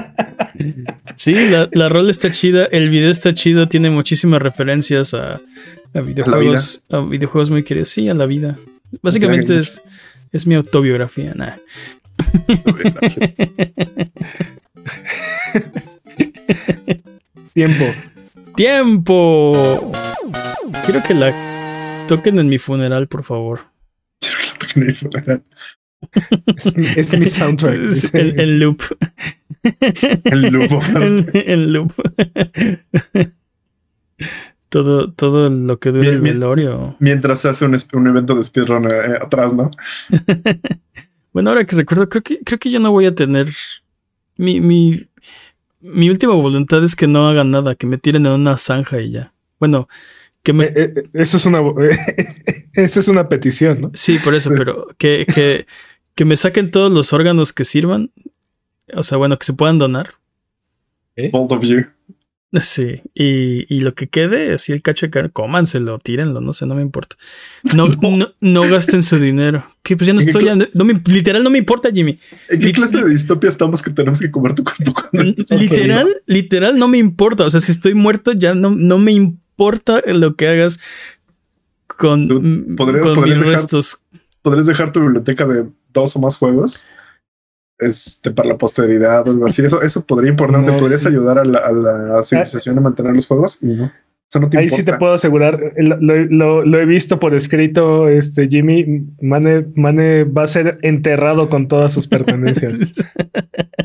[1.15, 5.41] sí, la, la rol está chida, el video está chido, tiene muchísimas referencias a,
[5.93, 7.89] a videojuegos, a, a, videojuegos muy queridos.
[7.89, 8.57] Sí, a la vida.
[9.01, 9.81] Básicamente es,
[10.31, 11.33] es mi autobiografía.
[11.35, 11.55] Nah.
[17.53, 17.85] Tiempo.
[18.55, 19.91] Tiempo.
[20.85, 21.33] Quiero que la
[22.07, 23.59] toquen en mi funeral, por favor.
[24.19, 25.43] Quiero que la toquen en mi funeral.
[26.95, 27.75] es mi soundtrack.
[28.13, 28.81] El, el loop.
[29.63, 30.83] El loop.
[30.95, 31.93] El, el loop.
[34.71, 36.95] todo, todo lo que dure el velorio.
[36.99, 39.69] Mientras se hace un, un evento de speedrun eh, atrás, ¿no?
[41.33, 43.49] bueno, ahora que recuerdo, creo que, creo que yo no voy a tener.
[44.37, 45.07] Mi, mi,
[45.81, 49.11] mi última voluntad es que no hagan nada, que me tiren en una zanja y
[49.11, 49.33] ya.
[49.59, 49.89] Bueno,
[50.41, 50.65] que me.
[50.65, 51.61] Eh, eh, eso es una.
[52.73, 53.91] eso es una petición, ¿no?
[53.93, 55.67] Sí, por eso, pero que, que,
[56.15, 58.09] que me saquen todos los órganos que sirvan.
[58.95, 60.15] O sea, bueno, que se puedan donar.
[61.15, 61.29] ¿Eh?
[61.31, 61.85] Bold of you.
[62.61, 66.65] Sí, y, y, lo que quede, así el cacho de carne, cómanselo, tírenlo, no sé,
[66.65, 67.15] no me importa.
[67.73, 68.11] No, no.
[68.17, 69.65] no, no gasten su dinero.
[69.83, 72.19] Que pues ya no estoy, ya, no me, literal no me importa, Jimmy.
[72.49, 74.93] ¿En qué clase de distopia estamos que tenemos que comer tu cuerpo?
[75.57, 76.21] Literal, okay.
[76.25, 77.45] literal no me importa.
[77.45, 80.79] O sea, si estoy muerto, ya no, no me importa lo que hagas
[81.87, 84.05] con, ¿Podrías, con podrías mis dejar, restos.
[84.41, 86.87] ¿Podrías dejar tu biblioteca de dos o más juegos?
[87.81, 89.63] Este, para la posteridad o algo así.
[89.65, 90.71] Eso, eso podría importante.
[90.71, 93.61] No, ¿Podrías ayudar a la, a la civilización a mantener los juegos?
[93.61, 93.91] Y no.
[94.29, 94.77] Eso no te Ahí importa.
[94.77, 100.23] sí te puedo asegurar, lo, lo, lo, he visto por escrito, este Jimmy, Mane, Mane
[100.23, 102.93] va a ser enterrado con todas sus pertenencias.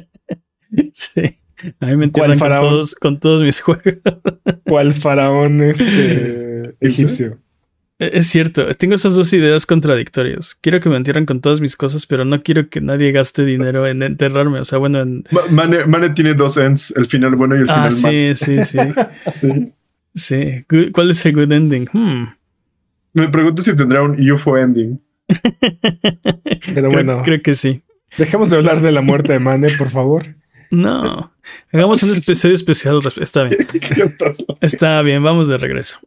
[0.93, 1.39] sí.
[1.81, 3.94] A mí me entierran con todos, con todos mis juegos.
[4.66, 7.40] ¿Cuál faraón este, egipcio?
[7.98, 10.55] E, Es cierto, tengo esas dos ideas contradictorias.
[10.55, 13.86] Quiero que me entierren con todas mis cosas, pero no quiero que nadie gaste dinero
[13.86, 14.60] en enterrarme.
[14.60, 15.24] O sea, bueno, en.
[15.31, 18.36] Ma- Mane, Mane tiene dos ends, el final bueno y el Ah, final malo.
[18.36, 18.78] sí, sí, sí.
[19.27, 19.73] Sí.
[20.14, 20.90] Sí.
[20.93, 21.89] ¿Cuál es el good ending?
[21.93, 22.24] Hmm.
[23.14, 25.01] Me pregunto si tendrá un UFO ending.
[25.28, 27.82] Pero Creo, bueno, creo que sí.
[28.18, 30.23] dejemos de hablar de la muerte de Mane, por favor.
[30.70, 31.32] No.
[31.73, 33.01] Hagamos un episodio especial.
[33.20, 33.59] Está bien.
[33.73, 35.98] ¿Qué estás- Está bien, vamos de regreso.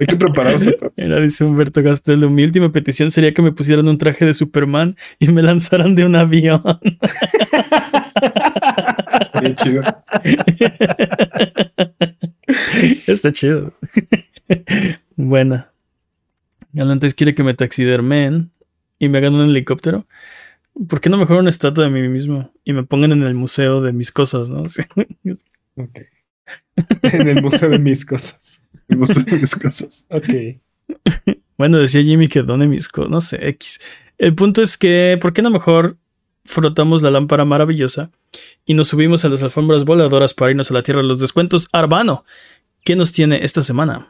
[0.00, 0.72] Hay que prepararse.
[0.72, 0.92] pues.
[0.96, 2.30] Mira, dice Humberto Castelo.
[2.30, 6.06] Mi última petición sería que me pusieran un traje de Superman y me lanzaran de
[6.06, 6.62] un avión.
[9.40, 9.82] Qué chido.
[13.06, 13.72] Está chido.
[15.16, 15.72] Buena.
[16.78, 18.52] Antes quiere que me taxidermen
[18.98, 20.06] y me hagan un helicóptero.
[20.88, 23.80] ¿Por qué no mejor una estatua de mí mismo y me pongan en el museo
[23.80, 24.64] de mis cosas, no?
[27.02, 28.60] En el museo de mis cosas.
[28.88, 30.04] Me gustan mis cosas.
[30.10, 30.28] Ok.
[31.58, 33.80] Bueno, decía Jimmy que done mis cosas, no sé, X.
[34.16, 35.96] El punto es que, ¿por qué no mejor
[36.44, 38.10] frotamos la lámpara maravillosa
[38.64, 41.68] y nos subimos a las alfombras voladoras para irnos a la tierra de los descuentos?
[41.72, 42.24] Arbano,
[42.84, 44.08] ¿qué nos tiene esta semana?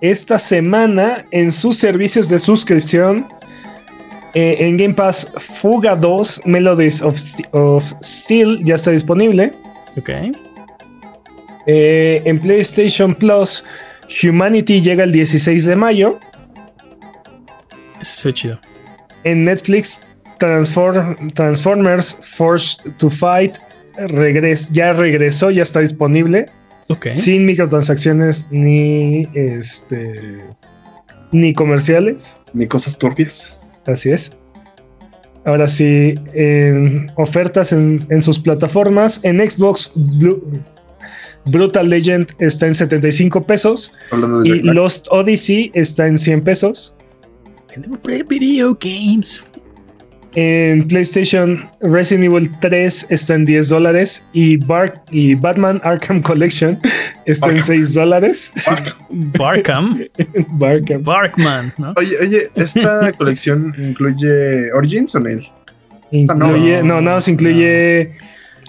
[0.00, 3.26] Esta semana en sus servicios de suscripción
[4.34, 9.52] eh, en Game Pass Fuga 2 Melodies of, St- of Steel ya está disponible.
[9.96, 10.10] Ok.
[11.66, 13.64] Eh, en PlayStation Plus
[14.22, 16.18] Humanity llega el 16 de mayo.
[18.02, 18.60] Se ve chido.
[19.24, 20.02] En Netflix
[20.38, 23.56] Transform- Transformers Forced to Fight
[23.96, 26.46] regres- ya regresó, ya está disponible.
[26.88, 27.08] Ok.
[27.14, 30.38] Sin microtransacciones ni este
[31.32, 32.40] ni comerciales.
[32.52, 33.56] Ni cosas turbias.
[33.86, 34.36] Así es.
[35.44, 39.20] Ahora sí, en ofertas en, en sus plataformas.
[39.24, 40.42] En Xbox, Blue-
[41.46, 43.92] Brutal Legend está en 75 pesos
[44.44, 44.74] y Jack Black.
[44.74, 46.94] Lost Odyssey está en 100 pesos.
[47.76, 49.42] I never play video games.
[50.38, 56.78] En PlayStation, Resident Evil 3 está en 10 dólares y, Bar- y Batman Arkham Collection
[57.24, 57.66] está en Arkham.
[57.66, 58.52] 6 dólares.
[59.38, 60.04] Barkham.
[60.58, 61.02] Barkham.
[61.04, 61.94] Barkman, ¿no?
[61.96, 65.48] Oye, oye, ¿esta colección incluye Origins o Nail?
[66.10, 68.12] Incluye, no, nada más incluye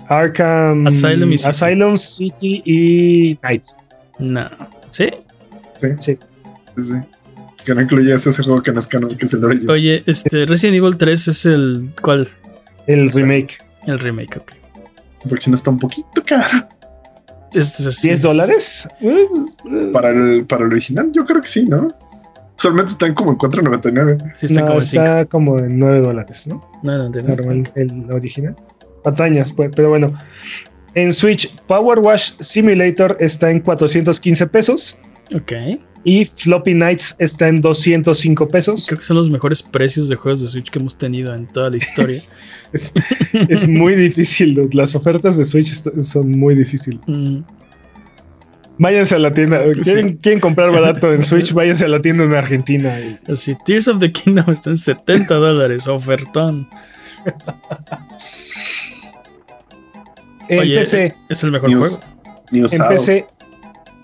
[0.10, 1.50] Arkham Asylum y City.
[1.50, 3.64] Asylum City y Night.
[4.20, 4.50] No.
[4.90, 5.10] ¿Sí?
[5.80, 5.88] Sí.
[6.00, 6.18] Sí,
[6.78, 6.96] sí.
[7.64, 9.70] Que no incluye ese, juego que no es canon, que es el Origins.
[9.70, 11.92] Oye, este Resident Evil 3 es el.
[12.02, 12.28] ¿Cuál?
[12.88, 13.58] El remake.
[13.86, 14.52] El remake, ok.
[15.28, 16.68] Porque si no está un poquito caro.
[17.54, 18.88] Este es- ¿10 dólares?
[19.94, 21.90] Para el, para el original, yo creo que sí, ¿no?
[22.56, 24.34] Solamente están como en 4.99.
[24.36, 26.70] Sí, está no, como en está como en 9 dólares, ¿no?
[26.84, 27.36] No, no, entiendo.
[27.36, 28.56] Normal, el original.
[29.12, 30.14] Patañas, pues, pero bueno.
[30.96, 34.98] En Switch, Power Wash Simulator está en 415 pesos
[35.34, 35.54] Ok.
[36.04, 38.86] y Floppy Nights está en 205 pesos.
[38.88, 41.70] Creo que son los mejores precios de juegos de Switch que hemos tenido en toda
[41.70, 42.20] la historia.
[42.74, 42.92] Es,
[43.48, 44.76] es muy difícil, dude.
[44.76, 45.68] las ofertas de Switch
[46.04, 47.00] son muy difíciles.
[47.08, 47.40] Mm,
[48.80, 49.62] Váyanse a la tienda.
[49.84, 51.54] ¿Quieren, quieren comprar barato en Switch?
[51.54, 52.94] Váyanse a la tienda en Argentina.
[53.32, 56.68] así, Tears of the Kingdom está en 70 dólares, ofertón.
[60.50, 61.98] En Oye, PC, Es el mejor News.
[62.00, 62.44] juego.
[62.52, 62.88] News en.
[62.88, 63.28] PC,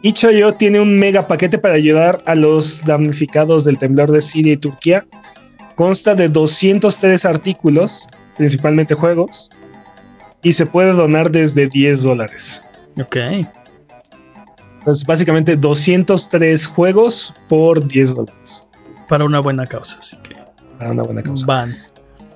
[0.01, 4.57] itch.io tiene un mega paquete para ayudar a los damnificados del temblor de Siria y
[4.57, 5.05] Turquía.
[5.75, 8.07] Consta de 203 artículos,
[8.37, 9.49] principalmente juegos,
[10.41, 12.63] y se puede donar desde 10 dólares.
[13.01, 13.15] Ok.
[14.79, 18.67] Entonces, básicamente 203 juegos por 10 dólares.
[19.07, 20.35] Para una buena causa, así que
[20.77, 21.45] Para una buena causa.
[21.45, 21.75] van.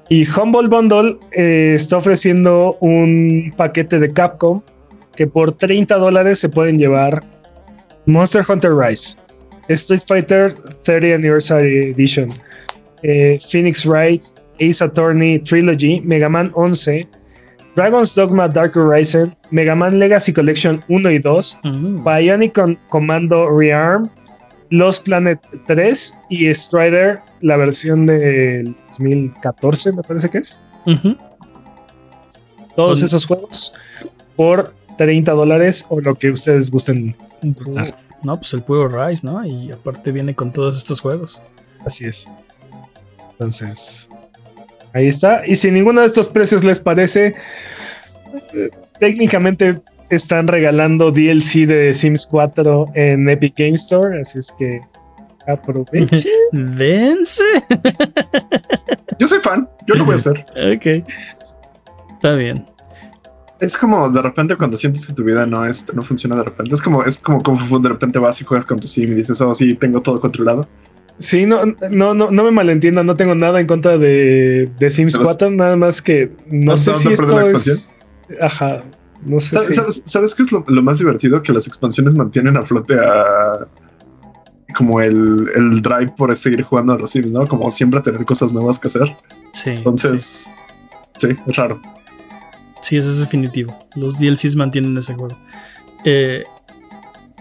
[0.10, 4.62] Y Humble Bundle eh, está ofreciendo un paquete de Capcom
[5.16, 7.24] que por 30 dólares se pueden llevar
[8.06, 9.18] Monster Hunter Rise,
[9.68, 10.54] Street Fighter
[10.86, 12.32] 30 Anniversary Edition,
[13.04, 14.24] eh, Phoenix Wright,
[14.62, 17.08] Ace Attorney Trilogy, Mega Man 11,
[17.76, 22.58] Dragon's Dogma Dark Horizon, Mega Man Legacy Collection 1 y 2, Mm, Bionic
[22.90, 24.10] Commando Rearm,
[24.70, 30.62] Lost Planet 3 y Strider, la versión del 2014, me parece que es.
[32.76, 33.74] Todos esos juegos
[34.36, 37.16] por 30 dólares o lo que ustedes gusten.
[37.42, 37.96] donar.
[38.24, 39.46] No, pues el puro Rise, ¿no?
[39.46, 41.42] Y aparte viene con todos estos juegos.
[41.86, 42.28] Así es.
[43.32, 44.10] Entonces,
[44.94, 45.46] ahí está.
[45.46, 47.36] Y si ninguno de estos precios les parece,
[48.54, 48.70] eh,
[49.00, 54.82] técnicamente están regalando DLC de Sims 4 en Epic Game Store, así es que
[55.48, 56.32] aprovechen.
[56.52, 57.44] Dense.
[59.19, 60.45] Yo soy fan, yo lo voy a hacer.
[60.76, 61.07] Ok.
[62.15, 62.65] Está bien.
[63.60, 66.76] Es como de repente cuando sientes que tu vida no, es, no funciona de repente.
[66.76, 69.41] Es como, es como como de repente vas y juegas con tu sim y dices,
[69.41, 70.68] oh, sí, tengo todo controlado.
[71.19, 75.18] Sí, no, no, no, no me malentienda, no tengo nada en contra de, de Sims
[75.18, 77.91] 4, nada más que no, sé si esto es...
[78.40, 78.84] Ajá,
[79.26, 79.74] no sé.
[79.74, 81.41] ¿Sabes, ¿sabes, qué es lo, más divertido?
[81.41, 83.68] Que las expansiones mantienen a flote a
[84.78, 87.48] como el, el, drive por seguir jugando a los Sims, ¿no?
[87.48, 89.16] Como siempre tener cosas nuevas que hacer.
[89.52, 89.72] Sí.
[89.72, 90.52] Entonces,
[91.18, 91.82] sí, es raro.
[92.82, 93.78] Sí, eso es definitivo.
[93.95, 95.36] Los DLCs mantienen ese juego.
[96.06, 96.44] Eh,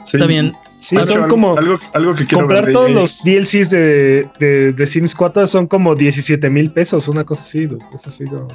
[0.03, 0.55] Está bien.
[0.79, 5.15] Sí, son como algo, algo que quiero comprar todos los DLCs de, de, de, Sims
[5.15, 7.69] 4 son como 17 mil pesos, una cosa así.
[7.93, 8.49] Eso ha sido.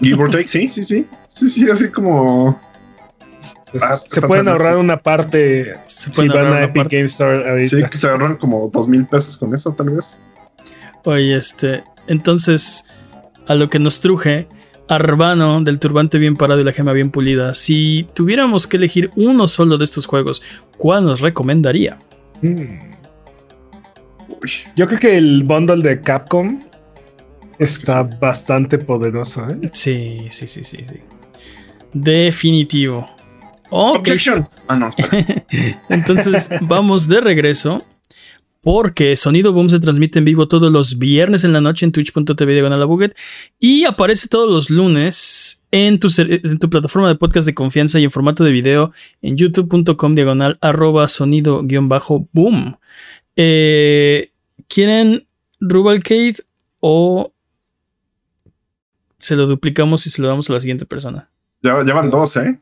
[0.00, 1.06] Give or take, sí, sí, sí.
[1.26, 2.60] Sí, sí, así como.
[3.40, 7.96] Se, ah, pueden ahorrar una parte se si van a Epic Game Store Sí, que
[7.96, 10.20] se ahorran como dos mil pesos con eso, tal vez.
[11.04, 11.84] Oye, este.
[12.08, 12.84] Entonces,
[13.46, 14.48] a lo que nos truje,
[14.88, 17.54] Arbano del turbante bien parado y la gema bien pulida.
[17.54, 20.42] Si tuviéramos que elegir uno solo de estos juegos,
[20.78, 21.98] ¿cuál nos recomendaría?
[22.40, 22.78] Hmm.
[24.76, 26.62] Yo creo que el bundle de Capcom
[27.58, 29.46] está bastante poderoso.
[29.50, 29.70] ¿eh?
[29.72, 31.00] Sí, sí, sí, sí, sí.
[31.92, 33.08] Definitivo.
[33.70, 34.88] Ah, no,
[35.88, 37.84] Entonces vamos de regreso
[38.62, 42.52] porque Sonido Boom se transmite en vivo todos los viernes en la noche en twitch.tv
[42.52, 43.14] diagonal
[43.60, 48.04] y aparece todos los lunes en tu, en tu, plataforma de podcast de confianza y
[48.04, 48.92] en formato de video
[49.22, 52.78] en youtube.com diagonal arroba sonido guion bajo boom.
[53.36, 54.32] Eh,
[54.66, 55.26] ¿Quieren
[55.60, 56.36] Rubalcade
[56.80, 57.32] o
[59.18, 61.30] se lo duplicamos y se lo damos a la siguiente persona?
[61.62, 62.58] Ya, llevan dos, ¿eh?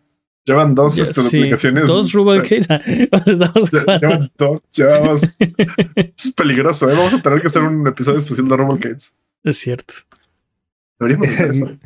[0.47, 1.89] Llevan dos este, duplicaciones.
[1.89, 2.69] Dos Rubal Case.
[3.27, 4.63] llevan dos.
[4.73, 5.23] Llevamos.
[5.97, 6.95] es peligroso, ¿eh?
[6.95, 9.11] Vamos a tener que hacer un episodio especial de Rubal Case.
[9.43, 9.95] Es cierto.
[11.01, 11.79] Deberíamos hacer eso.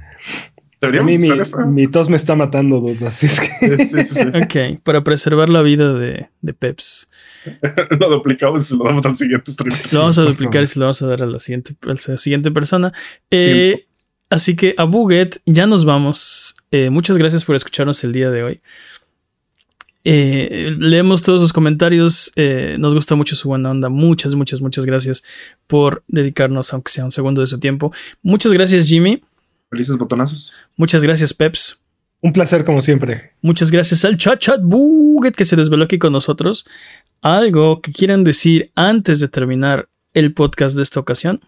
[0.79, 1.67] Deberíamos mi, hacer eso.
[1.67, 3.49] Mi tos me está matando, Así es que.
[3.79, 4.29] Sí, sí, sí,
[4.75, 7.09] ok, para preservar la vida de, de Peps.
[7.99, 9.75] lo duplicamos y se lo damos al siguiente stream.
[9.93, 12.19] Lo vamos a duplicar y se lo vamos a dar a la siguiente, a la
[12.19, 12.93] siguiente persona.
[13.31, 13.87] Eh,
[14.31, 16.55] Así que a Buget ya nos vamos.
[16.71, 18.61] Eh, muchas gracias por escucharnos el día de hoy.
[20.05, 22.33] Eh, leemos todos sus comentarios.
[22.37, 23.89] Eh, nos gusta mucho su buena onda.
[23.89, 25.25] Muchas, muchas, muchas gracias
[25.67, 27.93] por dedicarnos, aunque sea un segundo de su tiempo.
[28.23, 29.23] Muchas gracias, Jimmy.
[29.69, 30.55] Felices botonazos.
[30.77, 31.81] Muchas gracias, Peps.
[32.23, 33.33] Un placer, como siempre.
[33.43, 36.69] Muchas gracias al chat chat Buget que se desveló aquí con nosotros.
[37.21, 41.41] ¿Algo que quieran decir antes de terminar el podcast de esta ocasión?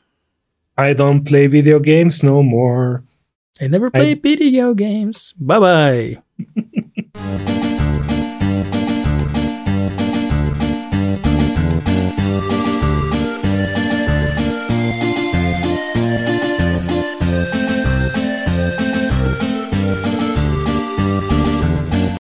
[0.76, 3.04] I don't play video games no more.
[3.60, 4.14] I never play I...
[4.14, 5.32] video games.
[5.32, 6.22] Bye bye.